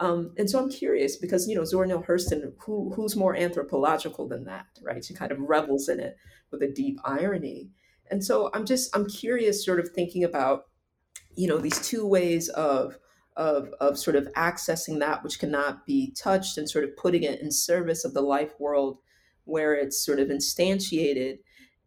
um, 0.00 0.32
and 0.38 0.48
so 0.48 0.60
I'm 0.60 0.70
curious 0.70 1.16
because 1.16 1.48
you 1.48 1.56
know 1.56 1.64
Zora 1.64 1.86
Neale 1.86 2.02
Hurston, 2.02 2.52
who 2.60 2.92
who's 2.94 3.16
more 3.16 3.36
anthropological 3.36 4.28
than 4.28 4.44
that, 4.44 4.66
right? 4.82 5.04
She 5.04 5.14
kind 5.14 5.32
of 5.32 5.40
revels 5.40 5.88
in 5.88 6.00
it 6.00 6.16
with 6.50 6.62
a 6.62 6.68
deep 6.68 6.98
irony. 7.04 7.70
And 8.10 8.24
so 8.24 8.50
I'm 8.54 8.64
just 8.64 8.94
I'm 8.96 9.06
curious, 9.06 9.64
sort 9.64 9.80
of 9.80 9.90
thinking 9.90 10.24
about, 10.24 10.66
you 11.34 11.48
know, 11.48 11.58
these 11.58 11.80
two 11.80 12.06
ways 12.06 12.48
of 12.50 12.98
of 13.36 13.70
of 13.80 13.98
sort 13.98 14.16
of 14.16 14.28
accessing 14.34 15.00
that 15.00 15.24
which 15.24 15.40
cannot 15.40 15.84
be 15.84 16.12
touched 16.12 16.58
and 16.58 16.70
sort 16.70 16.84
of 16.84 16.96
putting 16.96 17.24
it 17.24 17.40
in 17.40 17.50
service 17.50 18.04
of 18.04 18.14
the 18.14 18.22
life 18.22 18.52
world 18.58 18.98
where 19.44 19.74
it's 19.74 20.04
sort 20.04 20.20
of 20.20 20.28
instantiated 20.28 21.38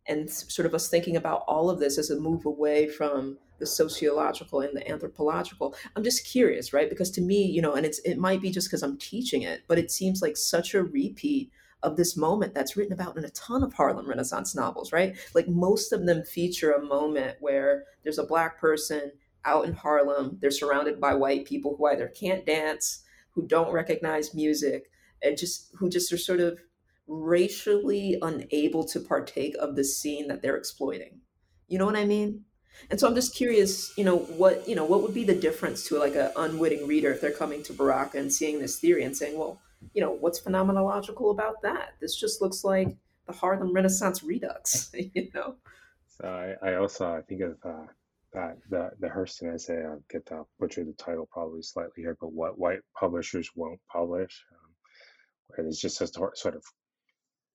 and 0.08 0.30
sort 0.30 0.66
of 0.66 0.74
us 0.74 0.90
thinking 0.90 1.16
about 1.16 1.44
all 1.48 1.70
of 1.70 1.80
this 1.80 1.98
as 1.98 2.10
a 2.10 2.20
move 2.20 2.46
away 2.46 2.88
from 2.88 3.38
the 3.62 3.66
sociological 3.66 4.60
and 4.60 4.76
the 4.76 4.90
anthropological 4.90 5.74
i'm 5.96 6.04
just 6.04 6.26
curious 6.26 6.74
right 6.74 6.90
because 6.90 7.10
to 7.10 7.22
me 7.22 7.46
you 7.46 7.62
know 7.62 7.74
and 7.74 7.86
it's 7.86 8.00
it 8.00 8.18
might 8.18 8.42
be 8.42 8.52
just 8.52 8.68
because 8.68 8.84
i'm 8.84 8.98
teaching 8.98 9.44
it 9.44 9.62
but 9.68 9.80
it 9.80 9.90
seems 9.90 10.22
like 10.22 10.36
such 10.36 10.74
a 10.74 10.84
repeat 10.84 11.50
of 11.84 11.96
this 11.96 12.18
moment 12.18 12.54
that's 12.54 12.76
written 12.76 12.94
about 12.94 13.18
in 13.18 13.24
a 13.24 13.30
ton 13.30 13.64
of 13.64 13.74
harlem 13.74 14.08
renaissance 14.08 14.54
novels 14.54 14.92
right 14.92 15.16
like 15.34 15.48
most 15.48 15.94
of 15.94 16.06
them 16.06 16.24
feature 16.24 16.74
a 16.74 16.84
moment 16.84 17.38
where 17.40 17.86
there's 18.04 18.20
a 18.20 18.26
black 18.26 18.60
person 18.60 19.12
out 19.46 19.66
in 19.66 19.74
harlem 19.74 20.38
they're 20.42 20.52
surrounded 20.52 21.00
by 21.00 21.14
white 21.14 21.46
people 21.46 21.76
who 21.78 21.86
either 21.86 22.08
can't 22.08 22.46
dance 22.46 23.04
who 23.32 23.48
don't 23.48 23.72
recognize 23.72 24.36
music 24.36 24.92
and 25.24 25.38
just 25.38 25.74
who 25.78 25.90
just 25.90 26.12
are 26.12 26.18
sort 26.18 26.40
of 26.40 26.60
racially 27.08 28.18
unable 28.22 28.86
to 28.86 29.00
partake 29.00 29.56
of 29.60 29.76
the 29.76 29.84
scene 29.84 30.28
that 30.28 30.42
they're 30.42 30.56
exploiting. 30.56 31.20
You 31.68 31.78
know 31.78 31.86
what 31.86 31.98
I 31.98 32.06
mean? 32.06 32.46
And 32.90 33.00
so 33.00 33.08
I'm 33.08 33.16
just 33.16 33.36
curious, 33.36 33.96
you 33.98 34.04
know, 34.04 34.18
what 34.18 34.68
you 34.68 34.76
know, 34.76 34.86
what 34.86 35.02
would 35.02 35.14
be 35.14 35.24
the 35.24 35.36
difference 35.36 35.88
to 35.88 35.98
like 35.98 36.16
an 36.16 36.32
unwitting 36.36 36.88
reader 36.88 37.12
if 37.12 37.22
they're 37.22 37.32
coming 37.32 37.64
to 37.64 37.74
Baraka 37.74 38.18
and 38.18 38.32
seeing 38.32 38.60
this 38.60 38.80
theory 38.80 39.04
and 39.04 39.16
saying, 39.16 39.38
well, 39.38 39.62
you 39.94 40.02
know, 40.02 40.12
what's 40.12 40.40
phenomenological 40.40 41.32
about 41.32 41.62
that? 41.64 41.94
This 42.00 42.16
just 42.16 42.42
looks 42.42 42.64
like 42.64 42.98
the 43.28 43.34
Harlem 43.34 43.74
Renaissance 43.74 44.24
Redux, 44.24 44.92
you 45.14 45.30
know. 45.34 45.56
So 46.08 46.28
I, 46.28 46.70
I 46.70 46.76
also 46.76 47.14
I 47.14 47.22
think 47.22 47.42
of 47.42 47.58
uh, 47.64 47.88
that 48.34 48.58
the 48.70 48.92
the 49.00 49.08
Hurston 49.08 49.54
essay. 49.54 49.84
I'll 49.86 50.04
get 50.10 50.26
to 50.28 50.46
butcher 50.60 50.84
the 50.84 50.94
title 50.94 51.28
probably 51.32 51.62
slightly 51.62 52.04
here, 52.04 52.18
but 52.20 52.34
what 52.34 52.58
white 52.58 52.82
publishers 52.98 53.50
won't 53.56 53.80
publish, 53.92 54.44
um, 54.54 54.72
where 55.48 55.64
there's 55.64 55.80
just 55.80 56.02
a 56.02 56.08
sort 56.08 56.56
of 56.56 56.64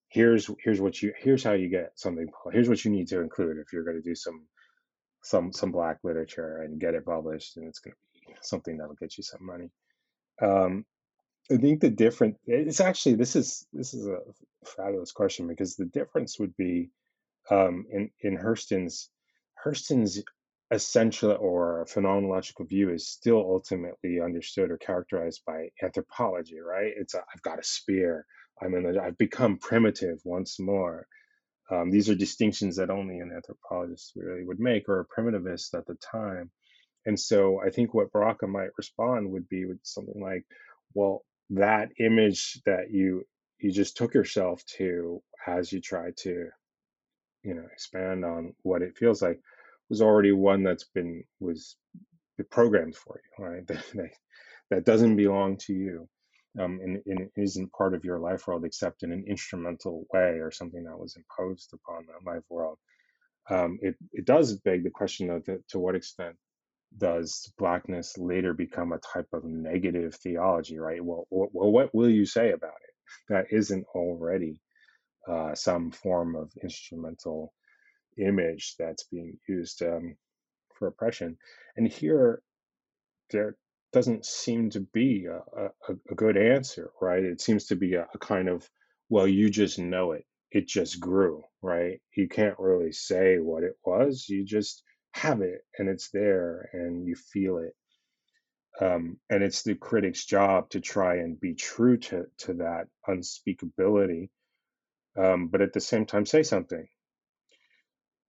here's 0.08 0.50
here's 0.62 0.80
what 0.80 1.02
you 1.02 1.12
here's 1.18 1.42
how 1.42 1.52
you 1.52 1.68
get 1.68 1.90
something 1.96 2.28
here's 2.52 2.68
what 2.68 2.84
you 2.84 2.90
need 2.90 3.08
to 3.08 3.20
include 3.20 3.58
if 3.58 3.72
you're 3.72 3.84
going 3.84 3.96
to 3.96 4.08
do 4.08 4.14
some 4.14 4.46
some 5.26 5.52
some 5.52 5.72
black 5.72 5.98
literature 6.04 6.62
and 6.62 6.80
get 6.80 6.94
it 6.94 7.04
published 7.06 7.56
and 7.56 7.66
it's 7.68 7.80
going 7.80 7.94
to 7.94 8.20
be 8.28 8.34
something 8.42 8.76
that'll 8.78 8.94
get 8.94 9.16
you 9.18 9.24
some 9.24 9.44
money. 9.44 9.70
Um 10.42 10.84
i 11.52 11.56
think 11.56 11.80
the 11.80 11.90
different 11.90 12.36
it's 12.46 12.80
actually 12.80 13.14
this 13.14 13.36
is 13.36 13.66
this 13.72 13.94
is 13.94 14.06
a 14.06 14.18
fabulous 14.64 15.12
question 15.12 15.46
because 15.46 15.76
the 15.76 15.86
difference 15.86 16.38
would 16.40 16.56
be 16.56 16.90
um 17.50 17.86
in 17.90 18.10
in 18.22 18.36
hurston's 18.36 19.10
hurston's 19.64 20.22
essential 20.72 21.32
or 21.40 21.86
phenomenological 21.88 22.68
view 22.68 22.90
is 22.90 23.08
still 23.08 23.38
ultimately 23.38 24.20
understood 24.20 24.70
or 24.70 24.78
characterized 24.78 25.42
by 25.46 25.68
anthropology 25.82 26.60
right? 26.60 26.92
It's 26.96 27.14
i've 27.14 27.42
got 27.42 27.60
a 27.60 27.64
spear. 27.64 28.26
I'm 28.62 28.74
in 28.74 28.84
the, 28.84 29.00
I've 29.02 29.18
become 29.18 29.58
primitive 29.58 30.18
once 30.24 30.58
more. 30.60 31.06
Um, 31.70 31.90
these 31.90 32.08
are 32.08 32.14
distinctions 32.14 32.76
that 32.76 32.90
only 32.90 33.18
an 33.18 33.32
anthropologist 33.34 34.12
really 34.16 34.44
would 34.44 34.60
make 34.60 34.88
or 34.88 35.00
a 35.00 35.06
primitivist 35.06 35.74
at 35.74 35.86
the 35.86 35.96
time. 35.96 36.50
And 37.06 37.18
so 37.18 37.60
I 37.64 37.70
think 37.70 37.92
what 37.92 38.12
Baraka 38.12 38.46
might 38.46 38.70
respond 38.76 39.30
would 39.30 39.48
be 39.48 39.64
with 39.64 39.78
something 39.82 40.20
like, 40.20 40.44
well, 40.94 41.24
that 41.50 41.90
image 41.98 42.60
that 42.66 42.90
you 42.90 43.24
you 43.58 43.72
just 43.72 43.96
took 43.96 44.12
yourself 44.12 44.62
to 44.66 45.22
as 45.46 45.72
you 45.72 45.80
try 45.80 46.10
to, 46.18 46.48
you 47.42 47.54
know, 47.54 47.64
expand 47.72 48.24
on 48.24 48.54
what 48.62 48.82
it 48.82 48.96
feels 48.98 49.22
like 49.22 49.40
was 49.88 50.02
already 50.02 50.32
one 50.32 50.62
that's 50.62 50.84
been 50.84 51.24
was 51.40 51.76
programmed 52.50 52.96
for 52.96 53.20
you, 53.38 53.44
right? 53.44 53.66
that, 53.94 54.10
that 54.70 54.84
doesn't 54.84 55.16
belong 55.16 55.56
to 55.56 55.72
you 55.72 56.08
um, 56.60 56.80
and, 56.82 57.02
and 57.06 57.30
isn't 57.36 57.72
part 57.72 57.94
of 57.94 58.04
your 58.04 58.18
life 58.18 58.46
world 58.46 58.64
except 58.64 59.02
in 59.02 59.12
an 59.12 59.24
instrumental 59.28 60.06
way 60.12 60.38
or 60.40 60.50
something 60.50 60.84
that 60.84 60.98
was 60.98 61.16
imposed 61.16 61.72
upon 61.74 62.06
that 62.06 62.30
life 62.30 62.44
world. 62.48 62.78
Um, 63.48 63.78
it, 63.80 63.96
it 64.12 64.24
does 64.24 64.54
beg 64.58 64.82
the 64.82 64.90
question 64.90 65.30
of 65.30 65.44
the, 65.44 65.62
to 65.68 65.78
what 65.78 65.94
extent 65.94 66.36
does 66.98 67.52
blackness 67.58 68.16
later 68.18 68.54
become 68.54 68.92
a 68.92 68.98
type 68.98 69.28
of 69.32 69.44
negative 69.44 70.14
theology, 70.14 70.78
right? 70.78 71.04
Well, 71.04 71.26
well, 71.30 71.70
what 71.70 71.94
will 71.94 72.08
you 72.08 72.26
say 72.26 72.52
about 72.52 72.70
it 72.70 72.94
that 73.28 73.46
isn't 73.50 73.86
already 73.94 74.60
uh, 75.28 75.54
some 75.54 75.90
form 75.90 76.36
of 76.36 76.50
instrumental 76.62 77.52
image 78.18 78.74
that's 78.78 79.04
being 79.04 79.38
used 79.48 79.82
um, 79.82 80.16
for 80.74 80.88
oppression? 80.88 81.36
And 81.76 81.86
here, 81.86 82.42
there 83.30 83.56
doesn't 83.92 84.26
seem 84.26 84.70
to 84.70 84.80
be 84.80 85.26
a, 85.26 85.38
a, 85.60 85.94
a 86.10 86.14
good 86.14 86.36
answer, 86.36 86.90
right? 87.00 87.22
It 87.24 87.40
seems 87.40 87.66
to 87.66 87.76
be 87.76 87.94
a, 87.94 88.06
a 88.14 88.18
kind 88.18 88.48
of, 88.48 88.68
well, 89.08 89.26
you 89.26 89.50
just 89.50 89.78
know 89.78 90.12
it. 90.12 90.24
It 90.50 90.68
just 90.68 91.00
grew, 91.00 91.44
right? 91.62 92.00
You 92.16 92.28
can't 92.28 92.58
really 92.58 92.92
say 92.92 93.38
what 93.38 93.64
it 93.64 93.76
was. 93.84 94.26
You 94.28 94.44
just 94.44 94.82
have 95.12 95.42
it 95.42 95.62
and 95.78 95.88
it's 95.88 96.10
there 96.10 96.68
and 96.72 97.06
you 97.06 97.16
feel 97.16 97.58
it. 97.58 97.74
Um, 98.84 99.18
and 99.30 99.42
it's 99.42 99.62
the 99.62 99.74
critic's 99.74 100.24
job 100.26 100.70
to 100.70 100.80
try 100.80 101.16
and 101.16 101.40
be 101.40 101.54
true 101.54 101.96
to, 101.98 102.26
to 102.38 102.54
that 102.54 102.88
unspeakability, 103.08 104.28
um, 105.18 105.48
but 105.48 105.62
at 105.62 105.72
the 105.72 105.80
same 105.80 106.06
time 106.06 106.26
say 106.26 106.42
something 106.42 106.86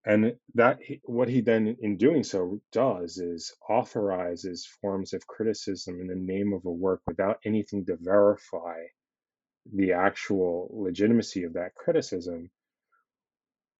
and 0.08 0.34
that 0.56 0.80
what 1.04 1.28
he 1.28 1.42
then 1.42 1.76
in 1.82 1.98
doing 1.98 2.24
so 2.24 2.60
does 2.72 3.18
is 3.18 3.54
authorizes 3.70 4.66
forms 4.82 5.14
of 5.14 5.28
criticism 5.28 6.00
in 6.00 6.08
the 6.08 6.16
name 6.16 6.54
of 6.54 6.66
a 6.66 6.72
work 6.72 7.02
without 7.06 7.40
anything 7.46 7.86
to 7.86 7.98
verify 8.00 8.78
the 9.74 9.92
actual 9.92 10.70
legitimacy 10.72 11.44
of 11.44 11.54
that 11.54 11.74
criticism 11.76 12.50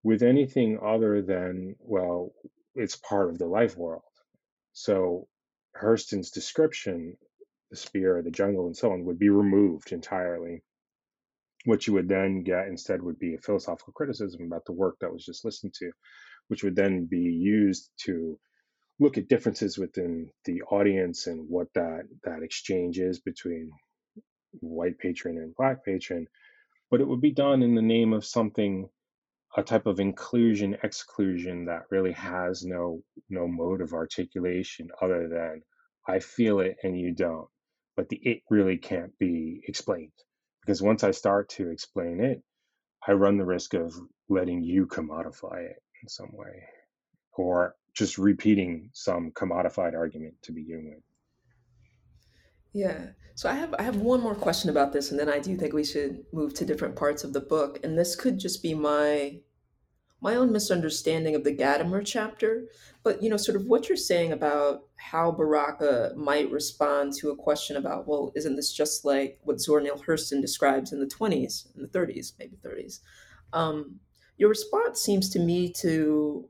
with 0.05 0.23
anything 0.23 0.79
other 0.85 1.23
than, 1.23 1.77
well, 1.81 2.33
it's 2.75 2.97
part 2.97 3.31
of 3.31 3.39
the 3.39 3.47
life 3.47 3.77
world. 3.77 4.03
So 4.75 5.29
Hurston's 5.77 6.31
description, 6.31 7.17
the 7.71 7.77
spear, 7.77 8.23
the 8.23 8.33
jungle, 8.33 8.67
and 8.67 8.77
so 8.77 8.93
on, 8.93 9.07
would 9.07 9.19
be 9.19 9.31
removed 9.31 9.93
entirely. 9.93 10.63
What 11.65 11.87
you 11.87 11.93
would 11.95 12.09
then 12.09 12.43
get 12.43 12.69
instead 12.69 13.03
would 13.03 13.19
be 13.19 13.35
a 13.35 13.41
philosophical 13.41 13.93
criticism 13.93 14.43
about 14.47 14.65
the 14.65 14.73
work 14.73 14.97
that 15.01 15.13
was 15.13 15.25
just 15.25 15.45
listened 15.45 15.75
to, 15.75 15.93
which 16.49 16.65
would 16.65 16.77
then 16.77 17.07
be 17.07 17.21
used 17.21 17.91
to 18.05 18.39
look 19.01 19.19
at 19.19 19.29
differences 19.29 19.79
within 19.79 20.31
the 20.45 20.63
audience 20.63 21.27
and 21.27 21.49
what 21.49 21.69
that 21.75 22.03
that 22.25 22.43
exchange 22.43 22.99
is 22.99 23.21
between 23.21 23.71
white 24.61 24.99
patron 24.99 25.39
and 25.39 25.55
black 25.57 25.85
patron. 25.85 26.27
But 26.91 27.01
it 27.01 27.09
would 27.09 27.21
be 27.21 27.33
done 27.33 27.63
in 27.63 27.75
the 27.75 27.83
name 27.83 28.13
of 28.13 28.25
something 28.25 28.89
a 29.57 29.63
type 29.63 29.87
of 29.87 30.01
inclusion 30.01 30.77
exclusion 30.83 31.67
that 31.67 31.85
really 31.91 32.13
has 32.13 32.65
no 32.65 33.03
no 33.31 33.49
mode 33.49 33.81
of 33.81 33.95
articulation 33.95 34.89
other 35.01 35.29
than 35.29 35.63
i 36.09 36.19
feel 36.21 36.61
it 36.61 36.77
and 36.83 36.99
you 36.99 37.15
don't. 37.15 37.49
But 37.97 38.09
the 38.11 38.17
it 38.17 38.43
really 38.51 38.79
can't 38.79 39.19
be 39.19 39.63
explained 39.67 40.13
because 40.69 40.83
once 40.83 41.03
i 41.03 41.11
start 41.11 41.49
to 41.49 41.71
explain 41.71 42.21
it 42.21 42.43
i 43.09 43.13
run 43.13 43.39
the 43.39 43.45
risk 43.45 43.73
of 43.73 43.95
letting 44.29 44.63
you 44.63 44.87
commodify 44.87 45.65
it 45.65 45.83
in 46.03 46.09
some 46.09 46.29
way 46.35 46.63
or 47.33 47.75
just 47.95 48.19
repeating 48.19 48.91
some 48.93 49.31
commodified 49.31 49.95
argument 49.95 50.35
to 50.43 50.53
begin 50.53 50.85
with 50.85 51.03
Yeah. 52.75 53.07
So 53.35 53.49
I 53.49 53.55
have 53.55 53.75
I 53.79 53.83
have 53.83 53.97
one 53.97 54.21
more 54.21 54.35
question 54.35 54.69
about 54.69 54.93
this, 54.93 55.11
and 55.11 55.19
then 55.19 55.29
I 55.29 55.39
do 55.39 55.57
think 55.57 55.73
we 55.73 55.85
should 55.85 56.25
move 56.33 56.53
to 56.55 56.67
different 56.67 56.97
parts 56.97 57.25
of 57.25 57.33
the 57.33 57.41
book. 57.41 57.79
And 57.83 57.97
this 57.97 58.17
could 58.17 58.39
just 58.39 58.63
be 58.63 58.75
my 58.75 59.41
my 60.21 60.35
own 60.35 60.53
misunderstanding 60.53 61.35
of 61.35 61.45
the 61.45 61.55
Gadamer 61.55 62.03
chapter, 62.05 62.65
but 63.05 63.23
you 63.23 63.31
know, 63.31 63.37
sort 63.37 63.57
of 63.57 63.67
what 63.67 63.89
you're 63.89 63.97
saying 63.97 64.33
about 64.33 64.83
how 64.97 65.31
Baraka 65.31 66.13
might 66.17 66.51
respond 66.51 67.13
to 67.19 67.31
a 67.31 67.37
question 67.37 67.77
about, 67.77 68.09
well, 68.09 68.33
isn't 68.35 68.57
this 68.57 68.73
just 68.73 69.05
like 69.05 69.39
what 69.43 69.61
Zora 69.61 69.83
Neale 69.83 70.03
Hurston 70.07 70.41
describes 70.41 70.93
in 70.93 70.99
the 70.99 71.07
20s, 71.07 71.75
in 71.77 71.83
the 71.83 71.89
30s, 71.89 72.33
maybe 72.39 72.57
30s? 72.65 73.01
Um, 73.53 74.01
your 74.37 74.49
response 74.49 75.01
seems 75.01 75.31
to 75.31 75.39
me 75.39 75.73
to 75.75 76.49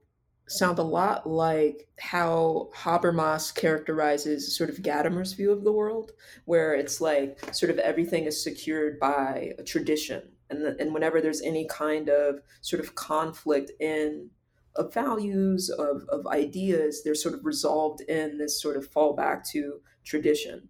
sound 0.48 0.78
a 0.78 0.82
lot 0.82 1.28
like 1.28 1.88
how 1.98 2.70
Habermas 2.74 3.54
characterizes 3.54 4.56
sort 4.56 4.70
of 4.70 4.76
Gadamer's 4.76 5.34
view 5.34 5.52
of 5.52 5.62
the 5.62 5.72
world, 5.72 6.12
where 6.46 6.74
it's 6.74 7.00
like 7.00 7.54
sort 7.54 7.70
of 7.70 7.78
everything 7.78 8.24
is 8.24 8.42
secured 8.42 8.98
by 8.98 9.52
a 9.58 9.62
tradition. 9.62 10.22
And, 10.50 10.64
the, 10.64 10.76
and 10.80 10.94
whenever 10.94 11.20
there's 11.20 11.42
any 11.42 11.66
kind 11.66 12.08
of 12.08 12.40
sort 12.60 12.80
of 12.80 12.94
conflict 12.94 13.70
in 13.80 14.30
of 14.76 14.94
values, 14.94 15.70
of, 15.70 16.04
of 16.08 16.26
ideas, 16.28 17.02
they're 17.02 17.14
sort 17.14 17.34
of 17.34 17.44
resolved 17.44 18.00
in 18.02 18.38
this 18.38 18.62
sort 18.62 18.76
of 18.76 18.90
fallback 18.90 19.44
to 19.50 19.80
tradition. 20.04 20.68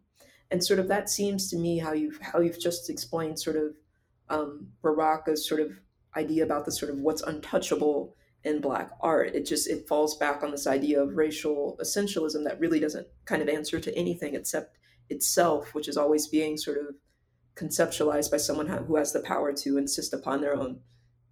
And 0.50 0.64
sort 0.64 0.80
of 0.80 0.88
that 0.88 1.10
seems 1.10 1.50
to 1.50 1.58
me 1.58 1.78
how 1.78 1.92
you've 1.92 2.18
how 2.20 2.40
you've 2.40 2.60
just 2.60 2.88
explained 2.88 3.38
sort 3.38 3.56
of 3.56 3.76
um, 4.30 4.68
Baraka's 4.82 5.46
sort 5.46 5.60
of 5.60 5.72
idea 6.16 6.44
about 6.44 6.64
the 6.64 6.72
sort 6.72 6.90
of 6.90 6.98
what's 6.98 7.22
untouchable 7.22 8.16
in 8.44 8.60
black 8.60 8.90
art 9.00 9.34
it 9.34 9.44
just 9.44 9.68
it 9.68 9.86
falls 9.88 10.16
back 10.16 10.42
on 10.42 10.50
this 10.50 10.66
idea 10.66 11.02
of 11.02 11.16
racial 11.16 11.76
essentialism 11.82 12.44
that 12.44 12.58
really 12.60 12.78
doesn't 12.78 13.06
kind 13.24 13.42
of 13.42 13.48
answer 13.48 13.80
to 13.80 13.94
anything 13.96 14.34
except 14.34 14.78
itself 15.10 15.74
which 15.74 15.88
is 15.88 15.96
always 15.96 16.28
being 16.28 16.56
sort 16.56 16.78
of 16.78 16.94
conceptualized 17.58 18.30
by 18.30 18.36
someone 18.36 18.66
who 18.66 18.96
has 18.96 19.12
the 19.12 19.20
power 19.20 19.52
to 19.52 19.78
insist 19.78 20.14
upon 20.14 20.40
their 20.40 20.54
own 20.54 20.80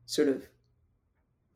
sort 0.07 0.29
of 0.29 0.49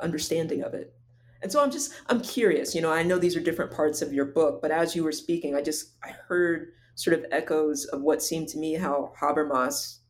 understanding 0.01 0.63
of 0.63 0.75
it. 0.75 0.95
And 1.43 1.51
so 1.51 1.63
i'm 1.63 1.71
just 1.71 1.91
i'm 2.09 2.21
curious 2.21 2.75
you 2.75 2.83
know 2.83 2.93
i 2.93 3.03
know 3.03 3.19
these 3.19 3.35
are 3.35 3.41
different 3.41 3.71
parts 3.71 4.03
of 4.03 4.13
your 4.13 4.27
book 4.27 4.61
but 4.61 4.71
as 4.71 4.95
you 4.95 5.03
were 5.03 5.11
speaking 5.11 5.55
i 5.55 5.63
just 5.63 5.93
i 6.05 6.11
heard 6.29 6.73
sort 6.97 7.19
of 7.19 7.25
echoes 7.31 7.87
of 7.87 8.03
what 8.03 8.23
seemed 8.23 8.49
to 8.49 8.59
me 8.59 8.75
how 8.75 9.15
habermas 9.19 10.01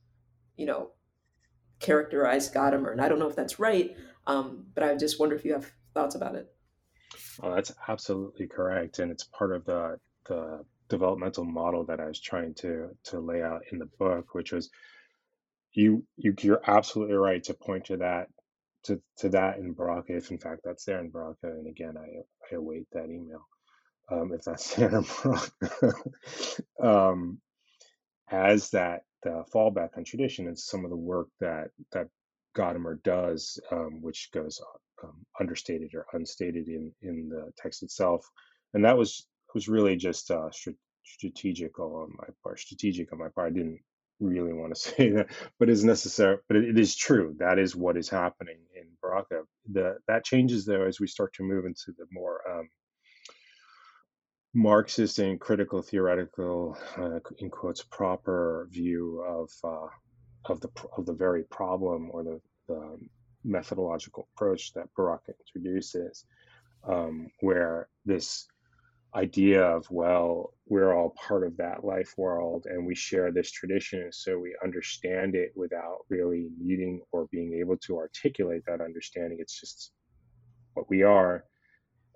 you 0.57 0.67
know 0.67 0.91
characterized 1.79 2.53
gadamer. 2.53 2.91
And 2.91 3.01
i 3.01 3.09
don't 3.09 3.21
know 3.21 3.29
if 3.29 3.37
that's 3.37 3.61
right 3.61 3.95
um, 4.27 4.67
but 4.75 4.85
I 4.85 4.95
just 4.97 5.19
wonder 5.19 5.35
if 5.35 5.45
you 5.45 5.53
have 5.53 5.71
thoughts 5.95 6.15
about 6.15 6.35
it. 6.35 6.53
Oh, 7.43 7.55
that's 7.55 7.73
absolutely 7.89 8.47
correct, 8.47 8.99
and 8.99 9.11
it's 9.11 9.25
part 9.25 9.55
of 9.55 9.65
the 9.65 9.99
the 10.27 10.65
developmental 10.91 11.45
model 11.47 11.87
that 11.87 12.01
I 12.01 12.07
was 12.09 12.21
trying 12.21 12.55
to 12.57 12.91
to 13.07 13.21
lay 13.21 13.43
out 13.43 13.63
in 13.73 13.81
the 13.81 13.91
book, 14.01 14.35
which 14.35 14.53
was 14.53 14.71
you 15.75 16.05
you 16.17 16.35
you're 16.43 16.63
absolutely 16.67 17.17
right 17.17 17.43
to 17.45 17.55
point 17.55 17.87
to 17.87 17.99
that 17.99 18.29
to 18.85 19.01
to 19.19 19.31
that 19.31 19.59
in 19.59 19.75
Baraka, 19.75 20.17
if 20.17 20.31
in 20.33 20.39
fact 20.39 20.63
that's 20.65 20.85
there 20.85 21.01
in 21.01 21.11
Baraka. 21.11 21.49
And 21.49 21.69
again, 21.69 21.97
I 21.99 22.23
I 22.53 22.57
await 22.57 22.87
that 22.93 23.11
email 23.11 23.47
um, 24.11 24.33
if 24.35 24.43
that's 24.45 24.75
there 24.77 24.97
in 24.99 25.07
Baraka. 25.25 25.95
um, 26.83 27.41
as 28.31 28.71
that 28.71 29.03
uh, 29.27 29.43
fallback 29.55 29.97
on 29.97 30.05
tradition 30.05 30.47
and 30.49 30.59
some 30.59 30.85
of 30.85 30.91
the 30.91 30.97
work 30.97 31.29
that 31.41 31.71
that 31.93 32.09
Gadamer 32.57 33.03
does, 33.03 33.61
um, 33.73 34.03
which 34.03 34.31
goes 34.33 34.61
um, 35.05 35.27
understated 35.41 35.95
or 35.95 36.07
unstated 36.15 36.69
in 36.69 36.93
in 37.03 37.29
the 37.29 37.53
text 37.59 37.83
itself, 37.83 38.27
and 38.75 38.85
that 38.85 38.99
was 38.99 39.27
was 39.55 39.69
really 39.69 39.97
just 39.97 40.31
uh, 40.31 40.51
strategical 41.05 41.97
on 41.97 42.13
my 42.19 42.29
part. 42.43 42.61
Strategic 42.61 43.13
on 43.13 43.19
my 43.19 43.29
part. 43.29 43.53
I 43.53 43.55
didn't 43.55 43.81
really 44.21 44.53
want 44.53 44.75
to 44.75 44.81
say 44.97 45.11
that, 45.11 45.29
but 45.59 45.69
it's 45.69 45.83
necessary. 45.83 46.39
But 46.49 46.59
it, 46.59 46.71
it 46.71 46.79
is 46.79 46.97
true. 46.97 47.35
That 47.39 47.59
is 47.59 47.75
what 47.75 47.97
is 47.97 48.09
happening 48.09 48.59
in 48.75 48.87
Baraka. 49.03 49.43
The 49.73 49.99
that 50.09 50.25
changes 50.25 50.65
though 50.65 50.83
as 50.85 51.01
we 51.01 51.07
start 51.07 51.35
to 51.35 51.43
move 51.43 51.65
into 51.65 51.93
the 51.99 52.07
more 52.13 52.41
um, 52.51 52.69
Marxist 54.53 55.21
and 55.21 55.41
critical 55.41 55.81
theoretical, 55.81 56.77
uh, 56.97 57.21
in 57.39 57.51
quotes, 57.51 57.83
proper 57.85 58.67
view 58.71 59.25
of 59.27 59.49
uh, 59.63 59.87
of 60.47 60.61
the 60.61 60.69
of 60.97 61.07
the 61.07 61.13
very 61.13 61.45
problem 61.45 62.11
or 62.13 62.25
the, 62.25 62.41
the 62.67 62.99
methodological 63.45 64.29
approach 64.35 64.73
that 64.73 64.89
Baraka 64.97 65.33
introduces, 65.39 66.25
um, 66.85 67.31
where 67.41 67.89
this 68.05 68.49
idea 69.15 69.63
of 69.63 69.91
well 69.91 70.55
we're 70.67 70.95
all 70.95 71.11
part 71.11 71.45
of 71.45 71.57
that 71.57 71.85
life 71.85 72.15
world 72.17 72.67
and 72.71 72.87
we 72.87 72.95
share 72.95 73.33
this 73.33 73.51
tradition 73.51 74.09
so 74.13 74.39
we 74.39 74.55
understand 74.63 75.35
it 75.35 75.51
without 75.57 75.99
really 76.09 76.49
needing 76.61 77.01
or 77.11 77.27
being 77.33 77.55
able 77.55 77.77
to 77.77 77.99
articulate 77.99 78.63
that 78.67 78.81
understanding. 78.81 79.39
It's 79.41 79.59
just 79.59 79.91
what 80.75 80.89
we 80.89 81.03
are. 81.03 81.45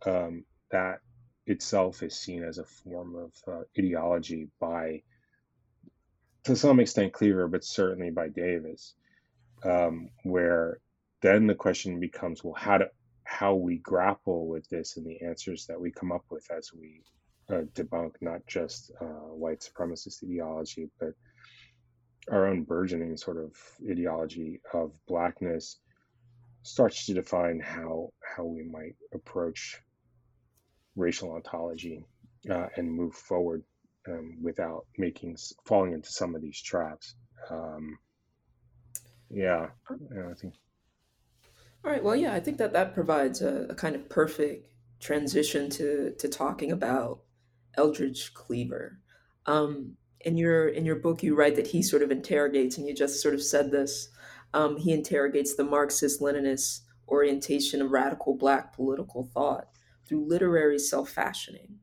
Um, 0.07 0.45
that 0.71 1.01
itself 1.47 2.03
is 2.03 2.17
seen 2.17 2.45
as 2.45 2.59
a 2.59 2.65
form 2.65 3.17
of 3.17 3.33
uh, 3.53 3.63
ideology 3.79 4.49
by 4.61 5.03
to 6.45 6.55
some 6.55 6.79
extent 6.79 7.13
Cleaver, 7.13 7.49
but 7.49 7.65
certainly 7.65 8.11
by 8.11 8.29
Davis, 8.29 8.95
um, 9.65 10.11
where 10.25 10.79
then 11.23 11.47
the 11.47 11.55
question 11.55 11.99
becomes, 11.99 12.45
well, 12.45 12.55
how 12.55 12.79
do 12.79 12.85
how 13.35 13.55
we 13.55 13.79
grapple 13.79 14.47
with 14.47 14.69
this 14.69 14.97
and 14.97 15.05
the 15.05 15.21
answers 15.27 15.67
that 15.67 15.81
we 15.81 15.91
come 15.91 16.13
up 16.13 16.25
with 16.31 16.47
as 16.57 16.71
we 16.73 17.03
uh, 17.51 17.63
debunk 17.75 18.13
not 18.21 18.41
just 18.47 18.93
uh, 19.01 19.29
white 19.35 19.61
supremacist 19.61 20.23
ideology, 20.23 20.89
but 21.01 21.15
our 22.31 22.47
own 22.47 22.63
burgeoning 22.63 23.17
sort 23.17 23.37
of 23.37 23.51
ideology 23.91 24.61
of 24.73 24.93
blackness 25.09 25.81
starts 26.63 27.05
to 27.07 27.15
define 27.15 27.61
how 27.61 28.09
how 28.37 28.45
we 28.45 28.63
might 28.63 28.97
approach 29.13 29.81
racial 30.97 31.33
ontology 31.33 32.05
uh, 32.51 32.67
and 32.77 32.91
move 32.91 33.15
forward 33.15 33.63
um, 34.09 34.39
without 34.41 34.87
making 34.97 35.37
falling 35.67 35.93
into 35.93 36.11
some 36.11 36.35
of 36.35 36.41
these 36.41 36.63
traps. 36.63 37.17
Um, 37.51 37.99
yeah, 39.29 39.67
yeah, 40.15 40.31
I 40.31 40.35
think. 40.35 40.55
All 41.85 41.91
right. 41.91 42.03
Well, 42.03 42.17
yeah, 42.17 42.33
I 42.33 42.41
think 42.41 42.57
that 42.59 42.73
that 42.73 42.95
provides 42.95 43.43
a, 43.43 43.67
a 43.69 43.75
kind 43.75 43.95
of 43.95 44.09
perfect 44.09 44.69
transition 45.01 45.69
to 45.71 46.15
to 46.19 46.29
talking 46.29 46.73
about 46.73 47.21
Eldridge 47.77 48.33
Cleaver. 48.33 49.01
Um, 49.45 49.97
in 50.21 50.39
your 50.39 50.69
in 50.69 50.87
your 50.87 50.97
book, 50.97 51.23
you 51.23 51.35
write 51.35 51.57
that 51.57 51.67
he 51.67 51.83
sort 51.83 52.03
of 52.03 52.11
interrogates, 52.11 52.79
and 52.79 52.87
you 52.87 52.95
just 52.95 53.21
sort 53.21 53.35
of 53.35 53.43
said 53.43 53.71
this. 53.71 54.09
Um, 54.55 54.79
he 54.79 54.93
interrogates 54.93 55.57
the 55.57 55.65
Marxist-Leninist 55.65 56.83
orientation 57.09 57.83
of 57.83 57.91
radical 57.91 58.37
Black 58.37 58.73
political 58.75 59.25
thought 59.35 59.69
through 60.07 60.29
literary 60.29 60.79
self-fashioning. 60.79 61.81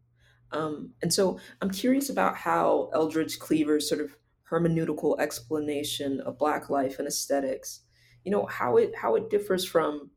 Um, 0.54 0.94
and 1.02 1.14
so 1.14 1.38
I'm 1.62 1.70
curious 1.70 2.10
about 2.10 2.38
how 2.38 2.90
Eldridge 2.94 3.40
Cleaver's 3.40 3.90
sort 3.90 4.00
of 4.00 4.16
hermeneutical 4.50 5.20
explanation 5.20 6.22
of 6.22 6.40
Black 6.40 6.70
life 6.70 6.98
and 6.98 7.08
aesthetics, 7.08 7.82
you 8.24 8.32
know, 8.32 8.46
how 8.46 8.78
it 8.78 8.96
how 8.96 9.16
it 9.16 9.30
differs 9.30 9.66
from, 9.66 10.12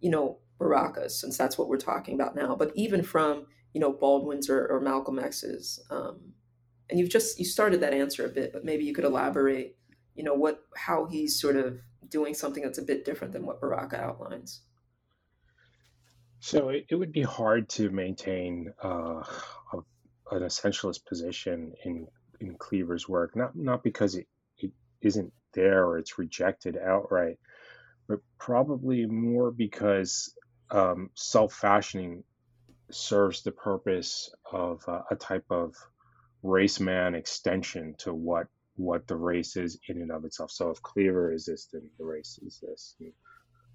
you 0.00 0.10
know, 0.10 0.38
Baraka's, 0.58 1.18
since 1.20 1.36
that's 1.38 1.56
what 1.58 1.68
we're 1.68 1.78
talking 1.78 2.14
about 2.14 2.36
now, 2.36 2.54
but 2.54 2.72
even 2.74 3.02
from, 3.02 3.46
you 3.72 3.80
know, 3.80 3.92
Baldwin's 3.92 4.50
or, 4.50 4.66
or 4.66 4.80
Malcolm 4.80 5.18
X's. 5.18 5.82
Um, 5.90 6.32
and 6.88 6.98
you've 6.98 7.10
just 7.10 7.38
you 7.38 7.44
started 7.44 7.80
that 7.80 7.94
answer 7.94 8.26
a 8.26 8.28
bit, 8.28 8.52
but 8.52 8.64
maybe 8.64 8.84
you 8.84 8.92
could 8.92 9.04
elaborate, 9.04 9.76
you 10.14 10.24
know, 10.24 10.34
what 10.34 10.60
how 10.76 11.06
he's 11.06 11.40
sort 11.40 11.56
of 11.56 11.80
doing 12.08 12.34
something 12.34 12.62
that's 12.62 12.78
a 12.78 12.82
bit 12.82 13.04
different 13.04 13.32
than 13.32 13.46
what 13.46 13.60
Baraka 13.60 13.96
outlines. 13.96 14.62
So 16.40 16.70
it, 16.70 16.86
it 16.88 16.96
would 16.96 17.12
be 17.12 17.22
hard 17.22 17.68
to 17.70 17.90
maintain 17.90 18.72
uh, 18.82 19.22
a, 19.72 19.78
an 20.32 20.42
essentialist 20.42 21.04
position 21.06 21.72
in 21.84 22.06
in 22.40 22.56
Cleaver's 22.56 23.08
work, 23.08 23.36
not 23.36 23.54
not 23.54 23.82
because 23.82 24.14
it, 24.14 24.26
it 24.58 24.72
isn't 25.02 25.32
there 25.52 25.84
or 25.86 25.98
it's 25.98 26.18
rejected 26.18 26.76
outright, 26.76 27.38
but 28.10 28.18
probably 28.38 29.06
more 29.06 29.52
because 29.52 30.34
um, 30.72 31.10
self-fashioning 31.14 32.24
serves 32.90 33.42
the 33.44 33.52
purpose 33.52 34.34
of 34.52 34.82
uh, 34.88 35.02
a 35.12 35.14
type 35.14 35.44
of 35.48 35.76
race 36.42 36.80
man 36.80 37.14
extension 37.14 37.94
to 37.98 38.12
what 38.12 38.48
what 38.74 39.06
the 39.06 39.14
race 39.14 39.56
is 39.56 39.78
in 39.88 40.00
and 40.00 40.10
of 40.10 40.24
itself. 40.24 40.50
So 40.50 40.70
if 40.70 40.82
Cleaver 40.82 41.32
is 41.32 41.44
this, 41.44 41.68
then 41.72 41.82
the 41.98 42.04
race 42.04 42.40
is 42.44 42.58
this. 42.60 42.96
And 42.98 43.12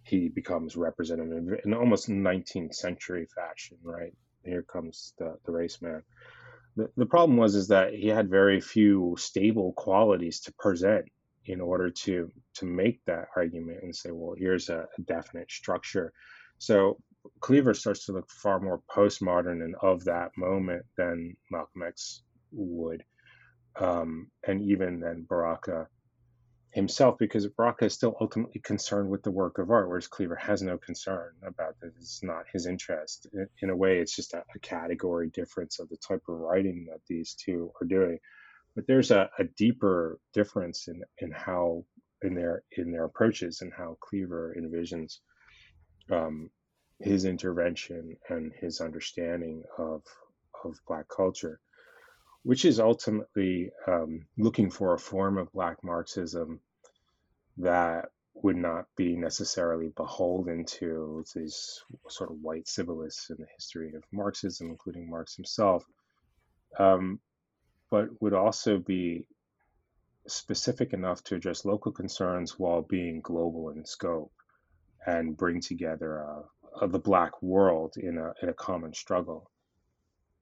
he 0.03 0.27
becomes 0.27 0.75
representative 0.75 1.61
in 1.63 1.73
almost 1.73 2.09
19th 2.09 2.73
century 2.73 3.27
fashion, 3.35 3.77
right? 3.83 4.13
Here 4.43 4.63
comes 4.63 5.13
the, 5.17 5.37
the 5.45 5.51
race 5.51 5.81
man. 5.81 6.01
The, 6.75 6.89
the 6.97 7.05
problem 7.05 7.37
was 7.37 7.55
is 7.55 7.69
that 7.69 7.93
he 7.93 8.07
had 8.07 8.29
very 8.29 8.59
few 8.59 9.15
stable 9.17 9.71
qualities 9.73 10.41
to 10.41 10.53
present 10.53 11.05
in 11.45 11.61
order 11.61 11.89
to 11.89 12.31
to 12.55 12.65
make 12.65 13.03
that 13.05 13.27
argument 13.35 13.83
and 13.83 13.95
say, 13.95 14.11
well, 14.11 14.35
here's 14.37 14.69
a, 14.69 14.87
a 14.97 15.01
definite 15.01 15.51
structure. 15.51 16.11
So 16.57 16.97
Cleaver 17.39 17.73
starts 17.73 18.05
to 18.05 18.13
look 18.13 18.29
far 18.29 18.59
more 18.59 18.81
postmodern 18.89 19.63
and 19.63 19.75
of 19.81 20.05
that 20.05 20.31
moment 20.37 20.85
than 20.97 21.35
Malcolm 21.51 21.83
X 21.83 22.23
would, 22.51 23.03
um, 23.79 24.29
and 24.47 24.61
even 24.61 24.99
than 24.99 25.23
Baraka 25.23 25.87
himself, 26.75 27.17
because 27.17 27.47
Baraka 27.47 27.85
is 27.85 27.93
still 27.93 28.15
ultimately 28.19 28.59
concerned 28.59 29.09
with 29.09 29.23
the 29.23 29.31
work 29.31 29.57
of 29.57 29.71
art, 29.71 29.87
whereas 29.87 30.07
Cleaver 30.07 30.35
has 30.35 30.61
no 30.61 30.77
concern 30.77 31.31
about 31.41 31.75
that. 31.79 31.93
It's 31.97 32.21
not 32.21 32.45
his 32.51 32.67
interest. 32.67 33.27
In, 33.33 33.47
in 33.61 33.69
a 33.69 33.75
way, 33.75 33.99
it's 33.99 34.15
just 34.15 34.33
a, 34.33 34.43
a, 34.53 34.59
category 34.59 35.29
difference 35.29 35.79
of 35.79 35.87
the 35.87 35.97
type 35.97 36.21
of 36.27 36.35
writing 36.35 36.87
that 36.91 36.99
these 37.07 37.33
two 37.33 37.71
are 37.81 37.87
doing. 37.87 38.19
But 38.75 38.87
there's 38.87 39.11
a, 39.11 39.29
a 39.39 39.45
deeper 39.45 40.19
difference 40.33 40.87
in 40.87 41.03
in 41.19 41.31
how 41.31 41.85
in 42.21 42.35
their 42.35 42.63
in 42.71 42.91
their 42.91 43.05
approaches 43.05 43.61
and 43.61 43.71
how 43.73 43.97
Cleaver 44.01 44.55
envisions 44.57 45.19
um, 46.11 46.49
his 46.99 47.25
intervention 47.25 48.17
and 48.29 48.53
his 48.53 48.81
understanding 48.81 49.63
of 49.77 50.03
of 50.63 50.79
black 50.87 51.07
culture, 51.07 51.59
which 52.43 52.65
is 52.65 52.79
ultimately 52.79 53.71
um, 53.87 54.25
looking 54.37 54.69
for 54.69 54.93
a 54.93 54.99
form 54.99 55.37
of 55.37 55.51
black 55.53 55.83
Marxism 55.83 56.59
that 57.57 58.09
would 58.33 58.57
not 58.57 58.85
be 58.97 59.15
necessarily 59.15 59.89
beholden 59.95 60.65
to 60.65 61.23
these 61.33 61.81
sort 62.09 62.31
of 62.31 62.37
white 62.41 62.67
civilists 62.67 63.29
in 63.29 63.37
the 63.39 63.47
history 63.55 63.93
of 63.95 64.03
Marxism, 64.11 64.69
including 64.69 65.09
Marx 65.09 65.35
himself, 65.35 65.85
um, 66.77 67.19
but 67.95 68.09
would 68.21 68.33
also 68.33 68.77
be 68.77 69.25
specific 70.27 70.91
enough 70.91 71.23
to 71.23 71.35
address 71.35 71.63
local 71.63 71.93
concerns 71.93 72.59
while 72.59 72.81
being 72.81 73.21
global 73.21 73.69
in 73.69 73.85
scope 73.85 74.33
and 75.07 75.37
bring 75.37 75.61
together 75.61 76.17
a, 76.17 76.43
of 76.81 76.91
the 76.91 76.99
black 76.99 77.41
world 77.41 77.93
in 77.95 78.17
a, 78.17 78.33
in 78.41 78.49
a 78.49 78.53
common 78.53 78.93
struggle. 78.93 79.49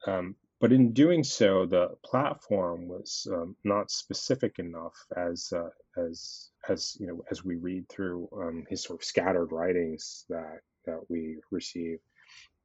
Um, 0.08 0.36
but 0.60 0.74
in 0.74 0.94
doing 0.94 1.24
so, 1.24 1.68
the 1.68 1.90
platform 2.04 2.88
was 2.88 3.28
um, 3.32 3.56
not 3.64 3.92
specific 3.92 4.58
enough 4.58 4.98
as 5.16 5.54
uh, 5.56 5.70
as 5.96 6.50
as 6.70 6.98
you 7.00 7.06
know 7.06 7.24
as 7.30 7.46
we 7.46 7.58
read 7.58 7.88
through 7.88 8.30
um, 8.36 8.64
his 8.68 8.82
sort 8.82 9.00
of 9.00 9.06
scattered 9.06 9.52
writings 9.52 10.26
that 10.30 10.62
that 10.88 11.02
we 11.08 11.38
receive, 11.52 12.00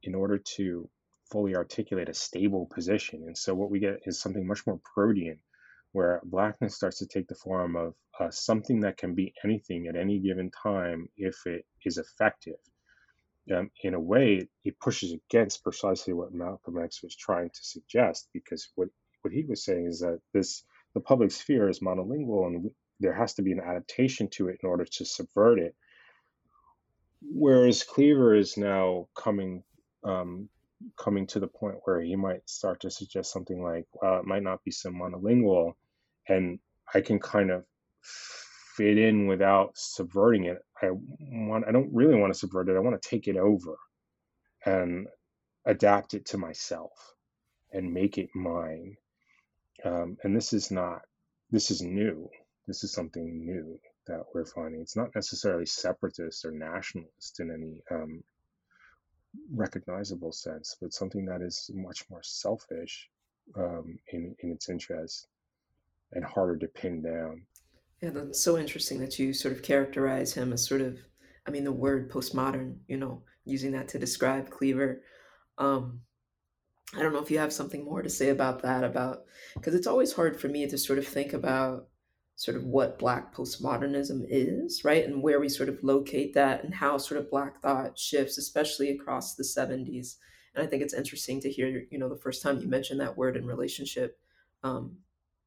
in 0.01 0.15
order 0.15 0.39
to 0.57 0.89
fully 1.31 1.55
articulate 1.55 2.09
a 2.09 2.13
stable 2.13 2.67
position. 2.73 3.23
And 3.27 3.37
so 3.37 3.53
what 3.55 3.71
we 3.71 3.79
get 3.79 4.01
is 4.05 4.19
something 4.19 4.45
much 4.45 4.65
more 4.67 4.79
protean, 4.93 5.39
where 5.91 6.21
blackness 6.23 6.75
starts 6.75 6.99
to 6.99 7.07
take 7.07 7.27
the 7.27 7.35
form 7.35 7.75
of 7.75 7.93
uh, 8.19 8.31
something 8.31 8.81
that 8.81 8.97
can 8.97 9.15
be 9.15 9.33
anything 9.43 9.87
at 9.87 9.95
any 9.95 10.19
given 10.19 10.51
time 10.51 11.09
if 11.17 11.35
it 11.45 11.65
is 11.85 11.97
effective 11.97 12.57
um, 13.55 13.71
in 13.83 13.93
a 13.93 13.99
way, 13.99 14.47
it 14.63 14.79
pushes 14.79 15.13
against 15.13 15.63
precisely 15.63 16.13
what 16.13 16.33
Malcolm 16.33 16.77
X 16.77 17.01
was 17.01 17.15
trying 17.15 17.49
to 17.49 17.59
suggest, 17.61 18.27
because 18.33 18.69
what, 18.75 18.89
what 19.21 19.33
he 19.33 19.43
was 19.43 19.63
saying 19.63 19.87
is 19.87 19.99
that 19.99 20.19
this 20.33 20.63
the 20.93 20.99
public 20.99 21.31
sphere 21.31 21.69
is 21.69 21.81
monolingual 21.81 22.47
and 22.47 22.71
there 22.99 23.13
has 23.13 23.35
to 23.35 23.43
be 23.43 23.51
an 23.51 23.59
adaptation 23.59 24.27
to 24.27 24.49
it 24.49 24.57
in 24.63 24.69
order 24.69 24.85
to 24.85 25.05
subvert 25.05 25.59
it. 25.59 25.75
Whereas 27.21 27.83
Cleaver 27.83 28.35
is 28.35 28.57
now 28.57 29.07
coming 29.15 29.63
um, 30.03 30.49
coming 30.97 31.27
to 31.27 31.39
the 31.39 31.47
point 31.47 31.77
where 31.83 32.01
he 32.01 32.15
might 32.15 32.49
start 32.49 32.81
to 32.81 32.91
suggest 32.91 33.31
something 33.31 33.61
like, 33.61 33.85
well, 33.93 34.19
it 34.19 34.25
might 34.25 34.43
not 34.43 34.63
be 34.63 34.71
so 34.71 34.89
monolingual, 34.91 35.73
and 36.27 36.59
I 36.93 37.01
can 37.01 37.19
kind 37.19 37.51
of 37.51 37.65
fit 38.01 38.97
in 38.97 39.27
without 39.27 39.71
subverting 39.75 40.45
it. 40.45 40.59
I 40.81 40.91
want 40.91 41.65
I 41.67 41.71
don't 41.71 41.93
really 41.93 42.15
want 42.15 42.33
to 42.33 42.39
subvert 42.39 42.69
it. 42.69 42.75
I 42.75 42.79
want 42.79 43.01
to 43.01 43.09
take 43.09 43.27
it 43.27 43.37
over 43.37 43.77
and 44.65 45.07
adapt 45.65 46.13
it 46.13 46.25
to 46.27 46.37
myself 46.37 46.91
and 47.71 47.93
make 47.93 48.17
it 48.17 48.29
mine. 48.33 48.95
Um, 49.83 50.17
and 50.23 50.35
this 50.35 50.53
is 50.53 50.71
not 50.71 51.01
this 51.51 51.71
is 51.71 51.81
new. 51.81 52.29
This 52.67 52.83
is 52.83 52.93
something 52.93 53.45
new 53.45 53.79
that 54.07 54.23
we're 54.33 54.45
finding. 54.45 54.81
It's 54.81 54.95
not 54.95 55.13
necessarily 55.15 55.65
separatist 55.65 56.45
or 56.45 56.51
nationalist 56.51 57.39
in 57.39 57.51
any 57.51 57.81
um, 57.91 58.23
recognizable 59.53 60.31
sense, 60.31 60.75
but 60.81 60.93
something 60.93 61.25
that 61.25 61.41
is 61.41 61.69
much 61.73 62.05
more 62.09 62.21
selfish 62.23 63.09
um, 63.55 63.97
in 64.11 64.35
in 64.39 64.51
its 64.51 64.69
interest 64.69 65.27
and 66.13 66.23
harder 66.25 66.57
to 66.57 66.67
pin 66.67 67.01
down. 67.01 67.43
Yeah, 68.01 68.09
that's 68.11 68.41
so 68.41 68.57
interesting 68.57 68.99
that 68.99 69.19
you 69.19 69.33
sort 69.33 69.53
of 69.53 69.61
characterize 69.61 70.33
him 70.33 70.53
as 70.53 70.65
sort 70.65 70.81
of, 70.81 70.97
I 71.45 71.51
mean, 71.51 71.65
the 71.65 71.71
word 71.71 72.09
postmodern, 72.09 72.77
you 72.87 72.97
know, 72.97 73.23
using 73.45 73.73
that 73.73 73.89
to 73.89 73.99
describe 73.99 74.49
Cleaver. 74.49 75.01
Um, 75.57 76.01
I 76.95 77.01
don't 77.01 77.13
know 77.13 77.21
if 77.21 77.29
you 77.29 77.39
have 77.39 77.53
something 77.53 77.83
more 77.83 78.01
to 78.01 78.09
say 78.09 78.29
about 78.29 78.61
that, 78.63 78.83
about 78.83 79.25
because 79.53 79.75
it's 79.75 79.87
always 79.87 80.13
hard 80.13 80.39
for 80.39 80.47
me 80.47 80.67
to 80.67 80.77
sort 80.77 80.97
of 80.97 81.07
think 81.07 81.33
about 81.33 81.87
sort 82.39 82.55
of 82.55 82.63
what 82.63 82.97
Black 82.97 83.35
postmodernism 83.35 84.25
is, 84.29 84.85
right? 84.85 85.05
And 85.05 85.21
where 85.21 85.39
we 85.39 85.49
sort 85.49 85.67
of 85.67 85.83
locate 85.83 86.33
that 86.35 86.63
and 86.63 86.73
how 86.73 86.97
sort 86.97 87.19
of 87.19 87.29
Black 87.29 87.61
thought 87.61 87.99
shifts, 87.99 88.37
especially 88.37 88.91
across 88.91 89.35
the 89.35 89.43
70s. 89.43 90.15
And 90.55 90.65
I 90.65 90.67
think 90.67 90.81
it's 90.81 90.93
interesting 90.93 91.41
to 91.41 91.51
hear, 91.51 91.83
you 91.91 91.99
know, 91.99 92.07
the 92.07 92.15
first 92.15 92.41
time 92.41 92.59
you 92.59 92.67
mentioned 92.67 93.01
that 93.01 93.17
word 93.17 93.35
in 93.35 93.45
relationship 93.45 94.17
um, 94.63 94.99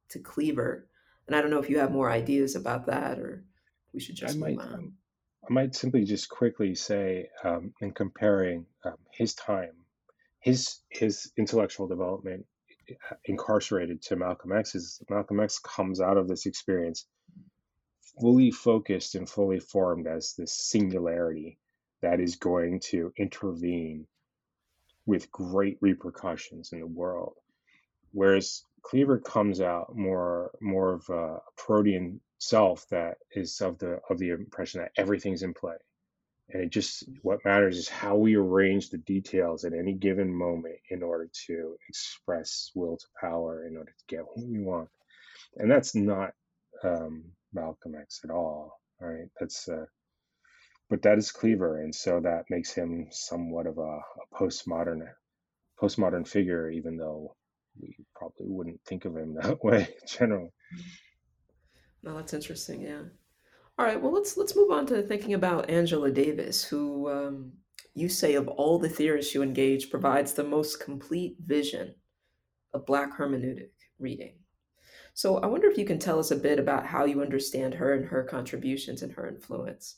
to 0.09 0.19
Cleaver 0.19 0.87
and 1.27 1.35
I 1.35 1.41
don't 1.41 1.51
know 1.51 1.59
if 1.59 1.69
you 1.69 1.79
have 1.79 1.91
more 1.91 2.09
ideas 2.09 2.55
about 2.55 2.85
that 2.87 3.19
or 3.19 3.43
we 3.93 3.99
should 3.99 4.15
just 4.15 4.35
I 4.35 4.39
might, 4.39 4.57
move 4.57 4.65
on. 4.65 4.93
I 5.49 5.53
might 5.53 5.75
simply 5.75 6.03
just 6.03 6.29
quickly 6.29 6.75
say, 6.75 7.29
um, 7.43 7.73
in 7.81 7.91
comparing 7.91 8.65
um, 8.83 8.97
his 9.11 9.33
time, 9.33 9.73
his 10.39 10.79
his 10.89 11.31
intellectual 11.37 11.87
development 11.87 12.45
incarcerated 13.25 14.01
to 14.01 14.15
Malcolm 14.15 14.51
X 14.51 14.75
is 14.75 15.01
Malcolm 15.09 15.39
X 15.39 15.59
comes 15.59 16.01
out 16.01 16.17
of 16.17 16.27
this 16.27 16.45
experience 16.45 17.05
fully 18.19 18.51
focused 18.51 19.15
and 19.15 19.29
fully 19.29 19.59
formed 19.59 20.07
as 20.07 20.33
this 20.37 20.53
singularity 20.53 21.57
that 22.01 22.19
is 22.19 22.35
going 22.35 22.79
to 22.79 23.11
intervene 23.17 24.05
with 25.05 25.31
great 25.31 25.77
repercussions 25.81 26.71
in 26.71 26.79
the 26.79 26.87
world. 26.87 27.35
Whereas 28.11 28.63
Cleaver 28.81 29.19
comes 29.19 29.61
out 29.61 29.95
more 29.95 30.51
more 30.61 30.93
of 30.93 31.09
a 31.09 31.39
protean 31.55 32.19
self 32.37 32.87
that 32.89 33.17
is 33.33 33.61
of 33.61 33.79
the 33.79 34.01
of 34.09 34.19
the 34.19 34.29
impression 34.29 34.81
that 34.81 34.91
everything's 34.97 35.43
in 35.43 35.53
play, 35.53 35.77
and 36.49 36.63
it 36.63 36.69
just 36.69 37.03
what 37.21 37.45
matters 37.45 37.77
is 37.77 37.89
how 37.89 38.15
we 38.15 38.35
arrange 38.35 38.89
the 38.89 38.97
details 38.99 39.63
at 39.63 39.73
any 39.73 39.93
given 39.93 40.33
moment 40.33 40.75
in 40.89 41.01
order 41.01 41.29
to 41.47 41.75
express 41.89 42.71
will 42.75 42.97
to 42.97 43.05
power 43.19 43.65
in 43.65 43.77
order 43.77 43.91
to 43.91 44.15
get 44.15 44.25
what 44.25 44.45
we 44.47 44.59
want, 44.59 44.89
and 45.57 45.69
that's 45.69 45.95
not 45.95 46.31
um, 46.83 47.23
Malcolm 47.53 47.95
X 47.99 48.21
at 48.23 48.31
all. 48.31 48.79
Right, 48.99 49.27
that's 49.39 49.67
uh, 49.67 49.85
but 50.89 51.01
that 51.01 51.17
is 51.17 51.31
Cleaver, 51.31 51.81
and 51.81 51.93
so 51.93 52.19
that 52.19 52.49
makes 52.49 52.71
him 52.73 53.07
somewhat 53.11 53.67
of 53.67 53.77
a, 53.77 53.81
a 53.81 54.35
postmodern 54.35 55.01
postmodern 55.81 56.27
figure, 56.27 56.69
even 56.69 56.97
though 56.97 57.35
we 57.79 57.95
probably 58.15 58.47
wouldn't 58.47 58.79
think 58.85 59.05
of 59.05 59.15
him 59.17 59.35
that 59.41 59.63
way 59.63 59.95
generally. 60.07 60.51
No, 62.03 62.15
that's 62.15 62.33
interesting. 62.33 62.81
Yeah. 62.81 63.03
All 63.77 63.85
right. 63.85 63.99
Well, 63.99 64.13
let's 64.13 64.37
let's 64.37 64.55
move 64.55 64.71
on 64.71 64.85
to 64.87 65.01
thinking 65.01 65.33
about 65.33 65.69
Angela 65.69 66.11
Davis, 66.11 66.63
who 66.63 67.09
um, 67.09 67.53
you 67.95 68.07
say 68.07 68.35
of 68.35 68.47
all 68.47 68.77
the 68.77 68.89
theorists 68.89 69.33
you 69.33 69.41
engage 69.41 69.89
provides 69.89 70.33
the 70.33 70.43
most 70.43 70.79
complete 70.79 71.37
vision 71.43 71.95
of 72.73 72.85
Black 72.85 73.17
hermeneutic 73.17 73.71
reading. 73.99 74.35
So 75.15 75.37
I 75.37 75.47
wonder 75.47 75.67
if 75.67 75.77
you 75.77 75.85
can 75.85 75.99
tell 75.99 76.19
us 76.19 76.31
a 76.31 76.35
bit 76.35 76.59
about 76.59 76.85
how 76.85 77.05
you 77.05 77.21
understand 77.21 77.75
her 77.75 77.93
and 77.93 78.05
her 78.05 78.23
contributions 78.23 79.03
and 79.03 79.11
her 79.13 79.27
influence. 79.27 79.97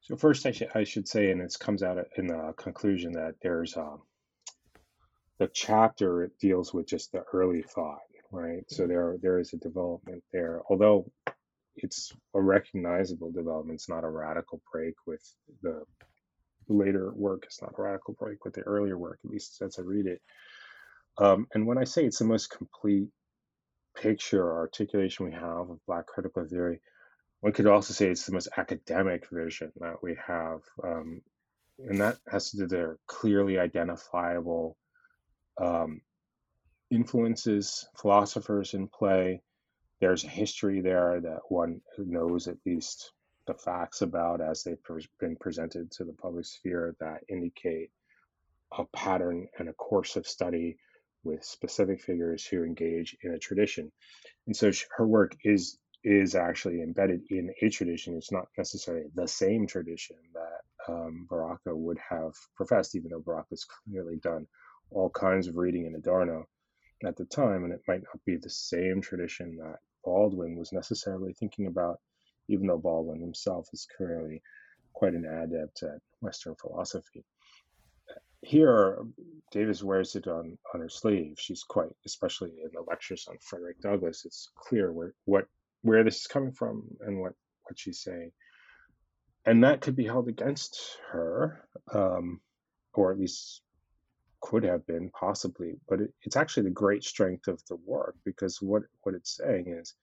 So 0.00 0.16
first, 0.16 0.46
I 0.46 0.52
should 0.52 0.70
I 0.74 0.84
should 0.84 1.06
say, 1.08 1.30
and 1.30 1.40
it 1.40 1.56
comes 1.58 1.82
out 1.82 1.98
in 2.16 2.26
the 2.26 2.54
conclusion 2.56 3.12
that 3.12 3.34
there's 3.42 3.76
um, 3.76 4.02
the 5.38 5.48
chapter 5.52 6.24
it 6.24 6.38
deals 6.40 6.72
with 6.72 6.86
just 6.86 7.12
the 7.12 7.24
early 7.32 7.62
thought, 7.62 7.98
right? 8.32 8.62
So 8.68 8.86
there 8.86 9.16
there 9.20 9.38
is 9.38 9.52
a 9.52 9.58
development 9.58 10.22
there, 10.32 10.62
although 10.70 11.10
it's 11.76 12.12
a 12.34 12.40
recognizable 12.40 13.32
development. 13.32 13.76
It's 13.76 13.88
not 13.88 14.04
a 14.04 14.10
radical 14.10 14.60
break 14.72 14.94
with 15.06 15.22
the 15.62 15.82
later 16.68 17.12
work. 17.14 17.44
It's 17.46 17.62
not 17.62 17.74
a 17.76 17.82
radical 17.82 18.14
break 18.18 18.44
with 18.44 18.54
the 18.54 18.62
earlier 18.62 18.98
work, 18.98 19.18
at 19.24 19.30
least 19.30 19.60
as 19.62 19.78
I 19.78 19.82
read 19.82 20.06
it. 20.06 20.20
Um, 21.18 21.46
and 21.54 21.66
when 21.66 21.78
I 21.78 21.84
say 21.84 22.04
it's 22.04 22.18
the 22.18 22.24
most 22.24 22.50
complete 22.50 23.08
picture 23.96 24.42
or 24.42 24.58
articulation 24.58 25.26
we 25.26 25.32
have 25.32 25.70
of 25.70 25.78
Black 25.86 26.06
critical 26.06 26.46
theory, 26.46 26.80
one 27.40 27.52
could 27.52 27.66
also 27.66 27.92
say 27.94 28.08
it's 28.08 28.26
the 28.26 28.32
most 28.32 28.48
academic 28.56 29.26
vision 29.30 29.72
that 29.80 30.02
we 30.02 30.16
have. 30.26 30.60
Um, 30.82 31.22
and 31.78 32.00
that 32.00 32.18
has 32.30 32.50
to 32.50 32.58
do 32.58 32.62
with 32.64 32.70
their 32.70 32.98
clearly 33.06 33.58
identifiable 33.58 34.76
um, 35.60 36.02
influences, 36.90 37.86
philosophers 38.00 38.74
in 38.74 38.88
play. 38.88 39.42
There's 40.00 40.24
a 40.24 40.28
history 40.28 40.80
there 40.80 41.20
that 41.20 41.40
one 41.50 41.82
knows 41.98 42.48
at 42.48 42.56
least 42.64 43.12
the 43.46 43.54
facts 43.54 44.00
about 44.00 44.40
as 44.40 44.62
they've 44.62 44.78
been 45.18 45.36
presented 45.36 45.90
to 45.92 46.04
the 46.04 46.14
public 46.14 46.46
sphere 46.46 46.96
that 47.00 47.24
indicate 47.28 47.90
a 48.78 48.84
pattern 48.96 49.48
and 49.58 49.68
a 49.68 49.74
course 49.74 50.16
of 50.16 50.26
study 50.26 50.78
with 51.22 51.44
specific 51.44 52.00
figures 52.00 52.46
who 52.46 52.64
engage 52.64 53.16
in 53.22 53.32
a 53.32 53.38
tradition. 53.38 53.92
And 54.46 54.56
so 54.56 54.70
her 54.96 55.06
work 55.06 55.36
is 55.44 55.78
is 56.02 56.34
actually 56.34 56.80
embedded 56.80 57.20
in 57.28 57.52
a 57.60 57.68
tradition. 57.68 58.16
It's 58.16 58.32
not 58.32 58.48
necessarily 58.56 59.04
the 59.14 59.28
same 59.28 59.66
tradition 59.66 60.16
that 60.32 60.92
um, 60.92 61.26
Baraka 61.28 61.76
would 61.76 61.98
have 61.98 62.32
professed, 62.56 62.94
even 62.96 63.10
though 63.10 63.20
Baraka's 63.20 63.66
clearly 63.66 64.16
done 64.16 64.46
all 64.90 65.10
kinds 65.10 65.46
of 65.46 65.56
reading 65.56 65.84
in 65.84 65.94
Adorno 65.94 66.46
at 67.04 67.16
the 67.16 67.26
time, 67.26 67.64
and 67.64 67.72
it 67.74 67.82
might 67.86 68.02
not 68.02 68.24
be 68.24 68.36
the 68.36 68.48
same 68.48 69.02
tradition 69.02 69.58
that 69.58 69.76
Baldwin 70.04 70.56
was 70.56 70.72
necessarily 70.72 71.32
thinking 71.32 71.66
about, 71.66 72.00
even 72.48 72.66
though 72.66 72.78
Baldwin 72.78 73.20
himself 73.20 73.68
is 73.72 73.86
clearly 73.96 74.42
quite 74.92 75.14
an 75.14 75.24
adept 75.24 75.82
at 75.82 76.00
Western 76.20 76.54
philosophy 76.56 77.24
here 78.42 78.98
Davis 79.50 79.82
wears 79.82 80.16
it 80.16 80.26
on 80.26 80.56
on 80.72 80.80
her 80.80 80.88
sleeve. 80.88 81.38
She's 81.38 81.62
quite, 81.62 81.90
especially 82.06 82.50
in 82.62 82.70
the 82.72 82.82
lectures 82.82 83.26
on 83.28 83.36
Frederick 83.40 83.80
Douglass, 83.80 84.24
it's 84.24 84.48
clear 84.54 84.92
where 84.92 85.14
what 85.24 85.46
where 85.82 86.04
this 86.04 86.20
is 86.20 86.26
coming 86.26 86.52
from 86.52 86.84
and 87.00 87.20
what 87.20 87.34
what 87.64 87.78
she's 87.78 88.00
saying, 88.00 88.32
and 89.44 89.64
that 89.64 89.80
could 89.80 89.96
be 89.96 90.06
held 90.06 90.28
against 90.28 90.98
her, 91.10 91.66
um, 91.92 92.40
or 92.94 93.12
at 93.12 93.18
least 93.18 93.62
could 94.40 94.64
have 94.64 94.86
been 94.86 95.10
possibly. 95.10 95.74
But 95.88 96.00
it, 96.00 96.14
it's 96.22 96.36
actually 96.36 96.64
the 96.64 96.70
great 96.70 97.04
strength 97.04 97.48
of 97.48 97.60
the 97.68 97.76
work 97.84 98.16
because 98.24 98.60
what 98.60 98.82
what 99.02 99.14
it's 99.14 99.36
saying 99.36 99.66
is, 99.68 99.94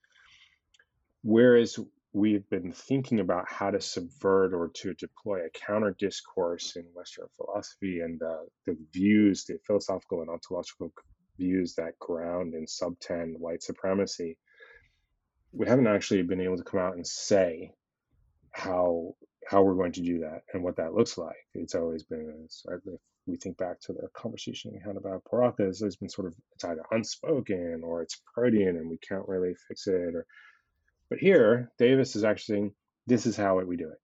whereas 1.22 1.78
we've 2.12 2.48
been 2.48 2.72
thinking 2.72 3.20
about 3.20 3.50
how 3.50 3.70
to 3.70 3.80
subvert 3.80 4.54
or 4.54 4.70
to 4.74 4.94
deploy 4.94 5.44
a 5.44 5.50
counter 5.50 5.94
discourse 5.98 6.76
in 6.76 6.84
Western 6.94 7.26
philosophy 7.36 8.00
and 8.00 8.22
uh, 8.22 8.44
the 8.66 8.76
views, 8.92 9.44
the 9.44 9.58
philosophical 9.66 10.22
and 10.22 10.30
ontological 10.30 10.92
views 11.38 11.74
that 11.74 11.98
ground 11.98 12.54
sub 12.68 12.98
10 13.00 13.36
white 13.38 13.62
supremacy. 13.62 14.36
We 15.52 15.66
haven't 15.66 15.86
actually 15.86 16.22
been 16.22 16.40
able 16.40 16.56
to 16.56 16.64
come 16.64 16.80
out 16.80 16.96
and 16.96 17.06
say 17.06 17.72
how 18.52 19.14
how 19.46 19.62
we're 19.62 19.74
going 19.74 19.92
to 19.92 20.02
do 20.02 20.20
that 20.20 20.42
and 20.52 20.62
what 20.62 20.76
that 20.76 20.92
looks 20.92 21.16
like. 21.16 21.36
It's 21.54 21.74
always 21.74 22.02
been, 22.02 22.46
if 22.46 22.82
we 23.28 23.36
think 23.36 23.56
back 23.58 23.80
to 23.80 23.92
the 23.92 24.08
conversation 24.14 24.72
we 24.72 24.80
had 24.84 24.96
about 24.96 25.22
it's 25.58 25.82
always 25.82 25.96
been 25.96 26.08
sort 26.08 26.26
of 26.26 26.34
it's 26.54 26.64
either 26.64 26.82
unspoken 26.90 27.82
or 27.84 28.02
it's 28.02 28.20
protean 28.34 28.76
and 28.76 28.90
we 28.90 28.98
can't 28.98 29.28
really 29.28 29.54
fix 29.68 29.86
it 29.86 30.14
or 30.14 30.26
but 31.08 31.18
here, 31.18 31.72
Davis 31.78 32.16
is 32.16 32.24
actually 32.24 32.54
saying, 32.54 32.74
this 33.06 33.24
is 33.26 33.36
how 33.36 33.58
we 33.66 33.76
do 33.76 33.88
it. 33.88 34.00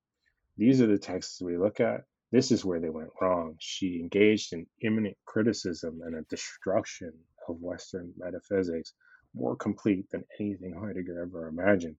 These 0.57 0.81
are 0.81 0.87
the 0.87 0.99
texts 0.99 1.43
we 1.43 1.59
look 1.59 1.81
at. 1.81 2.05
This 2.31 2.51
is 2.51 2.65
where 2.65 2.81
they 2.81 2.89
went 2.89 3.11
wrong. 3.21 3.57
She 3.59 4.01
engaged 4.01 4.53
in 4.53 4.67
immanent 4.81 5.17
criticism 5.25 6.01
and 6.03 6.15
a 6.15 6.23
destruction 6.23 7.13
of 7.49 7.61
Western 7.61 8.15
metaphysics 8.17 8.95
more 9.35 9.57
complete 9.57 10.09
than 10.11 10.25
anything 10.41 10.75
Heidegger 10.75 11.23
ever 11.23 11.49
imagined. 11.49 11.97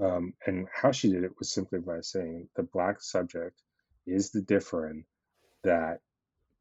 Um, 0.00 0.34
and 0.46 0.68
how 0.72 0.92
she 0.92 1.10
did 1.10 1.24
it 1.24 1.38
was 1.38 1.52
simply 1.52 1.80
by 1.80 2.00
saying 2.00 2.48
the 2.54 2.62
black 2.62 3.00
subject 3.00 3.60
is 4.06 4.30
the 4.30 4.42
different 4.42 5.06
that 5.62 6.00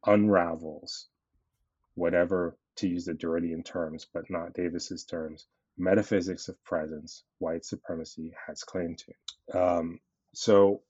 unravels 0.06 1.08
whatever, 1.96 2.58
to 2.76 2.88
use 2.88 3.06
the 3.06 3.14
Derridean 3.14 3.64
terms, 3.64 4.08
but 4.14 4.30
not 4.30 4.54
Davis's 4.54 5.04
terms, 5.04 5.46
metaphysics 5.78 6.48
of 6.50 6.64
presence 6.64 7.24
white 7.40 7.66
supremacy 7.66 8.34
has 8.48 8.64
claim 8.64 8.96
to. 8.96 9.60
Um, 9.60 10.00
so 10.34 10.82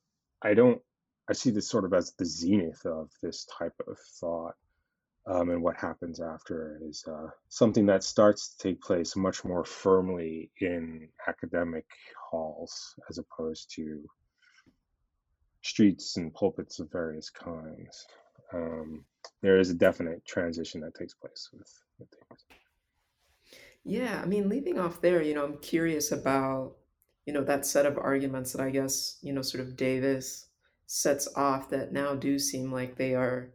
I 0.42 0.54
don't, 0.54 0.82
I 1.30 1.34
see 1.34 1.52
this 1.52 1.70
sort 1.70 1.86
of 1.86 1.94
as 1.94 2.14
the 2.14 2.26
zenith 2.26 2.86
of 2.86 3.10
this 3.22 3.46
type 3.46 3.76
of 3.88 3.98
thought. 4.20 4.56
Um, 5.26 5.50
and 5.52 5.64
what 5.64 5.78
happens 5.78 6.20
after 6.20 6.82
is 6.84 7.06
uh, 7.08 7.30
something 7.48 7.86
that 7.86 8.04
starts 8.04 8.50
to 8.50 8.68
take 8.68 8.82
place 8.82 9.16
much 9.16 9.46
more 9.46 9.64
firmly 9.64 10.52
in 10.60 11.08
academic 11.26 11.86
halls 12.30 12.96
as 13.10 13.20
opposed 13.20 13.72
to 13.76 14.04
streets 15.62 16.18
and 16.18 16.34
pulpits 16.34 16.82
of 16.82 16.92
various 16.92 17.30
kinds. 17.30 18.06
Um, 18.54 19.06
there 19.42 19.58
is 19.58 19.70
a 19.70 19.76
definite 19.76 20.26
transition 20.26 20.82
that 20.82 20.96
takes 20.96 21.14
place 21.14 21.50
with, 21.54 21.72
with 22.00 22.10
things. 22.10 22.46
Yeah, 23.84 24.22
I 24.22 24.26
mean, 24.26 24.48
leaving 24.48 24.80
off 24.80 25.02
there, 25.02 25.22
you 25.22 25.34
know, 25.34 25.44
I'm 25.44 25.58
curious 25.58 26.12
about, 26.12 26.76
you 27.26 27.34
know, 27.34 27.44
that 27.44 27.66
set 27.66 27.86
of 27.86 27.98
arguments 27.98 28.54
that 28.54 28.62
I 28.62 28.70
guess, 28.70 29.18
you 29.22 29.34
know, 29.34 29.42
sort 29.42 29.64
of 29.64 29.76
Davis 29.76 30.48
sets 30.86 31.28
off 31.36 31.70
that 31.70 31.92
now 31.92 32.16
do 32.16 32.38
seem 32.38 32.72
like 32.72 32.96
they 32.96 33.16
are 33.16 33.52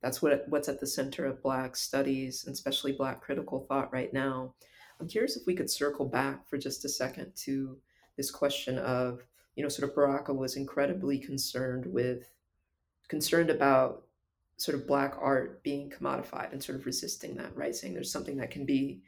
that's 0.00 0.22
what 0.22 0.44
what's 0.48 0.68
at 0.68 0.80
the 0.80 0.86
center 0.86 1.26
of 1.26 1.42
black 1.42 1.74
studies 1.76 2.44
and 2.46 2.54
especially 2.54 2.92
black 2.92 3.20
critical 3.20 3.66
thought 3.68 3.92
right 3.92 4.12
now. 4.12 4.54
I'm 5.00 5.08
curious 5.08 5.36
if 5.36 5.46
we 5.46 5.54
could 5.54 5.70
circle 5.70 6.06
back 6.06 6.48
for 6.48 6.58
just 6.58 6.84
a 6.84 6.88
second 6.88 7.32
to 7.44 7.78
this 8.16 8.30
question 8.30 8.78
of, 8.78 9.24
you 9.54 9.62
know, 9.62 9.68
sort 9.68 9.88
of 9.88 9.94
Baraka 9.94 10.34
was 10.34 10.56
incredibly 10.56 11.18
concerned 11.18 11.86
with 11.86 12.30
concerned 13.08 13.50
about 13.50 14.04
sort 14.58 14.74
of 14.76 14.86
black 14.86 15.14
art 15.20 15.62
being 15.62 15.88
commodified 15.88 16.52
and 16.52 16.62
sort 16.62 16.78
of 16.78 16.84
resisting 16.84 17.36
that, 17.36 17.56
right? 17.56 17.74
Saying 17.74 17.94
there's 17.94 18.12
something 18.12 18.36
that 18.36 18.50
can 18.50 18.66
be 18.66 19.00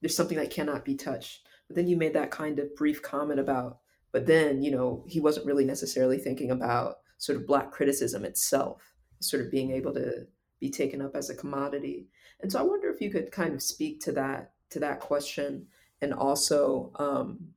there's 0.00 0.16
something 0.16 0.38
that 0.38 0.50
cannot 0.50 0.84
be 0.84 0.94
touched. 0.94 1.46
But 1.68 1.76
then 1.76 1.86
you 1.86 1.96
made 1.96 2.14
that 2.14 2.30
kind 2.30 2.58
of 2.58 2.74
brief 2.76 3.02
comment 3.02 3.40
about, 3.40 3.78
but 4.12 4.26
then, 4.26 4.62
you 4.62 4.70
know, 4.70 5.04
he 5.06 5.20
wasn't 5.20 5.46
really 5.46 5.64
necessarily 5.64 6.18
thinking 6.18 6.50
about 6.50 6.96
sort 7.18 7.36
of 7.36 7.46
Black 7.46 7.70
criticism 7.70 8.24
itself, 8.24 8.94
sort 9.20 9.42
of 9.44 9.50
being 9.50 9.70
able 9.72 9.92
to 9.94 10.26
be 10.60 10.70
taken 10.70 11.02
up 11.02 11.16
as 11.16 11.30
a 11.30 11.34
commodity. 11.34 12.08
And 12.40 12.50
so 12.50 12.58
I 12.58 12.62
wonder 12.62 12.90
if 12.90 13.00
you 13.00 13.10
could 13.10 13.30
kind 13.32 13.54
of 13.54 13.62
speak 13.62 14.00
to 14.02 14.12
that 14.12 14.52
to 14.70 14.80
that 14.80 15.00
question, 15.00 15.66
and 16.02 16.12
also 16.12 16.92
um, 16.96 17.48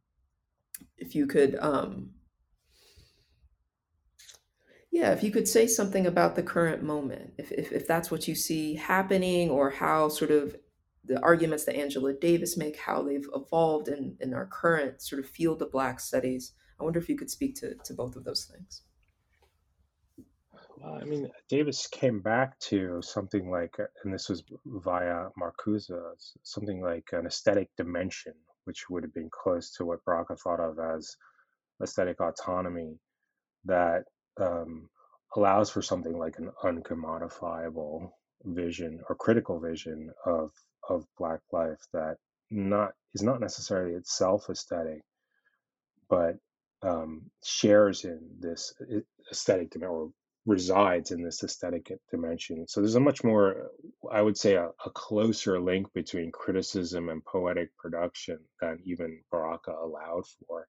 if 0.97 1.15
you 1.15 1.25
could, 1.25 1.55
um, 1.59 2.11
yeah, 4.91 5.11
if 5.11 5.23
you 5.23 5.31
could 5.31 5.47
say 5.47 5.67
something 5.67 6.07
about 6.07 6.35
the 6.35 6.43
current 6.43 6.83
moment, 6.83 7.33
if, 7.37 7.51
if 7.51 7.71
if 7.71 7.87
that's 7.87 8.09
what 8.09 8.27
you 8.27 8.35
see 8.35 8.75
happening, 8.75 9.49
or 9.49 9.69
how 9.69 10.09
sort 10.09 10.31
of 10.31 10.55
the 11.05 11.19
arguments 11.21 11.65
that 11.65 11.75
Angela 11.75 12.13
Davis 12.13 12.57
make, 12.57 12.77
how 12.77 13.01
they've 13.03 13.27
evolved 13.33 13.87
in, 13.87 14.15
in 14.19 14.33
our 14.33 14.45
current 14.45 15.01
sort 15.01 15.23
of 15.23 15.29
field 15.29 15.61
of 15.61 15.71
Black 15.71 15.99
studies. 15.99 16.53
I 16.79 16.83
wonder 16.83 16.99
if 16.99 17.09
you 17.09 17.17
could 17.17 17.29
speak 17.29 17.55
to, 17.55 17.75
to 17.83 17.93
both 17.93 18.15
of 18.15 18.23
those 18.23 18.45
things. 18.45 18.83
Well, 20.77 20.99
I 21.01 21.03
mean, 21.03 21.29
Davis 21.49 21.87
came 21.87 22.21
back 22.21 22.57
to 22.59 23.01
something 23.01 23.49
like, 23.49 23.75
and 24.03 24.13
this 24.13 24.29
was 24.29 24.43
via 24.65 25.27
Marcuse, 25.41 25.91
something 26.43 26.81
like 26.81 27.09
an 27.11 27.25
aesthetic 27.25 27.69
dimension, 27.75 28.33
which 28.63 28.89
would 28.89 29.03
have 29.03 29.13
been 29.13 29.29
close 29.29 29.71
to 29.73 29.85
what 29.85 30.05
Baraka 30.05 30.35
thought 30.37 30.61
of 30.61 30.77
as 30.79 31.17
aesthetic 31.83 32.21
autonomy 32.21 32.97
that 33.65 34.03
um, 34.39 34.89
allows 35.35 35.69
for 35.69 35.81
something 35.81 36.17
like 36.17 36.39
an 36.39 36.51
uncommodifiable 36.63 38.11
vision 38.45 39.01
or 39.09 39.15
critical 39.15 39.59
vision 39.59 40.11
of 40.25 40.51
of 40.89 41.05
Black 41.17 41.41
life 41.51 41.81
that 41.93 42.17
not 42.51 42.93
is 43.13 43.23
not 43.23 43.41
necessarily 43.41 43.95
itself 43.95 44.49
aesthetic, 44.49 45.01
but 46.09 46.35
um, 46.83 47.31
shares 47.43 48.05
in 48.05 48.19
this 48.39 48.73
aesthetic 49.31 49.75
or 49.81 50.11
resides 50.45 51.11
in 51.11 51.23
this 51.23 51.43
aesthetic 51.43 51.91
dimension. 52.09 52.67
So 52.67 52.81
there's 52.81 52.95
a 52.95 52.99
much 52.99 53.23
more, 53.23 53.71
I 54.11 54.21
would 54.21 54.37
say, 54.37 54.55
a, 54.55 54.69
a, 54.85 54.89
closer 54.91 55.59
link 55.59 55.91
between 55.93 56.31
criticism 56.31 57.09
and 57.09 57.23
poetic 57.25 57.75
production 57.77 58.39
than 58.61 58.79
even 58.85 59.21
Baraka 59.31 59.71
allowed 59.71 60.23
for. 60.27 60.67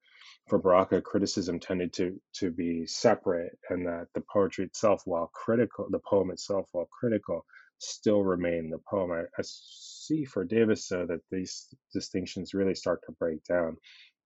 For 0.49 0.59
Baraka, 0.59 1.01
criticism 1.01 1.61
tended 1.61 1.93
to 1.95 2.21
to 2.35 2.51
be 2.51 2.87
separate, 2.87 3.57
and 3.69 3.87
that 3.87 4.09
the 4.15 4.23
poetry 4.33 4.65
itself, 4.67 5.03
while 5.05 5.31
critical, 5.33 5.87
the 5.91 6.01
poem 6.01 6.31
itself, 6.31 6.69
while 6.73 6.89
critical, 6.91 7.45
still 7.79 8.23
remained 8.23 8.73
the 8.73 8.81
poem. 8.91 9.13
I, 9.13 9.23
I 9.39 9.43
see 9.43 10.25
for 10.25 10.45
Davis 10.45 10.89
though 10.89 11.07
that 11.07 11.21
these 11.31 11.69
distinctions 11.93 12.55
really 12.55 12.75
start 12.75 13.01
to 13.07 13.13
break 13.13 13.45
down, 13.45 13.77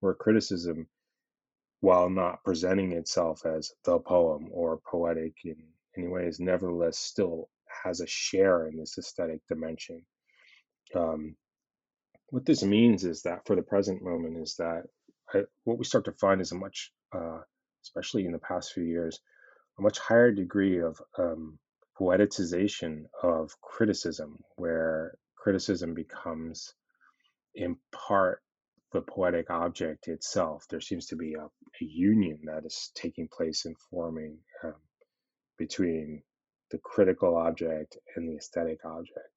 where 0.01 0.14
criticism 0.14 0.88
while 1.85 2.09
not 2.09 2.43
presenting 2.43 2.93
itself 2.93 3.45
as 3.45 3.70
the 3.85 3.99
poem 3.99 4.49
or 4.51 4.80
poetic 4.91 5.35
in 5.45 5.55
any 5.99 6.09
ways, 6.09 6.41
nevertheless 6.41 6.99
still 6.99 7.51
has 7.85 8.01
a 8.01 8.07
share 8.07 8.66
in 8.66 8.78
this 8.78 8.97
aesthetic 8.97 9.41
dimension. 9.49 10.01
Um, 10.95 11.37
what 12.30 12.47
this 12.47 12.62
means 12.62 13.05
is 13.05 13.20
that 13.24 13.47
for 13.47 13.55
the 13.55 13.61
present 13.61 14.03
moment 14.03 14.39
is 14.39 14.55
that 14.57 14.85
I, 15.35 15.43
what 15.64 15.76
we 15.76 15.85
start 15.85 16.07
to 16.07 16.12
find 16.12 16.41
is 16.41 16.53
a 16.53 16.55
much, 16.55 16.91
uh, 17.14 17.41
especially 17.82 18.24
in 18.24 18.32
the 18.32 18.39
past 18.39 18.72
few 18.72 18.85
years, 18.85 19.20
a 19.78 19.82
much 19.82 19.99
higher 19.99 20.32
degree 20.32 20.80
of 20.80 20.97
um, 21.18 21.59
poeticization 22.01 23.03
of 23.22 23.51
criticism, 23.61 24.39
where 24.57 25.18
criticism 25.37 25.93
becomes 25.93 26.72
in 27.55 27.76
part 27.93 28.41
the 28.95 29.03
poetic 29.03 29.51
object 29.51 30.07
itself. 30.07 30.64
There 30.70 30.80
seems 30.80 31.07
to 31.07 31.16
be 31.16 31.34
a, 31.34 31.45
a 31.45 31.84
union 31.84 32.38
that 32.45 32.64
is 32.64 32.92
taking 32.95 33.28
place 33.28 33.64
and 33.64 33.76
forming 33.90 34.38
um, 34.62 34.74
between 35.59 36.22
the 36.70 36.78
critical 36.78 37.36
object 37.36 37.99
and 38.14 38.28
the 38.28 38.36
aesthetic 38.36 38.78
object. 38.84 39.28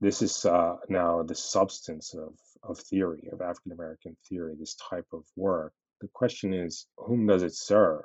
This 0.00 0.22
is 0.22 0.46
uh, 0.46 0.76
now 0.88 1.24
the 1.24 1.34
substance 1.34 2.14
of, 2.14 2.34
of 2.62 2.78
theory, 2.78 3.28
of 3.32 3.42
African 3.42 3.72
American 3.72 4.16
theory, 4.28 4.54
this 4.58 4.76
type 4.88 5.08
of 5.12 5.24
work. 5.36 5.74
The 6.00 6.08
question 6.14 6.54
is, 6.54 6.86
whom 6.96 7.26
does 7.26 7.42
it 7.42 7.54
serve? 7.54 8.04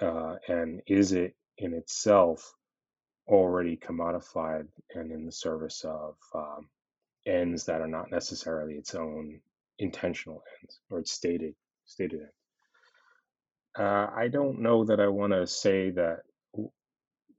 Uh, 0.00 0.36
and 0.48 0.80
is 0.86 1.12
it 1.12 1.34
in 1.58 1.74
itself 1.74 2.50
already 3.28 3.76
commodified 3.76 4.66
and 4.94 5.12
in 5.12 5.26
the 5.26 5.32
service 5.32 5.84
of 5.84 6.16
um, 6.34 6.68
ends 7.26 7.66
that 7.66 7.82
are 7.82 7.86
not 7.86 8.10
necessarily 8.10 8.74
its 8.74 8.94
own 8.94 9.40
intentional 9.80 10.42
ends 10.60 10.80
or 10.90 11.00
its 11.00 11.12
stated 11.12 11.54
stated 11.84 12.20
ends. 12.20 12.32
Uh, 13.78 14.08
I 14.14 14.28
don't 14.28 14.60
know 14.60 14.84
that 14.84 15.00
I 15.00 15.08
want 15.08 15.32
to 15.32 15.46
say 15.46 15.90
that 15.90 16.20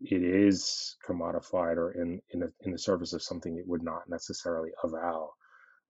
it 0.02 0.24
is 0.24 0.96
commodified 1.08 1.78
or 1.78 1.92
in 1.92 2.22
in, 2.32 2.52
in 2.62 2.72
the 2.72 2.78
service 2.78 3.14
of 3.14 3.22
something 3.22 3.58
it 3.58 3.68
would 3.68 3.84
not 3.84 4.10
necessarily 4.10 4.72
avow. 4.84 5.32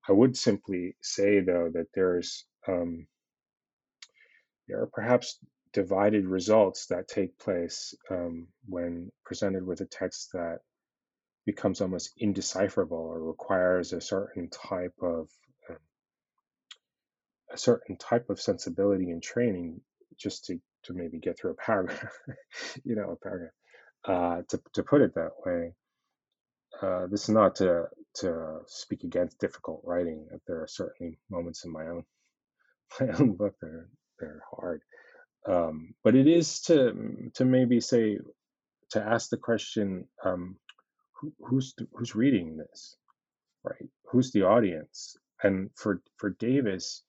I 0.09 0.11
would 0.13 0.35
simply 0.35 0.95
say 1.01 1.39
though 1.39 1.69
that 1.73 1.87
there's 1.93 2.45
um, 2.67 3.07
there 4.67 4.81
are 4.81 4.87
perhaps 4.87 5.39
divided 5.73 6.25
results 6.25 6.87
that 6.87 7.07
take 7.07 7.37
place 7.39 7.93
um, 8.09 8.47
when 8.67 9.11
presented 9.23 9.65
with 9.65 9.81
a 9.81 9.85
text 9.85 10.29
that 10.33 10.59
becomes 11.45 11.81
almost 11.81 12.11
indecipherable 12.17 12.97
or 12.97 13.23
requires 13.23 13.93
a 13.93 14.01
certain 14.01 14.49
type 14.49 14.93
of 15.01 15.29
a 17.53 17.57
certain 17.57 17.97
type 17.97 18.29
of 18.29 18.41
sensibility 18.41 19.11
and 19.11 19.21
training 19.23 19.81
just 20.17 20.45
to 20.45 20.59
to 20.83 20.93
maybe 20.93 21.19
get 21.19 21.37
through 21.37 21.51
a 21.51 21.55
paragraph, 21.55 22.13
you 22.83 22.95
know, 22.95 23.11
a 23.11 23.15
paragraph. 23.15 23.53
Uh, 24.05 24.41
to 24.49 24.61
to 24.73 24.83
put 24.83 25.01
it 25.01 25.15
that 25.15 25.31
way, 25.45 25.73
uh, 26.81 27.07
this 27.07 27.23
is 27.23 27.29
not 27.29 27.55
to 27.55 27.85
to 28.15 28.59
speak 28.67 29.03
against 29.03 29.39
difficult 29.39 29.81
writing. 29.85 30.27
There 30.47 30.61
are 30.61 30.67
certainly 30.67 31.19
moments 31.29 31.65
in 31.65 31.71
my 31.71 31.87
own 31.87 32.03
my 32.99 33.07
own 33.19 33.33
book 33.35 33.55
that 33.61 33.69
are 33.69 33.89
that 34.19 34.27
are 34.27 34.43
hard, 34.55 34.81
um, 35.47 35.93
but 36.03 36.15
it 36.15 36.27
is 36.27 36.61
to 36.61 37.31
to 37.35 37.45
maybe 37.45 37.79
say 37.81 38.17
to 38.91 39.01
ask 39.01 39.29
the 39.29 39.37
question, 39.37 40.07
um, 40.25 40.57
who, 41.13 41.33
who's 41.39 41.75
who's 41.93 42.15
reading 42.15 42.57
this, 42.57 42.95
right? 43.63 43.89
Who's 44.11 44.31
the 44.31 44.43
audience? 44.43 45.17
And 45.43 45.71
for 45.75 46.01
for 46.17 46.31
Davis, 46.31 47.03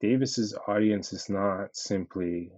Davis's 0.00 0.56
audience 0.68 1.12
is 1.12 1.28
not 1.28 1.74
simply 1.76 2.52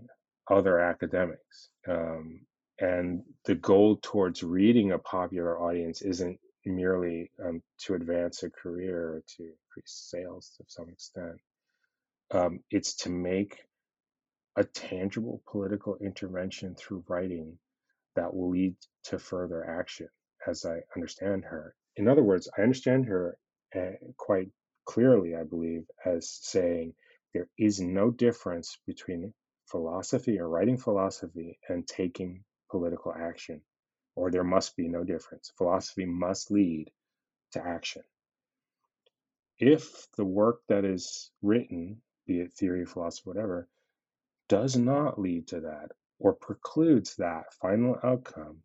other 0.51 0.81
academics. 0.81 1.69
Um, 1.87 2.41
and 2.81 3.23
the 3.45 3.55
goal 3.55 3.99
towards 4.03 4.43
reading 4.43 4.93
a 4.93 4.99
popular 4.99 5.59
audience 5.61 6.03
isn't 6.03 6.39
merely 6.65 7.31
um, 7.45 7.63
to 7.79 7.95
advance 7.95 8.43
a 8.43 8.51
career 8.51 9.15
or 9.15 9.23
to 9.37 9.43
increase 9.43 10.09
sales 10.11 10.53
to 10.57 10.65
some 10.69 10.89
extent. 10.89 11.41
Um, 12.31 12.61
it's 12.71 12.95
to 12.97 13.11
make 13.11 13.59
a 14.57 14.65
tangible 14.65 15.43
political 15.51 15.97
intervention 15.97 16.75
through 16.75 17.05
writing 17.09 17.59
that 18.17 18.35
will 18.35 18.51
lead 18.51 18.75
to 19.05 19.19
further 19.19 19.65
action, 19.65 20.09
as 20.47 20.65
I 20.65 20.81
understand 20.95 21.45
her. 21.45 21.75
In 21.97 22.09
other 22.09 22.23
words, 22.23 22.49
I 22.57 22.63
understand 22.63 23.07
her 23.07 23.39
uh, 23.75 23.93
quite 24.17 24.51
clearly, 24.85 25.37
I 25.37 25.45
believe, 25.45 25.85
as 26.05 26.29
saying 26.43 26.95
there 27.39 27.49
is 27.57 27.81
no 27.81 28.11
difference 28.11 28.79
between 28.85 29.33
philosophy 29.67 30.41
or 30.41 30.49
writing 30.49 30.77
philosophy 30.77 31.57
and 31.69 31.87
taking 31.87 32.43
political 32.69 33.15
action, 33.15 33.63
or 34.17 34.33
there 34.33 34.43
must 34.43 34.77
be 34.77 34.89
no 34.89 35.05
difference. 35.05 35.53
Philosophy 35.57 36.05
must 36.05 36.51
lead 36.51 36.91
to 37.53 37.65
action. 37.65 38.03
If 39.57 40.09
the 40.17 40.25
work 40.25 40.63
that 40.67 40.85
is 40.85 41.31
written, 41.41 42.03
be 42.27 42.41
it 42.41 42.55
theory, 42.55 42.85
philosophy, 42.85 43.31
whatever, 43.31 43.69
does 44.49 44.77
not 44.77 45.21
lead 45.21 45.47
to 45.49 45.61
that 45.61 45.93
or 46.19 46.33
precludes 46.33 47.15
that 47.17 47.55
final 47.55 47.97
outcome, 48.03 48.65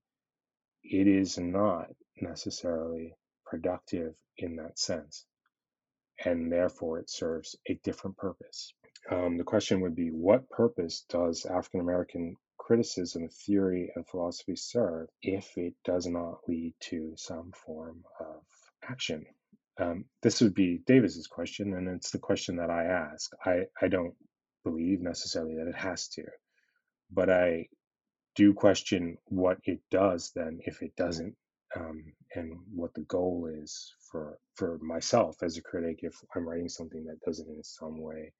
it 0.83 1.05
is 1.05 1.37
not 1.37 1.89
necessarily 2.19 3.13
productive 3.45 4.15
in 4.35 4.55
that 4.55 4.79
sense 4.79 5.27
and 6.25 6.51
therefore 6.51 6.99
it 6.99 7.09
serves 7.09 7.55
a 7.67 7.79
different 7.83 8.17
purpose. 8.17 8.73
Um, 9.11 9.37
the 9.37 9.43
question 9.43 9.81
would 9.81 9.95
be 9.95 10.09
what 10.09 10.49
purpose 10.49 11.05
does 11.09 11.45
African 11.45 11.81
American 11.81 12.35
criticism, 12.57 13.27
theory, 13.29 13.91
and 13.95 14.07
philosophy 14.07 14.55
serve 14.55 15.09
if 15.21 15.57
it 15.57 15.73
does 15.83 16.07
not 16.07 16.39
lead 16.47 16.73
to 16.81 17.13
some 17.17 17.51
form 17.51 18.03
of 18.19 18.43
action? 18.89 19.25
Um, 19.79 20.05
this 20.21 20.39
would 20.41 20.53
be 20.53 20.79
Davis's 20.85 21.27
question, 21.27 21.73
and 21.73 21.89
it's 21.89 22.11
the 22.11 22.19
question 22.19 22.57
that 22.57 22.69
I 22.69 22.85
ask. 22.85 23.31
I, 23.45 23.63
I 23.81 23.87
don't 23.87 24.13
believe 24.63 25.01
necessarily 25.01 25.55
that 25.55 25.67
it 25.67 25.75
has 25.75 26.07
to, 26.09 26.23
but 27.11 27.29
I 27.29 27.67
do 28.35 28.53
question 28.53 29.17
what 29.25 29.57
it 29.65 29.79
does 29.91 30.31
then 30.35 30.59
if 30.65 30.81
it 30.81 30.95
doesn't 30.95 31.35
um, 31.75 32.13
and 32.35 32.53
what 32.73 32.93
the 32.93 33.01
goal 33.01 33.49
is 33.53 33.93
for 34.13 34.39
for 34.55 34.79
myself 34.79 35.43
as 35.43 35.57
a 35.57 35.63
critic 35.63 36.01
if 36.03 36.15
I'm 36.35 36.49
writing 36.49 36.69
something 36.69 37.05
that 37.07 37.21
doesn't 37.25 37.49
in 37.49 37.63
some 37.65 38.01
way 38.01 38.33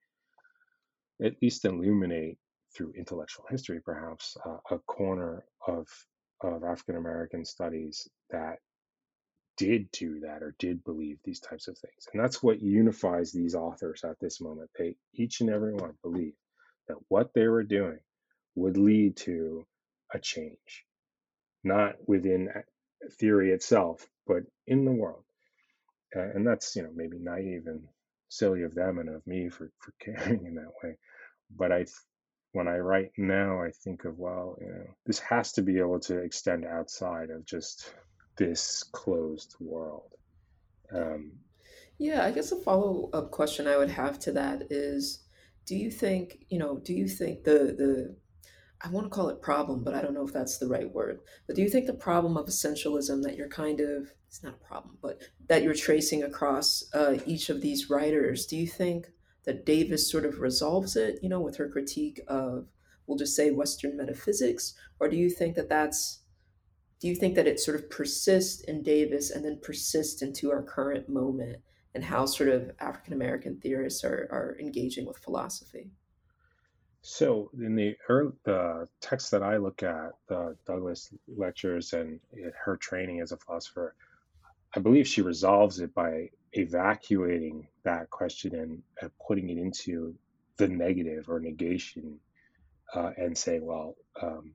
at 1.22 1.34
least 1.42 1.64
illuminate 1.66 2.38
through 2.76 2.94
intellectual 2.96 3.46
history 3.50 3.80
perhaps 3.84 4.36
uh, 4.46 4.58
a 4.76 4.80
corner 4.80 5.44
of 5.68 5.88
of 6.42 6.64
African 6.64 6.96
American 6.96 7.44
studies 7.46 8.08
that 8.30 8.58
did 9.58 9.90
do 9.92 10.20
that 10.20 10.42
or 10.42 10.56
did 10.58 10.84
believe 10.84 11.18
these 11.24 11.40
types 11.40 11.68
of 11.68 11.78
things 11.78 12.08
and 12.12 12.22
that's 12.22 12.42
what 12.42 12.62
unifies 12.62 13.32
these 13.32 13.54
authors 13.56 14.04
at 14.04 14.18
this 14.20 14.40
moment 14.40 14.70
they 14.78 14.96
each 15.14 15.42
and 15.42 15.50
every 15.50 15.74
one 15.74 15.94
believe 16.02 16.34
that 16.88 16.98
what 17.08 17.32
they 17.34 17.48
were 17.48 17.64
doing 17.64 18.00
would 18.56 18.78
lead 18.78 19.16
to 19.16 19.66
a 20.14 20.20
change 20.20 20.84
not 21.64 21.96
within 22.06 22.48
theory 23.18 23.52
itself, 23.52 24.06
but 24.26 24.42
in 24.66 24.84
the 24.84 24.92
world. 24.92 25.23
Uh, 26.16 26.30
and 26.34 26.46
that's, 26.46 26.74
you 26.76 26.82
know, 26.82 26.90
maybe 26.94 27.18
naive 27.18 27.66
and 27.66 27.82
silly 28.28 28.62
of 28.62 28.74
them 28.74 28.98
and 28.98 29.08
of 29.08 29.26
me 29.26 29.48
for, 29.48 29.70
for 29.78 29.92
caring 30.00 30.46
in 30.46 30.54
that 30.54 30.72
way. 30.82 30.96
But 31.56 31.72
I, 31.72 31.86
when 32.52 32.68
I 32.68 32.78
write 32.78 33.12
now, 33.16 33.62
I 33.62 33.70
think 33.70 34.04
of, 34.04 34.18
well, 34.18 34.56
you 34.60 34.68
know, 34.68 34.86
this 35.06 35.18
has 35.20 35.52
to 35.52 35.62
be 35.62 35.78
able 35.78 36.00
to 36.00 36.18
extend 36.18 36.64
outside 36.64 37.30
of 37.30 37.44
just 37.44 37.92
this 38.36 38.82
closed 38.92 39.56
world. 39.60 40.12
Um, 40.94 41.32
yeah, 41.98 42.24
I 42.24 42.30
guess 42.30 42.52
a 42.52 42.56
follow 42.56 43.10
up 43.12 43.30
question 43.30 43.66
I 43.66 43.76
would 43.76 43.90
have 43.90 44.18
to 44.20 44.32
that 44.32 44.64
is 44.70 45.20
do 45.66 45.76
you 45.76 45.90
think, 45.90 46.44
you 46.48 46.58
know, 46.58 46.78
do 46.78 46.92
you 46.92 47.08
think 47.08 47.44
the, 47.44 47.74
the, 47.76 48.16
I 48.82 48.88
want 48.88 49.06
to 49.06 49.10
call 49.10 49.28
it 49.30 49.40
problem, 49.40 49.82
but 49.82 49.94
I 49.94 50.02
don't 50.02 50.14
know 50.14 50.26
if 50.26 50.32
that's 50.32 50.58
the 50.58 50.68
right 50.68 50.92
word. 50.92 51.20
But 51.46 51.56
do 51.56 51.62
you 51.62 51.70
think 51.70 51.86
the 51.86 51.94
problem 51.94 52.36
of 52.36 52.46
essentialism 52.46 53.22
that 53.22 53.36
you're 53.36 53.48
kind 53.48 53.80
of, 53.80 54.12
it's 54.34 54.42
not 54.42 54.54
a 54.54 54.66
problem, 54.66 54.98
but 55.00 55.20
that 55.48 55.62
you're 55.62 55.74
tracing 55.74 56.24
across 56.24 56.82
uh, 56.92 57.18
each 57.24 57.50
of 57.50 57.60
these 57.60 57.88
writers, 57.88 58.46
do 58.46 58.56
you 58.56 58.66
think 58.66 59.06
that 59.44 59.64
Davis 59.64 60.10
sort 60.10 60.24
of 60.24 60.40
resolves 60.40 60.96
it, 60.96 61.20
you 61.22 61.28
know, 61.28 61.40
with 61.40 61.56
her 61.56 61.68
critique 61.68 62.20
of, 62.26 62.66
we'll 63.06 63.16
just 63.16 63.36
say 63.36 63.52
Western 63.52 63.96
metaphysics? 63.96 64.74
Or 64.98 65.08
do 65.08 65.16
you 65.16 65.30
think 65.30 65.54
that 65.54 65.68
that's 65.68 66.22
do 67.00 67.06
you 67.06 67.14
think 67.14 67.36
that 67.36 67.46
it 67.46 67.60
sort 67.60 67.76
of 67.76 67.88
persists 67.90 68.62
in 68.62 68.82
Davis 68.82 69.30
and 69.30 69.44
then 69.44 69.60
persists 69.62 70.20
into 70.20 70.50
our 70.50 70.62
current 70.62 71.08
moment 71.08 71.58
and 71.94 72.02
how 72.02 72.26
sort 72.26 72.48
of 72.48 72.72
African 72.80 73.12
American 73.12 73.60
theorists 73.60 74.02
are, 74.02 74.26
are 74.32 74.56
engaging 74.58 75.06
with 75.06 75.18
philosophy? 75.18 75.92
So 77.02 77.50
in 77.56 77.76
the 77.76 77.94
early, 78.08 78.32
the 78.44 78.88
text 79.00 79.30
that 79.30 79.44
I 79.44 79.58
look 79.58 79.84
at, 79.84 80.12
the 80.26 80.56
Douglass 80.66 81.12
lectures 81.28 81.92
and 81.92 82.18
her 82.64 82.76
training 82.78 83.20
as 83.20 83.30
a 83.30 83.36
philosopher, 83.36 83.94
I 84.76 84.80
believe 84.80 85.06
she 85.06 85.22
resolves 85.22 85.80
it 85.80 85.94
by 85.94 86.30
evacuating 86.52 87.68
that 87.84 88.10
question 88.10 88.54
and, 88.54 88.82
and 89.00 89.10
putting 89.26 89.50
it 89.50 89.58
into 89.58 90.14
the 90.56 90.68
negative 90.68 91.28
or 91.28 91.40
negation 91.40 92.18
uh, 92.94 93.10
and 93.16 93.36
saying, 93.36 93.64
well, 93.64 93.94
um, 94.20 94.54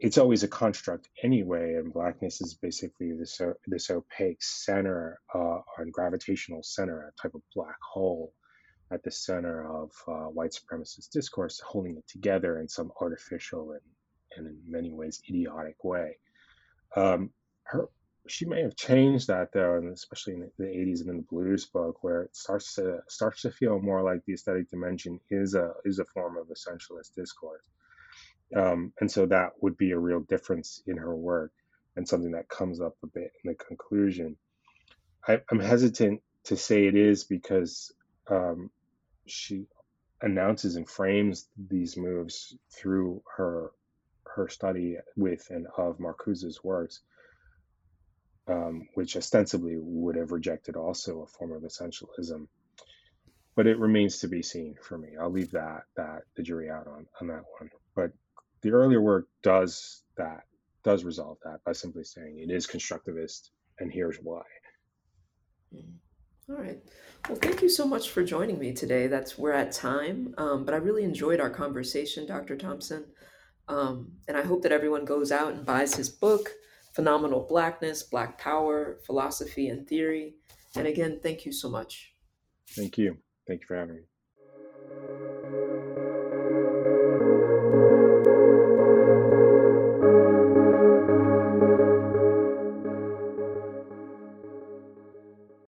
it's 0.00 0.18
always 0.18 0.42
a 0.42 0.48
construct 0.48 1.08
anyway, 1.22 1.74
and 1.74 1.92
blackness 1.92 2.40
is 2.40 2.54
basically 2.54 3.12
this 3.12 3.40
uh, 3.40 3.52
this 3.66 3.90
opaque 3.90 4.42
center 4.42 5.18
uh, 5.34 5.58
gravitational 5.90 6.62
center, 6.62 7.08
a 7.08 7.20
type 7.20 7.34
of 7.34 7.42
black 7.54 7.76
hole 7.82 8.32
at 8.92 9.02
the 9.02 9.10
center 9.10 9.66
of 9.68 9.90
uh, 10.06 10.28
white 10.30 10.52
supremacist 10.52 11.10
discourse, 11.10 11.60
holding 11.66 11.96
it 11.96 12.06
together 12.06 12.60
in 12.60 12.68
some 12.68 12.92
artificial 13.00 13.72
and, 13.72 13.80
and 14.36 14.46
in 14.46 14.70
many 14.70 14.92
ways 14.92 15.20
idiotic 15.28 15.82
way. 15.82 16.16
Um, 16.96 17.30
her, 17.64 17.88
she 18.28 18.44
may 18.44 18.62
have 18.62 18.76
changed 18.76 19.28
that 19.28 19.52
though, 19.52 19.76
and 19.76 19.92
especially 19.92 20.34
in 20.34 20.50
the 20.58 20.64
80s 20.64 21.00
and 21.00 21.10
in 21.10 21.16
the 21.18 21.22
blues 21.22 21.66
book, 21.66 22.02
where 22.02 22.22
it 22.22 22.36
starts 22.36 22.74
to 22.74 23.00
starts 23.08 23.42
to 23.42 23.50
feel 23.50 23.80
more 23.80 24.02
like 24.02 24.24
the 24.24 24.34
aesthetic 24.34 24.70
dimension 24.70 25.20
is 25.30 25.54
a 25.54 25.72
is 25.84 25.98
a 25.98 26.04
form 26.04 26.36
of 26.36 26.48
essentialist 26.48 27.14
discourse, 27.14 27.64
um, 28.56 28.92
and 29.00 29.10
so 29.10 29.26
that 29.26 29.52
would 29.60 29.76
be 29.76 29.92
a 29.92 29.98
real 29.98 30.20
difference 30.20 30.82
in 30.86 30.96
her 30.96 31.14
work, 31.14 31.52
and 31.96 32.08
something 32.08 32.32
that 32.32 32.48
comes 32.48 32.80
up 32.80 32.96
a 33.02 33.06
bit 33.06 33.32
in 33.44 33.50
the 33.50 33.54
conclusion. 33.54 34.36
I, 35.26 35.40
am 35.50 35.60
hesitant 35.60 36.22
to 36.44 36.56
say 36.56 36.86
it 36.86 36.94
is 36.94 37.24
because 37.24 37.92
um, 38.28 38.70
she 39.26 39.66
announces 40.22 40.76
and 40.76 40.88
frames 40.88 41.48
these 41.56 41.96
moves 41.96 42.56
through 42.70 43.22
her 43.36 43.70
her 44.34 44.48
study 44.48 44.96
with 45.16 45.46
and 45.50 45.66
of 45.76 45.98
Marcuse's 45.98 46.62
works, 46.62 47.00
um, 48.48 48.88
which 48.94 49.16
ostensibly 49.16 49.76
would 49.78 50.16
have 50.16 50.32
rejected 50.32 50.76
also 50.76 51.22
a 51.22 51.26
form 51.26 51.52
of 51.52 51.62
essentialism. 51.62 52.46
But 53.54 53.66
it 53.66 53.78
remains 53.78 54.18
to 54.18 54.28
be 54.28 54.42
seen 54.42 54.76
for 54.82 54.98
me. 54.98 55.16
I'll 55.20 55.30
leave 55.30 55.50
that 55.50 55.82
that 55.96 56.22
the 56.36 56.42
jury 56.42 56.70
out 56.70 56.86
on 56.86 57.06
on 57.20 57.26
that 57.28 57.42
one. 57.58 57.70
But 57.94 58.12
the 58.62 58.70
earlier 58.70 59.00
work 59.00 59.28
does 59.42 60.02
that 60.16 60.42
does 60.84 61.04
resolve 61.04 61.38
that 61.44 61.62
by 61.64 61.72
simply 61.72 62.04
saying 62.04 62.38
it 62.38 62.52
is 62.52 62.66
constructivist 62.66 63.50
and 63.80 63.92
here's 63.92 64.18
why. 64.18 64.42
Mm-hmm. 65.74 65.96
All 66.50 66.56
right. 66.56 66.78
Well, 67.28 67.36
thank 67.36 67.60
you 67.60 67.68
so 67.68 67.86
much 67.86 68.08
for 68.08 68.24
joining 68.24 68.58
me 68.58 68.72
today. 68.72 69.06
That's 69.06 69.36
we're 69.36 69.52
at 69.52 69.70
time, 69.70 70.34
um, 70.38 70.64
but 70.64 70.72
I 70.72 70.78
really 70.78 71.04
enjoyed 71.04 71.40
our 71.40 71.50
conversation, 71.50 72.26
Dr. 72.26 72.56
Thompson, 72.56 73.04
um, 73.68 74.12
and 74.26 74.36
I 74.36 74.42
hope 74.42 74.62
that 74.62 74.72
everyone 74.72 75.04
goes 75.04 75.30
out 75.30 75.52
and 75.52 75.66
buys 75.66 75.94
his 75.94 76.08
book, 76.08 76.52
Phenomenal 76.98 77.46
Blackness, 77.48 78.02
Black 78.02 78.38
Power, 78.38 78.98
Philosophy 79.06 79.68
and 79.68 79.86
Theory. 79.86 80.34
And 80.74 80.84
again, 80.84 81.20
thank 81.22 81.46
you 81.46 81.52
so 81.52 81.68
much. 81.70 82.12
Thank 82.70 82.98
you. 82.98 83.18
Thank 83.46 83.60
you 83.60 83.66
for 83.68 83.76
having 83.76 83.94
me. 83.94 84.02